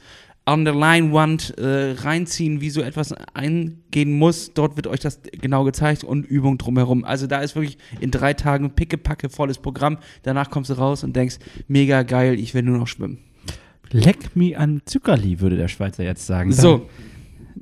an 0.47 0.63
der 0.63 0.73
Leinwand 0.73 1.57
äh, 1.57 1.91
reinziehen, 1.91 2.61
wie 2.61 2.69
so 2.69 2.81
etwas 2.81 3.13
eingehen 3.33 4.17
muss. 4.17 4.53
Dort 4.53 4.77
wird 4.77 4.87
euch 4.87 5.01
das 5.01 5.19
genau 5.41 5.65
gezeigt 5.65 6.05
und 6.05 6.25
Übung 6.25 6.57
drumherum. 6.57 7.03
Also 7.03 7.27
da 7.27 7.41
ist 7.41 7.55
wirklich 7.55 7.77
in 7.99 8.11
drei 8.11 8.33
Tagen 8.33 8.71
pickepacke 8.71 9.29
volles 9.29 9.57
Programm. 9.57 9.97
Danach 10.23 10.49
kommst 10.49 10.69
du 10.69 10.75
raus 10.75 11.03
und 11.03 11.17
denkst, 11.17 11.39
mega 11.67 12.03
geil, 12.03 12.39
ich 12.39 12.53
will 12.53 12.63
nur 12.63 12.77
noch 12.77 12.87
schwimmen. 12.87 13.17
Leck 13.91 14.37
me 14.37 14.57
an 14.57 14.81
Zuckerli, 14.85 15.41
würde 15.41 15.57
der 15.57 15.67
Schweizer 15.67 16.05
jetzt 16.05 16.25
sagen. 16.25 16.53
So, 16.53 16.87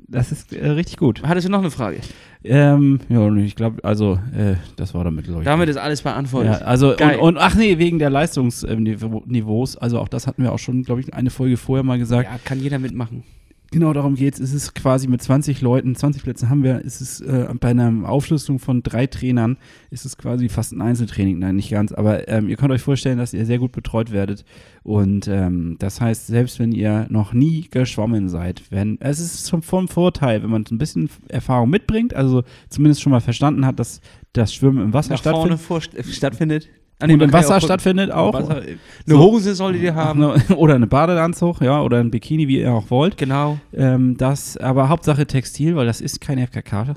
Das 0.08 0.32
ist 0.32 0.52
äh, 0.52 0.68
richtig 0.68 0.96
gut. 0.96 1.22
hattest 1.24 1.46
du 1.46 1.50
noch 1.50 1.60
eine 1.60 1.70
Frage? 1.70 2.00
Ähm, 2.44 3.00
ja, 3.08 3.32
ich 3.34 3.56
glaube, 3.56 3.82
also, 3.84 4.18
äh, 4.36 4.54
das 4.76 4.94
war 4.94 5.04
damit, 5.04 5.24
glaube 5.24 5.40
ich. 5.40 5.44
Damit 5.44 5.68
ist 5.68 5.76
alles 5.76 6.02
ja, 6.02 6.12
beantwortet. 6.12 6.62
also 6.62 6.96
und, 6.96 7.16
und 7.16 7.38
ach 7.38 7.54
nee, 7.54 7.78
wegen 7.78 7.98
der 7.98 8.10
Leistungsniveaus, 8.10 9.76
also 9.76 9.98
auch 9.98 10.08
das 10.08 10.26
hatten 10.26 10.42
wir 10.42 10.52
auch 10.52 10.58
schon, 10.58 10.82
glaube 10.82 11.00
ich, 11.00 11.12
eine 11.14 11.30
Folge 11.30 11.56
vorher 11.56 11.82
mal 11.82 11.98
gesagt. 11.98 12.28
Ja, 12.30 12.38
kann 12.44 12.60
jeder 12.60 12.78
mitmachen. 12.78 13.24
Genau 13.72 13.92
darum 13.92 14.14
geht's. 14.14 14.38
Es 14.38 14.52
ist 14.52 14.74
quasi 14.74 15.08
mit 15.08 15.20
20 15.20 15.60
Leuten, 15.60 15.96
20 15.96 16.22
Plätzen 16.22 16.48
haben 16.48 16.62
wir, 16.62 16.82
ist 16.82 17.00
es 17.00 17.20
äh, 17.20 17.48
bei 17.58 17.70
einer 17.70 18.08
Aufschlüsselung 18.08 18.60
von 18.60 18.82
drei 18.82 19.06
Trainern, 19.08 19.56
ist 19.90 20.04
es 20.04 20.16
quasi 20.16 20.48
fast 20.48 20.72
ein 20.72 20.80
Einzeltraining. 20.80 21.40
Nein, 21.40 21.56
nicht 21.56 21.70
ganz, 21.70 21.92
aber 21.92 22.28
ähm, 22.28 22.48
ihr 22.48 22.56
könnt 22.56 22.70
euch 22.70 22.82
vorstellen, 22.82 23.18
dass 23.18 23.34
ihr 23.34 23.44
sehr 23.44 23.58
gut 23.58 23.72
betreut 23.72 24.12
werdet. 24.12 24.44
Und 24.84 25.26
ähm, 25.26 25.76
das 25.80 26.00
heißt, 26.00 26.28
selbst 26.28 26.60
wenn 26.60 26.70
ihr 26.70 27.06
noch 27.10 27.32
nie 27.32 27.66
geschwommen 27.68 28.28
seid, 28.28 28.62
wenn 28.70 28.98
es 29.00 29.18
ist 29.18 29.50
schon 29.50 29.62
vom 29.62 29.88
Vorteil, 29.88 30.44
wenn 30.44 30.50
man 30.50 30.64
ein 30.70 30.78
bisschen 30.78 31.10
Erfahrung 31.28 31.68
mitbringt, 31.68 32.14
also 32.14 32.44
zumindest 32.68 33.02
schon 33.02 33.10
mal 33.10 33.20
verstanden 33.20 33.66
hat, 33.66 33.80
dass 33.80 34.00
das 34.32 34.54
Schwimmen 34.54 34.82
im 34.82 34.92
Wasser 34.92 35.14
Nach 35.14 35.22
vorne 35.22 35.58
stattfindet. 35.58 35.60
vor, 35.60 35.80
äh, 35.98 36.12
stattfindet. 36.12 36.68
Kann 36.98 37.10
ja 37.10 37.32
Wasser 37.32 37.56
auch- 37.56 37.60
stattfindet 37.62 38.10
auch. 38.10 38.32
Wasser, 38.32 38.56
eine 38.56 38.78
So. 39.04 39.18
Hose 39.18 39.54
solltet 39.54 39.82
ihr 39.82 39.94
haben. 39.94 40.22
Oder 40.56 40.74
eine 40.76 40.86
Badeanzug, 40.86 41.60
ja, 41.60 41.82
oder 41.82 41.98
ein 42.00 42.10
Bikini, 42.10 42.48
wie 42.48 42.60
ihr 42.60 42.72
auch 42.72 42.90
wollt. 42.90 43.18
Genau. 43.18 43.58
Ähm, 43.74 44.16
das, 44.16 44.56
aber 44.56 44.88
Hauptsache 44.88 45.26
Textil, 45.26 45.76
weil 45.76 45.86
das 45.86 46.00
ist 46.00 46.20
kein 46.20 46.38
FKK. 46.38 46.94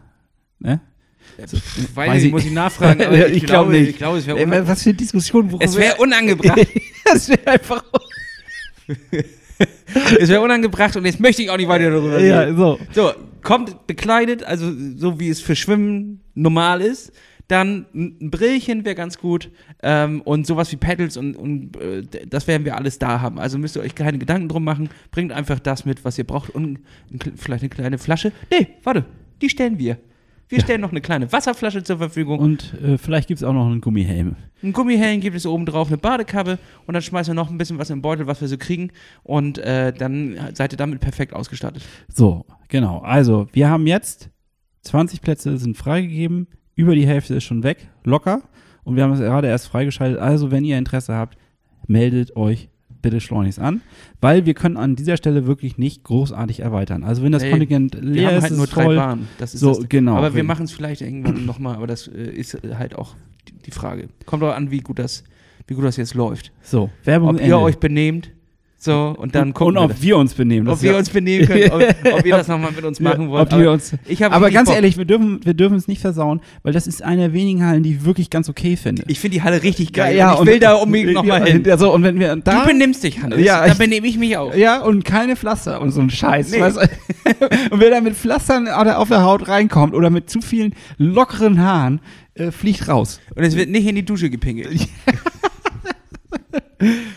Ne? 0.59 0.79
Weiß, 1.37 1.51
weiß 1.95 2.23
ich, 2.23 2.31
muss 2.31 2.45
ich 2.45 2.51
nachfragen. 2.51 3.01
aber 3.05 3.17
Ja, 3.17 3.27
ich, 3.27 3.37
ich 3.37 3.45
glaub 3.45 3.67
glaube 3.67 3.71
nicht. 3.79 3.89
Ich 3.89 3.97
glaube, 3.97 4.17
es 4.19 4.27
wäre 4.27 4.39
Ey, 4.39 4.67
was 4.67 4.83
für 4.83 4.89
eine 4.89 4.97
Diskussion, 4.97 5.57
es 5.59 5.75
wäre 5.75 5.97
unangebracht. 5.97 6.65
das 7.05 7.29
wäre 7.29 7.45
einfach. 7.47 7.83
es 10.19 10.29
wäre 10.29 10.41
unangebracht 10.41 10.95
und 10.95 11.05
jetzt 11.05 11.19
möchte 11.19 11.41
ich 11.41 11.49
auch 11.49 11.57
nicht 11.57 11.67
weiter 11.69 11.91
darüber 11.91 12.19
ja, 12.19 12.41
reden. 12.41 12.57
so. 12.57 12.79
So, 12.93 13.11
kommt 13.41 13.85
bekleidet, 13.87 14.43
also 14.43 14.71
so 14.95 15.19
wie 15.19 15.29
es 15.29 15.41
für 15.41 15.55
Schwimmen 15.55 16.21
normal 16.35 16.81
ist. 16.81 17.11
Dann 17.49 17.87
ein 17.95 18.29
Brillchen 18.29 18.85
wäre 18.85 18.93
ganz 18.95 19.17
gut 19.17 19.49
ähm, 19.81 20.21
und 20.21 20.45
sowas 20.45 20.71
wie 20.71 20.77
Pedals 20.77 21.17
und, 21.17 21.35
und 21.35 21.75
äh, 21.77 22.03
das 22.27 22.47
werden 22.47 22.63
wir 22.63 22.77
alles 22.77 22.99
da 22.99 23.21
haben. 23.21 23.39
Also 23.39 23.57
müsst 23.57 23.75
ihr 23.75 23.81
euch 23.81 23.95
keine 23.95 24.19
Gedanken 24.19 24.47
drum 24.47 24.63
machen. 24.63 24.89
Bringt 25.09 25.31
einfach 25.31 25.59
das 25.59 25.83
mit, 25.83 26.05
was 26.05 26.17
ihr 26.19 26.25
braucht 26.25 26.51
und 26.51 26.79
ein, 27.11 27.19
vielleicht 27.35 27.63
eine 27.63 27.69
kleine 27.69 27.97
Flasche. 27.97 28.31
Nee, 28.51 28.67
warte, 28.83 29.03
die 29.41 29.49
stellen 29.49 29.79
wir. 29.79 29.97
Wir 30.47 30.61
stellen 30.61 30.81
noch 30.81 30.91
eine 30.91 31.01
kleine 31.01 31.31
Wasserflasche 31.31 31.83
zur 31.83 31.97
Verfügung. 31.97 32.39
Und 32.39 32.73
äh, 32.83 32.97
vielleicht 32.97 33.27
gibt 33.27 33.39
es 33.39 33.43
auch 33.43 33.53
noch 33.53 33.65
einen 33.65 33.81
Gummihelm. 33.81 34.35
Ein 34.61 34.73
Gummihelm 34.73 35.19
gibt 35.19 35.35
es 35.35 35.45
oben 35.45 35.65
drauf, 35.65 35.87
eine 35.87 35.97
Badekappe 35.97 36.59
und 36.85 36.93
dann 36.93 37.01
schmeißen 37.01 37.31
wir 37.31 37.35
noch 37.35 37.49
ein 37.49 37.57
bisschen 37.57 37.79
was 37.79 37.89
im 37.89 38.01
Beutel, 38.01 38.27
was 38.27 38.41
wir 38.41 38.47
so 38.47 38.57
kriegen 38.57 38.91
und 39.23 39.57
äh, 39.57 39.91
dann 39.91 40.37
seid 40.53 40.73
ihr 40.73 40.77
damit 40.77 40.99
perfekt 40.99 41.33
ausgestattet. 41.33 41.83
So, 42.13 42.45
genau. 42.67 42.99
Also, 42.99 43.47
wir 43.53 43.69
haben 43.69 43.87
jetzt 43.87 44.29
20 44.81 45.21
Plätze 45.21 45.57
sind 45.57 45.77
freigegeben. 45.77 46.47
Über 46.79 46.95
die 46.95 47.05
Hälfte 47.05 47.35
ist 47.35 47.43
schon 47.43 47.63
weg, 47.63 47.89
locker. 48.05 48.41
Und 48.85 48.95
wir 48.95 49.03
haben 49.03 49.11
es 49.11 49.19
gerade 49.19 49.47
erst 49.47 49.67
freigeschaltet. 49.67 50.17
Also, 50.19 50.49
wenn 50.49 50.63
ihr 50.63 50.77
Interesse 50.77 51.13
habt, 51.13 51.37
meldet 51.87 52.35
euch 52.37 52.69
bitte 53.01 53.19
schleunigst 53.21 53.59
an, 53.59 53.81
weil 54.21 54.45
wir 54.45 54.53
können 54.53 54.75
an 54.77 54.95
dieser 54.95 55.15
Stelle 55.17 55.45
wirklich 55.47 55.77
nicht 55.77 56.03
großartig 56.03 56.61
erweitern. 56.61 57.03
Also, 57.03 57.21
wenn 57.21 57.31
das 57.33 57.43
Nee, 57.43 57.49
Kontingent 57.51 57.95
leer 58.01 58.31
ist, 58.37 58.43
halt 58.43 58.51
ist 58.53 58.57
nur 58.57 58.67
drei 58.67 58.83
voll. 58.85 58.95
Bahnen. 58.95 59.27
Das 59.39 59.53
ist 59.53 59.59
So, 59.59 59.73
das. 59.75 59.89
genau. 59.89 60.15
Aber 60.15 60.33
wir 60.35 60.43
machen 60.45 60.63
es 60.65 60.71
vielleicht 60.71 61.01
irgendwann 61.01 61.45
nochmal, 61.45 61.75
aber 61.75 61.87
das 61.87 62.07
äh, 62.07 62.29
ist 62.31 62.57
halt 62.77 62.95
auch 62.95 63.15
die, 63.49 63.53
die 63.65 63.71
Frage. 63.71 64.07
Kommt 64.25 64.41
doch 64.43 64.55
an, 64.55 64.71
wie 64.71 64.79
gut 64.79 64.99
das, 64.99 65.23
wie 65.67 65.73
gut 65.73 65.83
das 65.83 65.97
jetzt 65.97 66.13
läuft. 66.13 66.51
So, 66.61 66.89
Werbung 67.03 67.29
Ob 67.29 67.35
Ende. 67.39 67.49
ihr 67.49 67.59
euch 67.59 67.77
benehmt, 67.77 68.31
so 68.81 69.13
und 69.17 69.35
dann 69.35 69.53
gucken 69.53 69.75
und 69.77 69.81
wir 69.81 69.83
ob 69.83 69.91
das. 69.91 70.01
wir 70.01 70.17
uns 70.17 70.33
benehmen. 70.33 70.69
ob 70.69 70.81
wir 70.81 70.91
ja- 70.93 70.97
uns 70.97 71.09
benehmen 71.09 71.45
können, 71.47 71.69
ob, 71.71 71.81
ob 72.13 72.25
ihr 72.25 72.37
das 72.37 72.47
nochmal 72.47 72.71
mit 72.71 72.85
uns 72.85 73.01
machen 73.01 73.23
Ja, 73.25 73.29
wollt. 73.29 73.51
Wir 73.51 73.57
aber 73.57 73.71
uns, 73.73 73.93
aber 74.21 74.51
ganz 74.51 74.69
Bock. 74.69 74.75
ehrlich, 74.75 74.97
wir 74.97 75.03
dürfen, 75.03 75.41
wir 75.45 75.53
dürfen 75.53 75.75
es 75.75 75.89
nicht 75.89 75.99
versauen, 75.99 76.39
weil 76.63 76.71
das 76.71 76.87
ist 76.87 77.03
eine 77.03 77.23
der 77.23 77.33
wenigen 77.33 77.65
Hallen, 77.65 77.83
die 77.83 77.95
ich 77.95 78.05
wirklich 78.05 78.29
ganz 78.29 78.47
okay 78.47 78.77
finde. 78.77 79.03
ich 79.07 79.19
finde 79.19 79.35
die 79.35 79.43
Halle 79.43 79.61
richtig 79.63 79.91
geil. 79.91 80.17
und 80.39 80.47
ich 80.47 80.53
will 80.53 80.59
da 80.59 80.75
unbedingt 80.75 81.13
nochmal 81.13 81.45
hin. 81.45 81.63
Ja, 81.65 81.77
so, 81.77 81.93
und 81.93 82.03
wenn 82.03 82.19
wir 82.19 82.33
da, 82.37 82.61
du 82.61 82.67
benimmst 82.67 83.03
dich, 83.03 83.21
Hannes. 83.21 83.41
Ja, 83.43 83.67
da 83.67 83.73
benehme 83.73 84.07
ich 84.07 84.17
mich 84.17 84.37
auch. 84.37 84.55
Ja, 84.55 84.79
und 84.81 85.03
keine 85.03 85.35
Pflaster 85.35 85.81
und 85.81 85.91
so 85.91 85.99
ein 85.99 86.09
Scheiß. 86.09 86.51
Nee. 86.51 86.61
Weißt 86.61 86.77
und 87.71 87.79
wer 87.81 87.89
da 87.89 87.99
mit 87.99 88.15
Pflastern 88.15 88.69
auf 88.69 89.09
der 89.09 89.23
Haut 89.23 89.49
reinkommt 89.49 89.93
oder 89.93 90.09
mit 90.09 90.29
zu 90.29 90.39
vielen 90.39 90.73
lockeren 90.97 91.59
Haaren, 91.61 91.99
äh, 92.35 92.51
fliegt 92.51 92.87
raus. 92.87 93.19
Und 93.35 93.43
es 93.43 93.57
wird 93.57 93.69
nicht 93.69 93.85
in 93.85 93.95
die 93.95 94.05
Dusche 94.05 94.29
gepinkelt. 94.29 94.87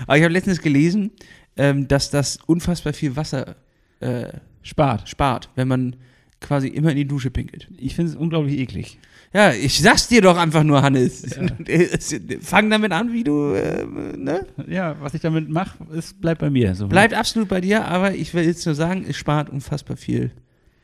Aber 0.06 0.16
ich 0.16 0.24
habe 0.24 0.32
letztens 0.32 0.60
gelesen, 0.60 1.12
ähm, 1.56 1.88
dass 1.88 2.10
das 2.10 2.38
unfassbar 2.46 2.92
viel 2.92 3.16
Wasser 3.16 3.56
äh, 4.00 4.28
Spart. 4.62 5.08
spart, 5.08 5.48
wenn 5.54 5.68
man 5.68 5.96
quasi 6.40 6.68
immer 6.68 6.90
in 6.90 6.96
die 6.96 7.06
Dusche 7.06 7.30
pinkelt. 7.30 7.68
Ich 7.78 7.94
finde 7.94 8.10
es 8.10 8.16
unglaublich 8.16 8.58
eklig. 8.58 8.98
Ja, 9.32 9.52
ich 9.52 9.80
sag's 9.80 10.08
dir 10.08 10.20
doch 10.20 10.36
einfach 10.36 10.62
nur, 10.62 10.82
Hannes. 10.82 11.24
Fang 12.42 12.68
damit 12.68 12.92
an, 12.92 13.12
wie 13.12 13.24
du, 13.24 13.54
äh, 13.54 13.84
ne? 14.16 14.46
Ja, 14.68 14.96
was 15.00 15.14
ich 15.14 15.20
damit 15.22 15.48
mache, 15.48 15.78
bleibt 16.20 16.40
bei 16.40 16.50
mir. 16.50 16.74
So. 16.74 16.86
Bleibt 16.88 17.14
absolut 17.14 17.48
bei 17.48 17.60
dir, 17.60 17.86
aber 17.86 18.14
ich 18.14 18.34
will 18.34 18.44
jetzt 18.44 18.66
nur 18.66 18.74
sagen, 18.74 19.06
es 19.08 19.16
spart 19.16 19.48
unfassbar 19.48 19.96
viel 19.96 20.32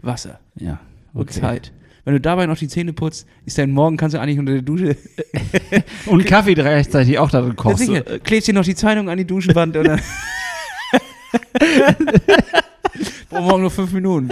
Wasser 0.01 0.41
Ja. 0.57 0.81
und 1.13 1.31
Zeit. 1.33 1.73
Wenn 2.05 2.15
du 2.15 2.21
dabei 2.23 2.47
noch 2.47 2.57
die 2.57 2.69
Zähne 2.69 2.95
putzt, 2.95 3.27
ist 3.45 3.59
dein 3.59 3.71
Morgen, 3.71 3.99
kannst 3.99 4.15
du 4.15 4.21
eigentlich 4.21 4.39
unter 4.39 4.53
der 4.53 4.63
Dusche. 4.63 4.97
Und 6.07 6.25
Kaffee 6.25 6.55
gleichzeitig 6.55 7.19
auch 7.19 7.31
darin 7.31 7.55
Ja, 7.63 7.77
sicher. 7.77 8.01
Klebst 8.21 8.49
dir 8.49 8.55
noch 8.55 8.65
die 8.65 8.75
Zeitung 8.75 9.11
an 9.11 9.19
die 9.19 9.27
Duschenwand 9.27 9.77
oder. 9.77 9.99
Brauchen 13.31 13.45
morgen 13.45 13.61
nur 13.63 13.71
fünf 13.71 13.93
Minuten. 13.93 14.31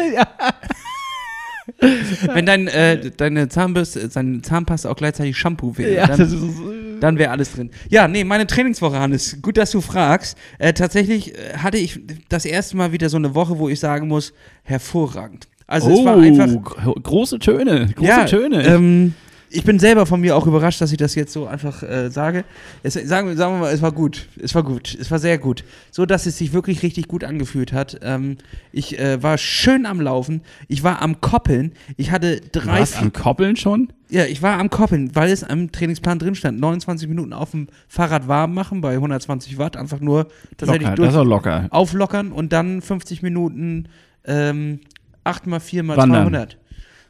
Wenn 2.32 2.46
dein, 2.46 2.68
äh, 2.68 3.10
deine 3.16 3.48
Zahnbürste, 3.48 4.08
deine 4.08 4.40
Zahnpasta 4.40 4.88
auch 4.88 4.96
gleichzeitig 4.96 5.36
Shampoo 5.36 5.76
wäre, 5.76 5.94
Ja, 5.94 6.06
dann, 6.06 6.98
dann 7.00 7.18
wäre 7.18 7.30
alles 7.32 7.52
drin. 7.52 7.70
Ja, 7.90 8.06
nee, 8.08 8.22
meine 8.24 8.46
Trainingswoche, 8.46 8.98
Hannes, 8.98 9.38
gut, 9.42 9.56
dass 9.56 9.72
du 9.72 9.80
fragst. 9.80 10.38
Äh, 10.58 10.72
tatsächlich 10.74 11.34
äh, 11.36 11.56
hatte 11.58 11.76
ich 11.78 12.00
das 12.28 12.44
erste 12.44 12.76
Mal 12.76 12.92
wieder 12.92 13.08
so 13.08 13.16
eine 13.16 13.34
Woche, 13.34 13.58
wo 13.58 13.68
ich 13.68 13.80
sagen 13.80 14.06
muss, 14.08 14.32
hervorragend. 14.62 15.48
Also 15.66 15.90
es 15.90 16.04
war 16.04 16.16
einfach. 16.18 16.46
gro- 16.62 16.94
große 16.94 17.40
Töne, 17.40 17.88
große 17.96 18.08
ja, 18.08 18.24
Töne. 18.26 18.64
Ähm, 18.64 19.14
ich 19.56 19.64
bin 19.64 19.78
selber 19.78 20.06
von 20.06 20.20
mir 20.20 20.36
auch 20.36 20.46
überrascht, 20.46 20.80
dass 20.80 20.92
ich 20.92 20.98
das 20.98 21.14
jetzt 21.14 21.32
so 21.32 21.46
einfach 21.46 21.82
äh, 21.82 22.10
sage. 22.10 22.44
Es, 22.82 22.94
sagen, 22.94 23.28
wir- 23.28 23.36
sagen 23.36 23.54
wir 23.54 23.60
mal, 23.60 23.72
es 23.72 23.82
war 23.82 23.92
gut. 23.92 24.28
Es 24.42 24.54
war 24.54 24.62
gut. 24.62 24.96
Es 25.00 25.10
war 25.10 25.18
sehr 25.18 25.38
gut. 25.38 25.64
So, 25.90 26.06
dass 26.06 26.26
es 26.26 26.38
sich 26.38 26.52
wirklich 26.52 26.82
richtig 26.82 27.08
gut 27.08 27.24
angefühlt 27.24 27.72
hat. 27.72 27.98
Ähm, 28.02 28.36
ich 28.72 28.98
äh, 28.98 29.22
war 29.22 29.38
schön 29.38 29.86
am 29.86 30.00
Laufen. 30.00 30.42
Ich 30.68 30.82
war 30.84 31.02
am 31.02 31.20
Koppeln. 31.20 31.72
Ich 31.96 32.10
hatte 32.10 32.40
drei, 32.52 32.80
Was, 32.80 32.96
am 32.96 33.12
Koppeln 33.12 33.56
schon? 33.56 33.88
ja, 34.08 34.24
ich 34.24 34.40
war 34.42 34.58
am 34.60 34.70
Koppeln, 34.70 35.14
weil 35.16 35.30
es 35.30 35.42
am 35.42 35.72
Trainingsplan 35.72 36.18
drin 36.20 36.34
stand. 36.36 36.60
29 36.60 37.08
Minuten 37.08 37.32
auf 37.32 37.50
dem 37.50 37.66
Fahrrad 37.88 38.28
warm 38.28 38.54
machen 38.54 38.80
bei 38.80 38.92
120 38.94 39.58
Watt. 39.58 39.76
Einfach 39.76 39.98
nur 40.00 40.28
tatsächlich 40.56 40.82
Locker, 40.88 40.94
durch 40.96 41.08
das 41.12 41.16
ist 41.22 41.26
locker. 41.28 41.66
auflockern 41.70 42.30
und 42.32 42.52
dann 42.52 42.82
50 42.82 43.22
Minuten 43.22 43.88
ähm, 44.24 44.80
8 45.24 45.46
mal 45.48 45.60
4 45.60 45.82
mal 45.82 45.96
Wandern. 45.96 46.22
200. 46.24 46.56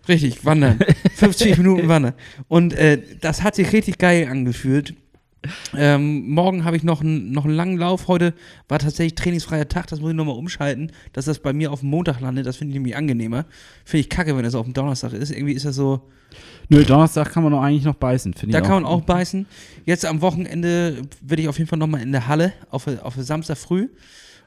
Richtig, 0.09 0.45
wandern. 0.45 0.79
50 1.17 1.59
Minuten 1.59 1.89
wandern. 1.89 2.15
Und 2.49 2.73
äh, 2.75 3.01
das 3.21 3.43
hat 3.43 3.55
sich 3.57 3.73
richtig 3.73 3.99
geil 3.99 4.29
angefühlt. 4.31 4.95
Ähm, 5.77 6.29
morgen 6.31 6.65
habe 6.65 6.77
ich 6.77 6.83
noch, 6.83 7.01
einen- 7.03 7.31
noch 7.31 7.45
einen 7.45 7.55
langen 7.55 7.77
Lauf. 7.79 8.09
Heute 8.09 8.35
war 8.69 8.79
tatsächlich 8.81 9.15
trainingsfreier 9.15 9.69
Tag. 9.69 9.87
Das 9.87 10.01
muss 10.01 10.11
ich 10.11 10.17
nochmal 10.17 10.37
umschalten, 10.37 10.91
dass 11.13 11.27
das 11.27 11.39
bei 11.39 11.53
mir 11.53 11.71
auf 11.73 11.81
dem 11.81 11.91
Montag 11.91 12.21
landet. 12.21 12.47
Das 12.47 12.57
finde 12.57 12.73
ich 12.73 12.75
nämlich 12.75 12.97
angenehmer. 12.97 13.45
Finde 13.85 14.01
ich 14.01 14.09
kacke, 14.09 14.37
wenn 14.37 14.43
das 14.43 14.55
auf 14.57 14.65
dem 14.67 14.75
Donnerstag 14.75 15.13
ist. 15.13 15.31
Irgendwie 15.31 15.53
ist 15.53 15.65
das 15.65 15.77
so. 15.77 16.01
Nö, 16.69 16.85
Donnerstag 16.85 17.31
kann 17.33 17.45
man 17.45 17.53
doch 17.53 17.63
eigentlich 17.63 17.85
noch 17.85 17.95
beißen, 17.95 18.35
finde 18.35 18.55
Da 18.55 18.59
ich. 18.59 18.65
kann 18.65 18.83
man 18.83 18.85
auch 18.85 19.03
beißen. 19.03 19.47
Jetzt 19.85 20.05
am 20.05 20.21
Wochenende 20.21 21.03
werde 21.23 21.43
ich 21.43 21.49
auf 21.49 21.59
jeden 21.59 21.69
Fall 21.69 21.79
nochmal 21.79 22.03
in 22.03 22.11
der 22.11 22.27
Halle 22.27 22.53
auf, 22.71 22.89
auf 23.03 23.15
Samstag 23.17 23.57
früh. 23.57 23.89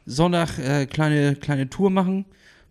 Sonntag 0.05 0.57
äh, 0.60 0.86
kleine, 0.86 1.36
kleine 1.36 1.70
Tour 1.70 1.89
machen. 1.89 2.26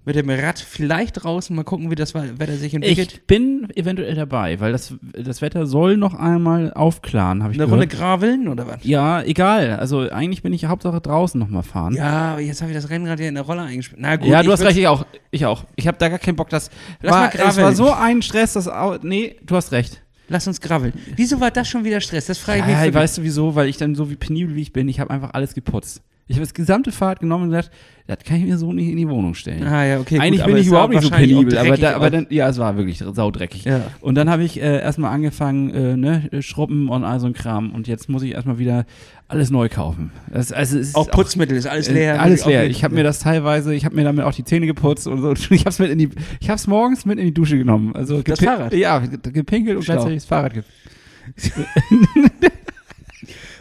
Mit 0.08 0.16
dem 0.16 0.30
Rad 0.30 0.58
vielleicht 0.58 1.22
draußen. 1.22 1.54
Mal 1.54 1.64
gucken, 1.64 1.90
wie 1.90 1.94
das 1.94 2.14
Wetter 2.14 2.56
sich 2.56 2.72
entwickelt. 2.72 3.12
Ich 3.12 3.26
bin 3.26 3.68
eventuell 3.74 4.14
dabei, 4.14 4.58
weil 4.58 4.72
das, 4.72 4.94
das 5.12 5.42
Wetter 5.42 5.66
soll 5.66 5.98
noch 5.98 6.14
einmal 6.14 6.72
aufklaren, 6.72 7.42
habe 7.42 7.52
ich 7.52 7.58
Eine 7.58 7.66
gehört. 7.66 7.82
Runde 7.82 7.94
Graveln 7.94 8.48
oder 8.48 8.66
was? 8.66 8.78
Ja, 8.84 9.22
egal. 9.22 9.76
Also 9.76 10.08
eigentlich 10.08 10.40
bin 10.40 10.54
ich 10.54 10.64
Hauptsache 10.64 11.02
draußen 11.02 11.38
nochmal 11.38 11.62
fahren. 11.62 11.92
Ja, 11.92 12.32
aber 12.32 12.40
jetzt 12.40 12.62
habe 12.62 12.70
ich 12.70 12.76
das 12.78 12.88
Rennrad 12.88 13.20
ja 13.20 13.28
in 13.28 13.34
der 13.34 13.44
Rolle 13.44 13.60
eingespielt. 13.60 14.00
Na 14.00 14.16
gut, 14.16 14.28
ja, 14.28 14.42
du 14.42 14.50
hast 14.50 14.62
recht, 14.62 14.78
ich 14.78 14.88
auch. 14.88 15.04
Ich 15.30 15.44
auch. 15.44 15.66
Ich 15.76 15.86
habe 15.86 15.98
da 15.98 16.08
gar 16.08 16.18
keinen 16.18 16.36
Bock. 16.36 16.48
Das 16.48 16.70
Lass 17.02 17.12
mal 17.12 17.20
war, 17.20 17.34
es 17.34 17.34
graveln. 17.34 17.64
war 17.66 17.74
so 17.74 17.92
ein 17.92 18.22
Stress, 18.22 18.54
dass 18.54 18.70
nee, 19.02 19.36
du 19.44 19.56
hast 19.56 19.72
recht. 19.72 20.02
Lass 20.28 20.46
uns 20.46 20.58
graveln. 20.62 20.94
Wieso 21.16 21.38
war 21.38 21.50
das 21.50 21.68
schon 21.68 21.84
wieder 21.84 22.00
Stress? 22.00 22.24
Das 22.24 22.38
frage 22.38 22.60
ich 22.60 22.64
mich. 22.64 22.74
Ja, 22.74 22.94
weißt 22.94 23.18
du 23.18 23.22
wieso? 23.24 23.54
Weil 23.54 23.68
ich 23.68 23.76
dann 23.76 23.94
so 23.94 24.10
wie 24.10 24.16
penibel 24.16 24.54
wie 24.56 24.62
ich 24.62 24.72
bin, 24.72 24.88
ich 24.88 25.00
habe 25.00 25.10
einfach 25.10 25.34
alles 25.34 25.52
geputzt. 25.52 26.00
Ich 26.28 26.36
habe 26.36 26.44
das 26.44 26.52
gesamte 26.52 26.92
Fahrrad 26.92 27.20
genommen 27.20 27.44
und 27.44 27.50
gesagt, 27.50 27.70
das 28.06 28.18
kann 28.24 28.36
ich 28.36 28.44
mir 28.44 28.58
so 28.58 28.72
nicht 28.72 28.88
in 28.88 28.96
die 28.96 29.08
Wohnung 29.08 29.34
stellen. 29.34 29.62
Ah 29.64 29.84
ja, 29.84 29.98
okay. 29.98 30.18
Eigentlich 30.18 30.42
gut, 30.42 30.52
bin 30.52 30.56
ich 30.58 30.66
überhaupt 30.66 30.92
nicht 30.92 31.02
so 31.02 31.08
auch 31.08 31.16
penibel, 31.16 31.56
aber, 31.58 31.76
da, 31.76 31.96
aber 31.96 32.06
auch. 32.06 32.10
dann, 32.10 32.26
ja, 32.30 32.48
es 32.48 32.58
war 32.58 32.76
wirklich 32.76 32.98
saudreckig. 32.98 33.64
Ja. 33.64 33.82
Und 34.00 34.14
dann 34.14 34.28
habe 34.30 34.44
ich 34.44 34.60
äh, 34.60 34.80
erstmal 34.80 35.12
angefangen, 35.12 35.70
äh, 35.70 35.96
ne, 35.96 36.28
Schrubben 36.40 36.90
und 36.90 37.04
all 37.04 37.18
so 37.18 37.26
ein 37.26 37.32
Kram. 37.32 37.72
Und 37.72 37.88
jetzt 37.88 38.08
muss 38.08 38.22
ich 38.22 38.32
erstmal 38.32 38.58
wieder 38.58 38.84
alles 39.26 39.50
neu 39.50 39.68
kaufen. 39.68 40.10
Das, 40.30 40.52
also 40.52 40.78
Auch 40.98 41.10
Putzmittel 41.10 41.56
ist 41.56 41.66
alles 41.66 41.88
äh, 41.88 41.92
leer. 41.94 42.20
alles 42.20 42.40
muss 42.40 42.46
auch 42.46 42.50
leer. 42.50 42.66
Ich 42.66 42.84
habe 42.84 42.94
mir 42.94 43.04
das 43.04 43.18
teilweise, 43.18 43.74
ich 43.74 43.84
habe 43.84 43.94
mir 43.94 44.04
damit 44.04 44.24
auch 44.24 44.34
die 44.34 44.44
Zähne 44.44 44.66
geputzt 44.66 45.06
und 45.06 45.20
so. 45.20 45.32
Ich 45.54 45.60
habe 45.60 45.70
es 45.70 45.78
mit 45.78 45.90
in 45.90 45.98
die, 45.98 46.10
ich 46.40 46.48
habe 46.48 46.56
es 46.56 46.66
morgens 46.66 47.04
mit 47.06 47.18
in 47.18 47.26
die 47.26 47.34
Dusche 47.34 47.56
genommen. 47.58 47.94
Also 47.94 48.22
Das 48.22 48.40
Fahrrad? 48.40 48.74
Ja, 48.74 48.98
gepinkelt 48.98 49.76
und 49.78 49.84
gleichzeitig 49.84 50.16
das 50.16 50.24
Fahrrad. 50.26 50.52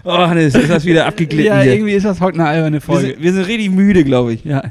Oh, 0.07 0.17
Hannes, 0.17 0.55
ist 0.55 0.69
das 0.69 0.85
wieder 0.85 1.05
abgeglitten 1.05 1.45
ja, 1.53 1.61
hier. 1.61 1.73
irgendwie 1.73 1.93
ist 1.93 2.05
das 2.05 2.21
heute 2.21 2.39
eine 2.39 2.47
alberne 2.47 2.77
Wir 2.77 2.81
Folge. 2.81 3.07
sind, 3.07 3.21
wir 3.21 3.33
sind 3.33 3.43
richtig 3.45 3.71
müde, 3.71 4.03
glaube 4.03 4.33
ich. 4.33 4.45
Ja, 4.45 4.63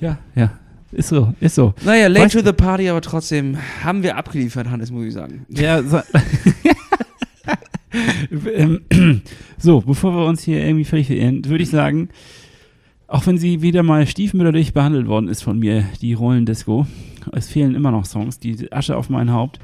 ja, 0.00 0.18
ja. 0.34 0.52
Ist 0.92 1.08
so, 1.08 1.34
ist 1.40 1.56
so. 1.56 1.74
Naja, 1.84 2.06
late 2.06 2.26
Weißt 2.26 2.34
to 2.36 2.44
the 2.44 2.52
party, 2.52 2.88
aber 2.88 3.00
trotzdem 3.00 3.58
haben 3.82 4.04
wir 4.04 4.16
abgeliefert, 4.16 4.70
Hannes, 4.70 4.92
muss 4.92 5.06
ich 5.06 5.12
sagen. 5.12 5.44
Ja, 5.48 5.82
so, 5.82 6.00
Ähm, 8.54 8.82
so, 9.58 9.80
bevor 9.80 10.14
wir 10.14 10.26
uns 10.26 10.42
hier 10.42 10.64
irgendwie 10.64 10.84
völlig 10.84 11.06
verirren, 11.06 11.44
würde 11.44 11.62
ich 11.62 11.70
sagen, 11.70 12.08
auch 13.06 13.26
wenn 13.26 13.38
sie 13.38 13.62
wieder 13.62 13.82
mal 13.82 14.06
stiefmütterlich 14.06 14.72
behandelt 14.72 15.06
worden 15.06 15.28
ist 15.28 15.42
von 15.42 15.58
mir, 15.58 15.84
die 16.00 16.14
Rollendisco, 16.14 16.86
es 17.32 17.48
fehlen 17.48 17.74
immer 17.74 17.90
noch 17.90 18.04
Songs, 18.04 18.38
die 18.38 18.72
Asche 18.72 18.96
auf 18.96 19.10
mein 19.10 19.32
Haupt, 19.32 19.58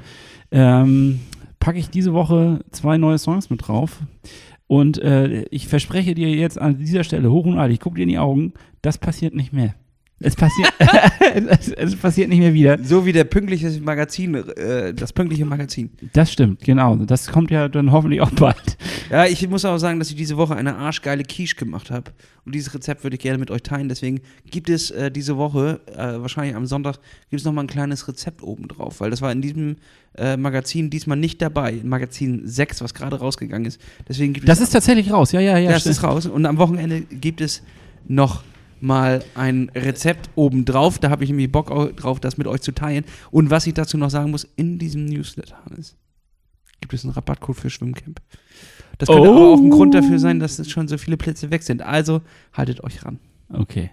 ähm, 0.51 1.19
packe 1.59 1.79
ich 1.79 1.89
diese 1.89 2.13
Woche 2.13 2.59
zwei 2.71 2.97
neue 2.97 3.17
Songs 3.17 3.49
mit 3.49 3.67
drauf. 3.67 3.99
Und 4.71 4.99
äh, 4.99 5.43
ich 5.51 5.67
verspreche 5.67 6.15
dir 6.15 6.29
jetzt 6.29 6.57
an 6.57 6.77
dieser 6.77 7.03
Stelle 7.03 7.29
hoch 7.29 7.43
und 7.45 7.59
heilig, 7.59 7.81
guck 7.81 7.95
dir 7.95 8.03
in 8.03 8.07
die 8.07 8.19
Augen, 8.19 8.53
das 8.81 8.97
passiert 8.97 9.35
nicht 9.35 9.51
mehr. 9.51 9.75
Es 10.21 10.35
passiert, 10.35 10.71
es, 11.49 11.69
es 11.69 11.95
passiert 11.95 12.29
nicht 12.29 12.39
mehr 12.39 12.53
wieder. 12.53 12.77
So 12.83 13.05
wie 13.05 13.11
der 13.11 13.23
pünktliche 13.23 13.69
Magazin, 13.81 14.35
äh, 14.35 14.93
das 14.93 15.13
pünktliche 15.13 15.45
Magazin. 15.45 15.89
Das 16.13 16.31
stimmt, 16.31 16.61
genau. 16.61 16.95
Das 16.95 17.27
kommt 17.27 17.51
ja 17.51 17.67
dann 17.67 17.91
hoffentlich 17.91 18.21
auch 18.21 18.31
bald. 18.31 18.77
Ja, 19.09 19.25
ich 19.25 19.47
muss 19.49 19.65
auch 19.65 19.77
sagen, 19.77 19.99
dass 19.99 20.09
ich 20.09 20.15
diese 20.15 20.37
Woche 20.37 20.55
eine 20.55 20.75
arschgeile 20.75 21.23
Quiche 21.23 21.55
gemacht 21.55 21.91
habe. 21.91 22.11
Und 22.45 22.55
dieses 22.55 22.73
Rezept 22.73 23.03
würde 23.03 23.15
ich 23.15 23.21
gerne 23.21 23.37
mit 23.37 23.51
euch 23.51 23.61
teilen. 23.61 23.89
Deswegen 23.89 24.21
gibt 24.49 24.69
es 24.69 24.91
äh, 24.91 25.11
diese 25.11 25.37
Woche, 25.37 25.81
äh, 25.87 26.19
wahrscheinlich 26.21 26.55
am 26.55 26.65
Sonntag, 26.65 26.97
gibt 27.29 27.39
es 27.39 27.45
nochmal 27.45 27.65
ein 27.65 27.67
kleines 27.67 28.07
Rezept 28.07 28.41
oben 28.41 28.67
drauf. 28.67 28.99
Weil 28.99 29.11
das 29.11 29.21
war 29.21 29.31
in 29.31 29.41
diesem 29.41 29.75
äh, 30.17 30.37
Magazin 30.37 30.89
diesmal 30.89 31.17
nicht 31.17 31.41
dabei. 31.41 31.79
Magazin 31.83 32.41
6, 32.45 32.81
was 32.81 32.93
gerade 32.93 33.19
rausgegangen 33.19 33.65
ist. 33.67 33.81
Deswegen 34.07 34.33
gibt 34.33 34.47
Das 34.47 34.59
ist 34.59 34.71
tatsächlich 34.71 35.11
raus, 35.11 35.31
ja, 35.31 35.39
ja, 35.39 35.57
ja. 35.57 35.71
das 35.71 35.81
stimmt. 35.81 35.95
ist 35.95 36.03
raus. 36.03 36.25
Und 36.25 36.45
am 36.45 36.57
Wochenende 36.57 37.01
gibt 37.01 37.41
es 37.41 37.61
noch 38.07 38.43
mal 38.81 39.23
ein 39.35 39.69
Rezept 39.75 40.29
obendrauf. 40.35 40.99
Da 40.99 41.09
habe 41.09 41.23
ich 41.23 41.29
nämlich 41.29 41.51
Bock 41.51 41.71
au- 41.71 41.91
drauf, 41.91 42.19
das 42.19 42.37
mit 42.37 42.47
euch 42.47 42.61
zu 42.61 42.71
teilen. 42.73 43.05
Und 43.31 43.49
was 43.49 43.67
ich 43.67 43.73
dazu 43.73 43.97
noch 43.97 44.09
sagen 44.09 44.31
muss, 44.31 44.47
in 44.55 44.79
diesem 44.79 45.05
Newsletter, 45.05 45.57
Hannes, 45.65 45.95
gibt 46.79 46.93
es 46.93 47.03
einen 47.03 47.13
Rabattcode 47.13 47.57
für 47.57 47.69
Schwimmcamp. 47.69 48.19
Das 48.97 49.07
könnte 49.07 49.29
Oh. 49.29 49.35
aber 49.35 49.53
auch 49.53 49.59
ein 49.59 49.69
Grund 49.69 49.93
dafür 49.93 50.19
sein, 50.19 50.39
dass 50.39 50.59
es 50.59 50.69
schon 50.69 50.87
so 50.87 50.97
viele 50.97 51.17
Plätze 51.17 51.49
weg 51.51 51.63
sind. 51.63 51.81
Also 51.81 52.21
haltet 52.53 52.83
euch 52.83 53.03
ran. 53.05 53.19
Okay. 53.51 53.91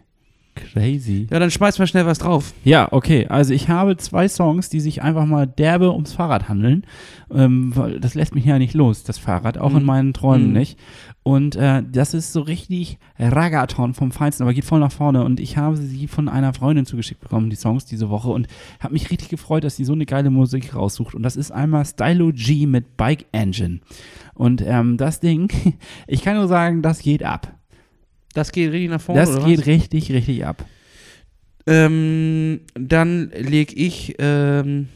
Crazy. 0.73 1.27
Ja, 1.31 1.39
dann 1.39 1.51
schmeißt 1.51 1.79
mal 1.79 1.87
schnell 1.87 2.07
was 2.07 2.19
drauf. 2.19 2.53
Ja, 2.65 2.89
okay. 2.93 3.27
Also 3.29 3.53
ich 3.55 3.69
habe 3.69 3.97
zwei 3.97 4.29
Songs, 4.29 4.69
die 4.69 4.81
sich 4.81 5.03
einfach 5.03 5.27
mal 5.27 5.47
derbe 5.47 5.93
ums 5.93 6.13
Fahrrad 6.13 6.49
handeln. 6.49 6.85
Ähm, 7.33 7.73
weil 7.77 8.01
das 8.01 8.15
lässt 8.15 8.35
mich 8.35 8.45
ja 8.47 8.59
nicht 8.59 8.73
los, 8.75 9.05
das 9.05 9.19
Fahrrad, 9.19 9.59
auch 9.59 9.73
in 9.73 9.81
Mhm. 9.81 9.85
meinen 9.85 10.13
Träumen 10.15 10.49
Mhm. 10.49 10.53
nicht. 10.55 10.79
Und 11.23 11.57
äh, 11.57 11.83
das 11.93 12.15
ist 12.15 12.33
so 12.33 12.41
richtig 12.41 12.99
Ragaton 13.19 13.93
vom 13.93 14.13
Feinsten, 14.13 14.45
aber 14.45 14.55
geht 14.55 14.65
voll 14.65 14.81
nach 14.81 14.93
vorne. 14.93 15.23
Und 15.25 15.41
ich 15.41 15.59
habe 15.59 15.77
sie 15.77 16.07
von 16.07 16.29
einer 16.29 16.55
Freundin 16.55 16.87
zugeschickt 16.87 17.21
bekommen, 17.21 17.51
die 17.51 17.57
Songs 17.57 17.85
diese 17.85 18.09
Woche. 18.09 18.31
Und 18.31 18.47
habe 18.81 18.95
mich 18.95 19.11
richtig 19.11 19.29
gefreut, 19.29 19.63
dass 19.65 19.77
sie 19.77 19.85
so 19.85 19.93
eine 19.93 20.07
geile 20.07 20.31
Musik 20.31 20.75
raussucht. 20.75 21.15
Und 21.15 21.23
das 21.23 21.37
ist 21.37 21.51
einmal 21.51 21.85
Stylo 21.85 22.31
G 22.33 22.67
mit 22.67 22.97
Bike 22.97 23.27
Engine. 23.33 23.81
Und 24.35 24.63
ähm, 24.67 24.97
das 24.97 25.21
Ding, 25.21 25.53
ich 26.07 26.23
kann 26.23 26.37
nur 26.37 26.49
sagen, 26.49 26.81
das 26.81 27.01
geht 27.01 27.23
ab. 27.23 27.53
Das 28.39 28.53
geht 28.53 28.71
richtig 28.71 28.91
nach 28.91 29.01
vorne. 29.01 29.21
Das 29.21 29.45
geht 29.45 29.59
was? 29.59 29.67
richtig, 29.67 30.13
richtig 30.13 30.47
ab. 30.47 30.65
Ähm, 31.67 32.61
dann 32.75 33.31
leg 33.31 33.77
ich 33.77 34.15
ähm, 34.21 34.87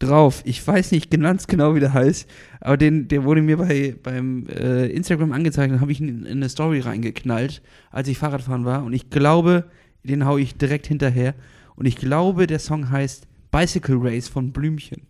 drauf. 0.00 0.42
Ich 0.44 0.66
weiß 0.66 0.90
nicht 0.90 1.08
ganz 1.12 1.46
genau, 1.46 1.76
wie 1.76 1.80
der 1.80 1.92
heißt, 1.92 2.28
aber 2.60 2.76
den, 2.76 3.06
der 3.06 3.22
wurde 3.22 3.40
mir 3.40 3.56
bei, 3.56 3.94
beim 4.02 4.48
äh, 4.48 4.86
Instagram 4.86 5.30
angezeigt 5.30 5.72
und 5.72 5.80
habe 5.80 5.92
ich 5.92 6.00
ihn 6.00 6.08
in, 6.08 6.26
in 6.26 6.38
eine 6.38 6.48
Story 6.48 6.80
reingeknallt, 6.80 7.62
als 7.92 8.08
ich 8.08 8.18
Fahrradfahren 8.18 8.64
war. 8.64 8.82
Und 8.82 8.94
ich 8.94 9.10
glaube, 9.10 9.70
den 10.02 10.26
hau 10.26 10.36
ich 10.36 10.56
direkt 10.56 10.88
hinterher. 10.88 11.34
Und 11.76 11.86
ich 11.86 11.94
glaube, 11.94 12.48
der 12.48 12.58
Song 12.58 12.90
heißt 12.90 13.28
Bicycle 13.52 13.98
Race 14.00 14.26
von 14.26 14.52
Blümchen. 14.52 15.02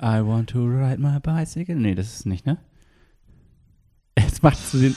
I 0.00 0.24
want 0.24 0.50
to 0.50 0.64
ride 0.64 0.98
my 0.98 1.18
bicycle. 1.18 1.74
Nee, 1.74 1.96
das 1.96 2.14
ist 2.14 2.26
nicht, 2.26 2.46
ne? 2.46 2.58
Jetzt 4.16 4.44
macht 4.44 4.58
zu 4.64 4.78
den. 4.78 4.94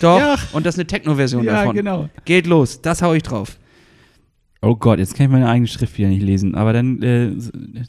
Doch, 0.00 0.18
Ja. 0.18 0.36
und 0.52 0.66
das 0.66 0.74
ist 0.74 0.78
eine 0.80 0.86
Techno-Version 0.86 1.46
davon. 1.46 1.74
genau. 1.74 2.08
Geht 2.24 2.46
los, 2.46 2.80
das 2.82 3.02
hau 3.02 3.12
ich 3.14 3.22
drauf. 3.22 3.58
Oh 4.60 4.76
Gott, 4.76 4.98
jetzt 4.98 5.14
kann 5.16 5.26
ich 5.26 5.32
meine 5.32 5.48
eigene 5.48 5.66
Schrift 5.66 5.98
wieder 5.98 6.08
nicht 6.08 6.22
lesen. 6.22 6.54
Aber 6.54 6.72
dann, 6.72 7.02
äh, 7.02 7.32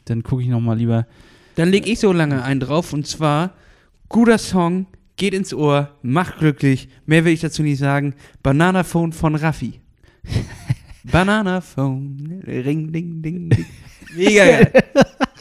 dann 0.06 0.22
gucke 0.22 0.42
ich 0.42 0.48
noch 0.48 0.60
mal 0.60 0.76
lieber. 0.76 1.06
Dann 1.54 1.68
leg 1.70 1.86
ich 1.86 2.00
so 2.00 2.12
lange 2.12 2.42
einen 2.42 2.58
drauf 2.60 2.92
und 2.92 3.06
zwar 3.06 3.52
guter 4.08 4.38
Song, 4.38 4.86
geht 5.16 5.34
ins 5.34 5.54
Ohr, 5.54 5.90
macht 6.02 6.38
glücklich. 6.38 6.88
Mehr 7.06 7.24
will 7.24 7.32
ich 7.32 7.40
dazu 7.40 7.62
nicht 7.62 7.78
sagen. 7.78 8.14
Banana 8.42 8.82
Phone 8.82 9.12
von 9.12 9.36
Raffi. 9.36 9.80
Banana 11.04 11.60
Phone, 11.60 12.42
ring, 12.46 12.90
ding, 12.92 13.22
ding, 13.22 13.48
ding. 13.50 13.66
Mega 14.16 14.44
geil. 14.44 14.72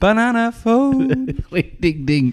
Banana 0.00 0.52
Phone. 0.52 1.34
Ding, 1.82 2.06
ding. 2.06 2.32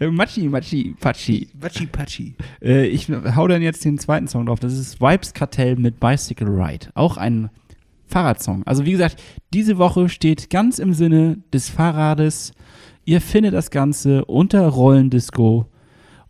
Äh, 0.00 0.06
Matschi, 0.08 0.48
Matschi, 0.48 0.94
Patschi. 0.98 1.48
Patschi, 1.60 1.86
Patschi. 1.86 2.34
Äh, 2.62 2.86
ich 2.86 3.08
hau 3.08 3.48
dann 3.48 3.62
jetzt 3.62 3.84
den 3.84 3.98
zweiten 3.98 4.28
Song 4.28 4.46
drauf. 4.46 4.60
Das 4.60 4.72
ist 4.72 5.00
Vibes 5.00 5.34
Kartell 5.34 5.76
mit 5.76 6.00
Bicycle 6.00 6.48
Ride. 6.48 6.88
Auch 6.94 7.16
ein 7.16 7.50
Fahrradsong. 8.06 8.62
Also 8.66 8.84
wie 8.84 8.92
gesagt, 8.92 9.22
diese 9.52 9.78
Woche 9.78 10.08
steht 10.08 10.50
ganz 10.50 10.78
im 10.78 10.92
Sinne 10.92 11.38
des 11.52 11.68
Fahrrades. 11.70 12.52
Ihr 13.04 13.20
findet 13.20 13.54
das 13.54 13.70
Ganze 13.70 14.24
unter 14.24 14.66
Rollendisco. 14.68 15.66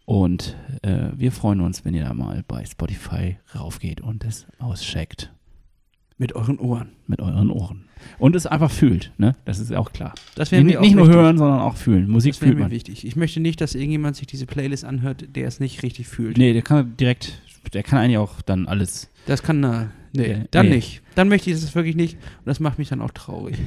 Und 0.05 0.57
äh, 0.83 1.11
wir 1.15 1.33
freuen 1.33 1.61
uns, 1.61 1.85
wenn 1.85 1.95
ihr 1.95 2.05
da 2.05 2.15
mal 2.15 2.43
bei 2.47 2.65
Spotify 2.65 3.39
raufgeht 3.55 4.01
und 4.01 4.25
es 4.25 4.47
auscheckt 4.59 5.33
Mit 6.23 6.35
euren 6.37 6.59
Ohren. 6.59 6.89
mit 7.09 7.21
euren 7.21 7.51
Ohren. 7.51 7.85
Und 8.19 8.35
es 8.37 8.47
einfach 8.47 8.71
fühlt, 8.71 9.11
ne? 9.19 9.35
Das 9.45 9.59
ist 9.59 9.73
auch 9.75 9.93
klar. 9.93 10.15
Das 10.37 10.51
wäre 10.53 10.63
Nicht, 10.63 10.75
mir 10.75 10.79
auch 10.79 10.83
nicht 10.85 10.95
nur 10.95 11.07
wichtig. 11.07 11.21
hören, 11.21 11.37
sondern 11.39 11.61
auch 11.61 11.77
fühlen. 11.77 12.09
Musik 12.09 12.33
Das 12.33 12.39
fühlt 12.39 12.55
mir 12.55 12.63
man. 12.63 12.71
wichtig. 12.71 13.05
Ich 13.07 13.17
möchte 13.17 13.41
nicht, 13.41 13.61
dass 13.61 13.75
irgendjemand 13.75 14.17
sich 14.17 14.27
diese 14.29 14.47
Playlist 14.47 14.85
anhört, 14.85 15.25
der 15.35 15.47
es 15.49 15.61
nicht 15.61 15.83
richtig 15.83 16.07
fühlt. 16.09 16.39
Nee, 16.39 16.53
der 16.53 16.63
kann 16.63 16.97
direkt, 16.97 17.43
der 17.75 17.83
kann 17.83 17.99
eigentlich 17.99 18.19
auch 18.19 18.41
dann 18.43 18.67
alles. 18.69 19.09
Das 19.27 19.43
kann 19.43 19.61
na, 19.61 19.91
nee, 20.13 20.29
Nee, 20.39 20.45
dann 20.53 20.69
nee. 20.69 20.77
nicht. 20.77 21.03
Dann 21.17 21.29
möchte 21.29 21.51
ich 21.51 21.61
das 21.61 21.75
wirklich 21.75 21.97
nicht 21.97 22.15
und 22.15 22.47
das 22.47 22.61
macht 22.61 22.79
mich 22.79 22.89
dann 22.89 23.01
auch 23.03 23.11
traurig. 23.13 23.57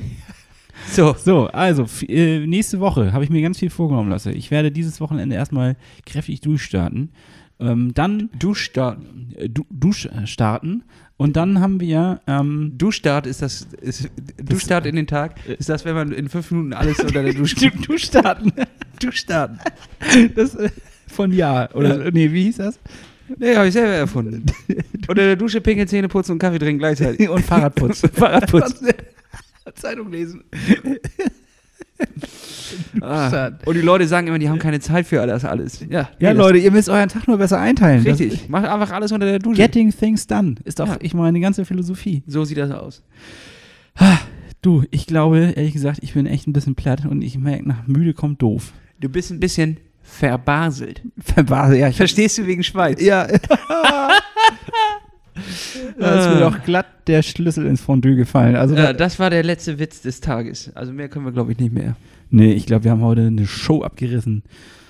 So, 0.92 1.16
So, 1.18 1.48
also 1.48 1.86
äh, 2.10 2.46
nächste 2.46 2.82
Woche 2.82 3.14
habe 3.14 3.24
ich 3.24 3.30
mir 3.30 3.42
ganz 3.42 3.60
viel 3.60 3.70
vorgenommen 3.70 4.10
lassen. 4.10 4.36
Ich 4.36 4.52
werde 4.52 4.74
dieses 4.74 5.00
Wochenende 5.00 5.34
erstmal 5.36 5.78
kräftig 6.06 6.42
durchstarten. 6.42 7.12
Ähm, 7.60 7.94
dann 7.94 8.30
Duschstart. 8.38 9.00
äh, 9.36 9.50
du, 9.50 9.66
durchstarten. 9.70 10.84
Und 11.18 11.38
dann 11.38 11.62
haben 11.62 11.80
wir 11.80 12.20
ähm, 12.28 12.74
Duschstart 12.78 13.26
ist 13.26 13.42
das, 13.42 13.68
ist, 13.80 14.10
Duschstart 14.44 14.86
in 14.86 14.98
den 14.98 15.08
Tag 15.08 15.40
ist 15.48 15.70
das, 15.70 15.86
wenn 15.86 15.96
man 15.96 16.12
in 16.12 16.28
fünf 16.28 16.52
Minuten 16.52 16.74
alles 16.74 17.00
unter 17.00 17.24
der 17.24 17.34
Dusche 17.34 17.72
Durchstarten. 17.72 18.52
Duschstarten. 19.02 19.60
Das 20.36 20.56
äh, 20.56 20.70
von 21.08 21.32
Ja. 21.32 21.72
Oder 21.74 22.12
nee, 22.12 22.32
wie 22.34 22.44
hieß 22.44 22.58
das? 22.58 22.80
Nee, 23.38 23.56
habe 23.56 23.68
ich 23.68 23.74
selber 23.74 23.94
erfunden. 23.94 24.46
Unter 25.08 25.16
der 25.16 25.36
Dusche 25.36 25.60
pinkeln, 25.60 25.88
Zähne 25.88 26.08
putzen 26.08 26.34
und 26.34 26.40
Kaffee 26.40 26.60
trinken 26.60 26.78
gleichzeitig. 26.78 27.28
Und 27.28 27.44
Fahrradputz. 27.44 28.04
Fahrradputz. 28.14 28.84
Zeitung 29.74 30.12
lesen. 30.12 30.44
Ah. 33.00 33.52
Und 33.66 33.76
die 33.76 33.82
Leute 33.82 34.08
sagen 34.08 34.28
immer, 34.28 34.40
die 34.40 34.50
haben 34.50 34.58
keine 34.60 34.80
Zeit 34.80 35.06
für 35.06 35.26
das 35.28 35.46
alles. 35.46 35.82
Ja, 35.88 36.10
Ja, 36.20 36.34
nee, 36.34 36.40
Leute, 36.40 36.58
ihr 36.58 36.72
müsst 36.72 36.90
euren 36.90 37.08
Tag 37.08 37.28
nur 37.28 37.38
besser 37.38 37.60
einteilen. 37.60 38.04
Richtig. 38.04 38.50
Macht 38.50 38.66
einfach 38.66 38.92
alles 38.92 39.12
unter 39.12 39.26
der 39.28 39.40
Dusche. 39.40 39.62
Getting 39.62 39.92
things 39.92 40.26
done 40.28 40.56
ist 40.66 40.80
doch, 40.80 40.88
Ja. 40.88 40.98
ich 41.00 41.14
meine, 41.14 41.34
die 41.34 41.42
ganze 41.42 41.64
Philosophie. 41.64 42.24
so 42.28 42.44
sieht 42.44 42.58
das 42.58 42.72
aus. 42.72 43.04
Du, 44.62 44.84
ich 44.92 45.06
glaube, 45.06 45.54
ehrlich 45.56 45.74
gesagt, 45.74 46.00
ich 46.02 46.14
bin 46.16 46.26
echt 46.26 46.48
ein 46.48 46.54
bisschen 46.54 46.76
platt 46.76 47.06
und 47.06 47.22
ich 47.22 47.38
merke, 47.38 47.68
nach 47.68 47.86
müde 47.88 48.14
kommt 48.14 48.42
doof. 48.42 48.74
Du 49.00 49.08
bist 49.10 49.32
ein 49.32 49.40
bisschen 49.40 49.78
verbaselt. 50.02 51.02
Verbase, 51.18 51.78
ja, 51.78 51.88
ich 51.90 51.98
Verstehst 51.98 52.38
du 52.40 52.48
wegen 52.48 52.64
Schweiz? 52.64 53.00
Ja. 53.02 53.28
da 56.00 56.20
ist 56.20 56.34
mir 56.34 56.40
doch 56.40 56.64
glatt 56.64 56.88
der 57.08 57.22
Schlüssel 57.22 57.66
ins 57.66 57.82
Fondue 57.82 58.16
gefallen. 58.16 58.56
Also, 58.56 58.76
Ja, 58.76 58.88
da, 58.88 58.94
das 58.94 59.20
war 59.20 59.30
der 59.30 59.44
letzte 59.44 59.80
Witz 59.80 60.02
des 60.02 60.22
Tages. 60.22 60.72
Also 60.76 60.92
mehr 60.94 61.10
können 61.10 61.26
wir, 61.26 61.32
glaube 61.32 61.52
ich, 61.52 61.60
nicht 61.60 61.74
mehr. 61.74 61.96
nee, 62.30 62.54
ich 62.54 62.66
glaube, 62.66 62.86
wir 62.86 62.92
haben 62.92 63.02
heute 63.02 63.28
eine 63.28 63.46
Show 63.46 63.84
abgerissen. 63.84 64.44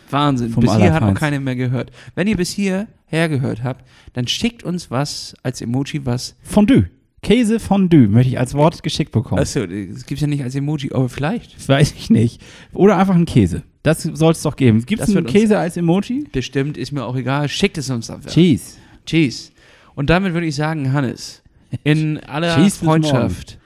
Wahnsinn. 0.10 0.52
Vom 0.52 0.62
bis 0.62 0.76
hier 0.76 0.94
hat 0.94 1.02
noch 1.02 1.16
keiner 1.16 1.40
mehr 1.40 1.56
gehört. 1.56 1.92
Wenn 2.14 2.28
ihr 2.28 2.38
bis 2.38 2.52
hierher 2.52 2.88
gehört 3.30 3.64
habt, 3.64 3.84
dann 4.14 4.28
schickt 4.28 4.64
uns 4.64 4.92
was 4.92 5.36
als 5.44 5.62
Emoji, 5.62 6.06
was. 6.06 6.36
Fondue. 6.44 6.90
Käse 7.24 7.60
Fondue 7.60 8.08
möchte 8.08 8.30
ich 8.30 8.40
als 8.40 8.54
Wort 8.54 8.84
geschickt 8.84 9.12
bekommen. 9.12 9.42
Achso, 9.42 9.66
das 9.66 10.06
gibt's 10.06 10.22
ja 10.22 10.28
nicht 10.28 10.44
als 10.44 10.54
Emoji, 10.54 10.92
aber 10.94 11.10
vielleicht. 11.10 11.58
Das 11.58 11.68
weiß 11.68 11.96
ich 11.98 12.12
nicht. 12.12 12.40
Oder 12.72 12.98
einfach 12.98 13.16
ein 13.16 13.26
Käse. 13.26 13.64
Das 13.82 14.04
soll 14.04 14.34
es 14.34 14.44
doch 14.44 14.56
geben. 14.56 14.86
Gibt 14.86 15.02
es 15.02 15.16
einen 15.16 15.26
Käse 15.26 15.58
als 15.58 15.76
Emoji? 15.76 16.28
Bestimmt, 16.32 16.78
ist 16.78 16.92
mir 16.92 17.04
auch 17.04 17.16
egal. 17.16 17.50
Schickt 17.50 17.80
es 17.80 17.90
uns 17.90 18.12
einfach. 18.12 18.30
Cheese. 18.32 18.78
Cheese. 19.08 19.52
Und 19.96 20.10
damit 20.10 20.34
würde 20.34 20.46
ich 20.48 20.56
sagen, 20.56 20.94
Hannes, 20.94 21.42
in 21.84 22.20
aller 22.24 22.56
bis 22.58 22.78
Freundschaft, 22.78 23.58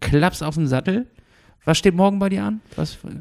Klaps 0.00 0.42
auf 0.42 0.54
den 0.56 0.66
Sattel. 0.66 1.06
Was 1.66 1.78
steht 1.78 1.94
morgen 1.94 2.18
bei 2.18 2.28
dir 2.28 2.44
an? 2.44 2.60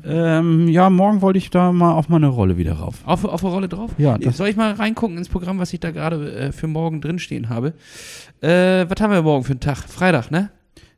Ähm, 0.05 0.67
ja, 0.67 0.89
morgen 0.89 1.21
wollte 1.21 1.37
ich 1.37 1.49
da 1.49 1.71
mal 1.71 1.93
auf 1.93 2.09
meine 2.09 2.27
Rolle 2.27 2.57
wieder 2.57 2.73
rauf. 2.73 2.95
auf, 3.05 3.23
auf 3.23 3.39
der 3.39 3.49
Rolle 3.49 3.69
drauf? 3.69 3.91
Ja, 3.97 4.17
das- 4.17 4.35
Soll 4.35 4.49
ich 4.49 4.57
mal 4.57 4.73
reingucken 4.73 5.17
ins 5.17 5.29
Programm, 5.29 5.59
was 5.59 5.71
ich 5.71 5.79
da 5.79 5.91
gerade 5.91 6.29
äh, 6.33 6.51
für 6.51 6.67
morgen 6.67 6.99
drinstehen 6.99 7.47
habe? 7.47 7.73
Äh, 8.41 8.85
was 8.89 8.99
haben 8.99 9.11
wir 9.13 9.21
morgen 9.21 9.45
für 9.45 9.51
einen 9.51 9.61
Tag? 9.61 9.77
Freitag, 9.77 10.29
ne? 10.29 10.49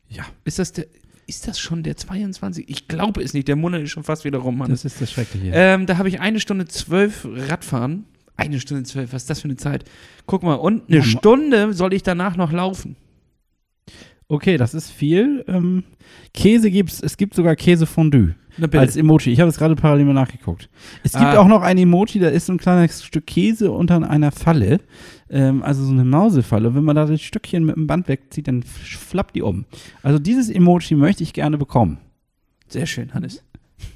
Ja. 0.10 0.24
Ist 0.44 0.58
das 0.58 0.72
der. 0.74 0.86
Ist 1.28 1.48
das 1.48 1.60
schon 1.60 1.82
der 1.82 1.98
22? 1.98 2.70
Ich 2.70 2.88
glaube 2.88 3.22
es 3.24 3.34
nicht. 3.34 3.48
Der 3.48 3.56
Monat 3.56 3.82
ist 3.82 3.90
schon 3.92 4.04
fast 4.04 4.26
wieder 4.26 4.38
rum, 4.40 4.58
Mann. 4.60 4.70
Das 4.70 4.86
ist 4.86 5.02
das 5.02 5.12
Schreckliche. 5.12 5.52
Ähm, 5.54 5.86
da 5.88 5.98
habe 5.98 6.08
ich 6.08 6.20
eine 6.20 6.40
Stunde 6.40 6.66
zwölf 6.66 7.28
Radfahren. 7.32 8.06
Eine 8.38 8.60
Stunde 8.60 8.84
zwölf, 8.84 9.14
was 9.14 9.24
ist 9.24 9.30
das 9.30 9.42
für 9.42 9.46
eine 9.48 9.56
Zeit? 9.58 9.86
Guck 10.26 10.44
mal, 10.44 10.56
und 10.56 10.90
eine 10.90 11.04
Stunde 11.04 11.74
soll 11.74 11.94
ich 11.94 12.04
danach 12.04 12.36
noch 12.36 12.52
laufen. 12.52 12.96
Okay, 14.28 14.58
das 14.58 14.74
ist 14.74 14.90
viel. 14.92 15.46
Ähm, 15.48 15.84
Käse 16.34 16.72
gibt's, 16.72 17.00
es 17.02 17.16
gibt 17.18 17.36
sogar 17.36 17.56
Käsefondue 17.56 18.34
als 18.74 18.96
Emoji. 18.98 19.32
Ich 19.32 19.40
habe 19.40 19.50
es 19.50 19.58
gerade 19.58 19.76
parallel 19.76 20.06
mal 20.06 20.14
nachgeguckt. 20.14 20.70
Es 21.04 21.12
gibt 21.12 21.24
Ah. 21.26 21.38
auch 21.40 21.48
noch 21.48 21.62
ein 21.62 21.78
Emoji, 21.78 22.20
da 22.20 22.30
ist 22.30 22.48
so 22.48 22.54
ein 22.54 22.58
kleines 22.58 23.04
Stück 23.04 23.28
Käse 23.28 23.72
unter 23.72 24.10
einer 24.10 24.32
Falle. 24.32 24.80
Ähm, 25.30 25.62
also 25.62 25.84
so 25.86 25.92
eine 25.92 26.06
Mausefalle. 26.06 26.70
Und 26.70 26.76
wenn 26.76 26.84
man 26.84 26.96
da 26.96 27.06
das 27.06 27.22
Stückchen 27.22 27.66
mit 27.66 27.76
dem 27.76 27.86
Band 27.88 28.08
wegzieht, 28.08 28.48
dann 28.48 28.64
flappt 28.64 29.36
die 29.36 29.42
um. 29.44 29.66
Also 30.02 30.18
dieses 30.20 30.50
Emoji 30.50 30.96
möchte 30.96 31.22
ich 31.24 31.34
gerne 31.34 31.58
bekommen. 31.58 32.00
Sehr 32.68 32.88
schön, 32.88 33.14
Hannes. 33.14 33.44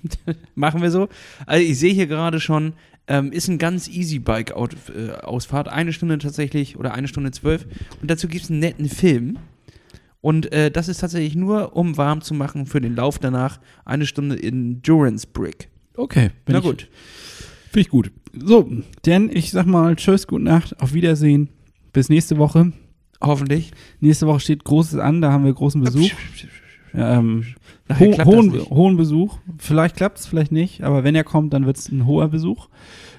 Machen 0.56 0.82
wir 0.82 0.92
so. 0.92 1.08
Also 1.48 1.64
ich 1.64 1.80
sehe 1.80 1.94
hier 1.94 2.08
gerade 2.08 2.40
schon, 2.40 2.74
ähm, 3.10 3.32
ist 3.32 3.50
ein 3.50 3.58
ganz 3.58 3.90
easy 3.90 4.20
Bike-Ausfahrt. 4.20 5.68
Eine 5.68 5.92
Stunde 5.92 6.20
tatsächlich 6.20 6.78
oder 6.78 6.94
eine 6.94 7.08
Stunde 7.08 7.32
zwölf. 7.32 7.66
Und 8.02 8.10
dazu 8.10 8.28
gibt 8.28 8.46
es 8.46 8.52
einen 8.52 8.60
netten 8.60 8.88
Film. 8.88 9.38
Und 10.22 10.52
äh, 10.54 10.70
das 10.70 10.88
ist 10.88 11.00
tatsächlich 11.00 11.36
nur, 11.36 11.76
um 11.76 11.98
warm 11.98 12.22
zu 12.22 12.34
machen 12.34 12.66
für 12.66 12.80
den 12.80 12.96
Lauf 12.96 13.20
danach. 13.20 13.60
Eine 13.84 14.06
Stunde 14.06 14.42
Endurance 14.42 15.26
Brick. 15.26 15.70
Okay, 15.96 16.30
bin 16.46 16.54
Na 16.54 16.60
ich, 16.60 16.64
gut. 16.64 16.88
Finde 17.66 17.82
ich 17.82 17.90
gut. 17.90 18.12
So, 18.34 18.70
denn 19.06 19.30
ich 19.34 19.52
sag 19.52 19.66
mal 19.66 19.96
Tschüss, 19.96 20.28
gute 20.28 20.44
Nacht, 20.44 20.80
auf 20.80 20.94
Wiedersehen. 20.94 21.50
Bis 21.92 22.10
nächste 22.10 22.38
Woche. 22.38 22.74
Hoffentlich. 23.22 23.72
Nächste 24.00 24.28
Woche 24.28 24.40
steht 24.40 24.64
Großes 24.64 25.00
an, 25.00 25.22
da 25.22 25.32
haben 25.32 25.46
wir 25.46 25.54
großen 25.54 25.82
Besuch. 25.82 26.12
Ähm, 26.94 27.46
ho 27.98 28.26
hohen, 28.26 28.70
hohen 28.70 28.98
Besuch. 28.98 29.38
Vielleicht 29.58 29.96
klappt 29.96 30.20
es, 30.20 30.28
vielleicht 30.28 30.52
nicht. 30.52 30.84
Aber 30.84 31.04
wenn 31.04 31.16
er 31.16 31.24
kommt, 31.24 31.54
dann 31.54 31.66
wird 31.66 31.78
es 31.78 31.90
ein 31.90 32.06
hoher 32.06 32.28
Besuch. 32.28 32.68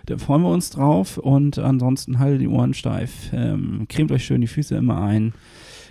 Da 0.06 0.18
freuen 0.18 0.42
wir 0.42 0.50
uns 0.50 0.70
drauf. 0.70 1.18
Und 1.18 1.58
ansonsten 1.58 2.18
haltet 2.18 2.40
die 2.40 2.48
Ohren 2.48 2.74
steif. 2.74 3.30
Ähm, 3.32 3.86
cremt 3.88 4.12
euch 4.12 4.24
schön 4.24 4.40
die 4.40 4.46
Füße 4.46 4.76
immer 4.76 5.00
ein. 5.02 5.32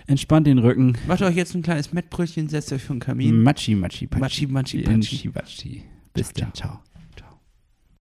Entspannt 0.06 0.46
den 0.46 0.58
Rücken. 0.58 0.96
Macht 1.06 1.22
euch 1.22 1.36
jetzt 1.36 1.54
ein 1.54 1.62
kleines 1.62 1.92
Mettbrötchen, 1.92 2.48
setzt 2.48 2.72
euch 2.72 2.82
vor 2.82 2.96
den 2.96 3.00
Kamin. 3.00 3.42
Matschi, 3.42 3.74
matschi, 3.74 4.06
patschi. 4.06 4.46
Matschi, 4.46 4.46
matschi, 4.46 4.78
patschi. 4.82 4.96
Matschi, 4.96 5.28
matschi. 5.28 5.82
Bis 6.12 6.32
Ciao, 6.32 6.46
dann. 6.46 6.54
Ciao. 6.54 6.89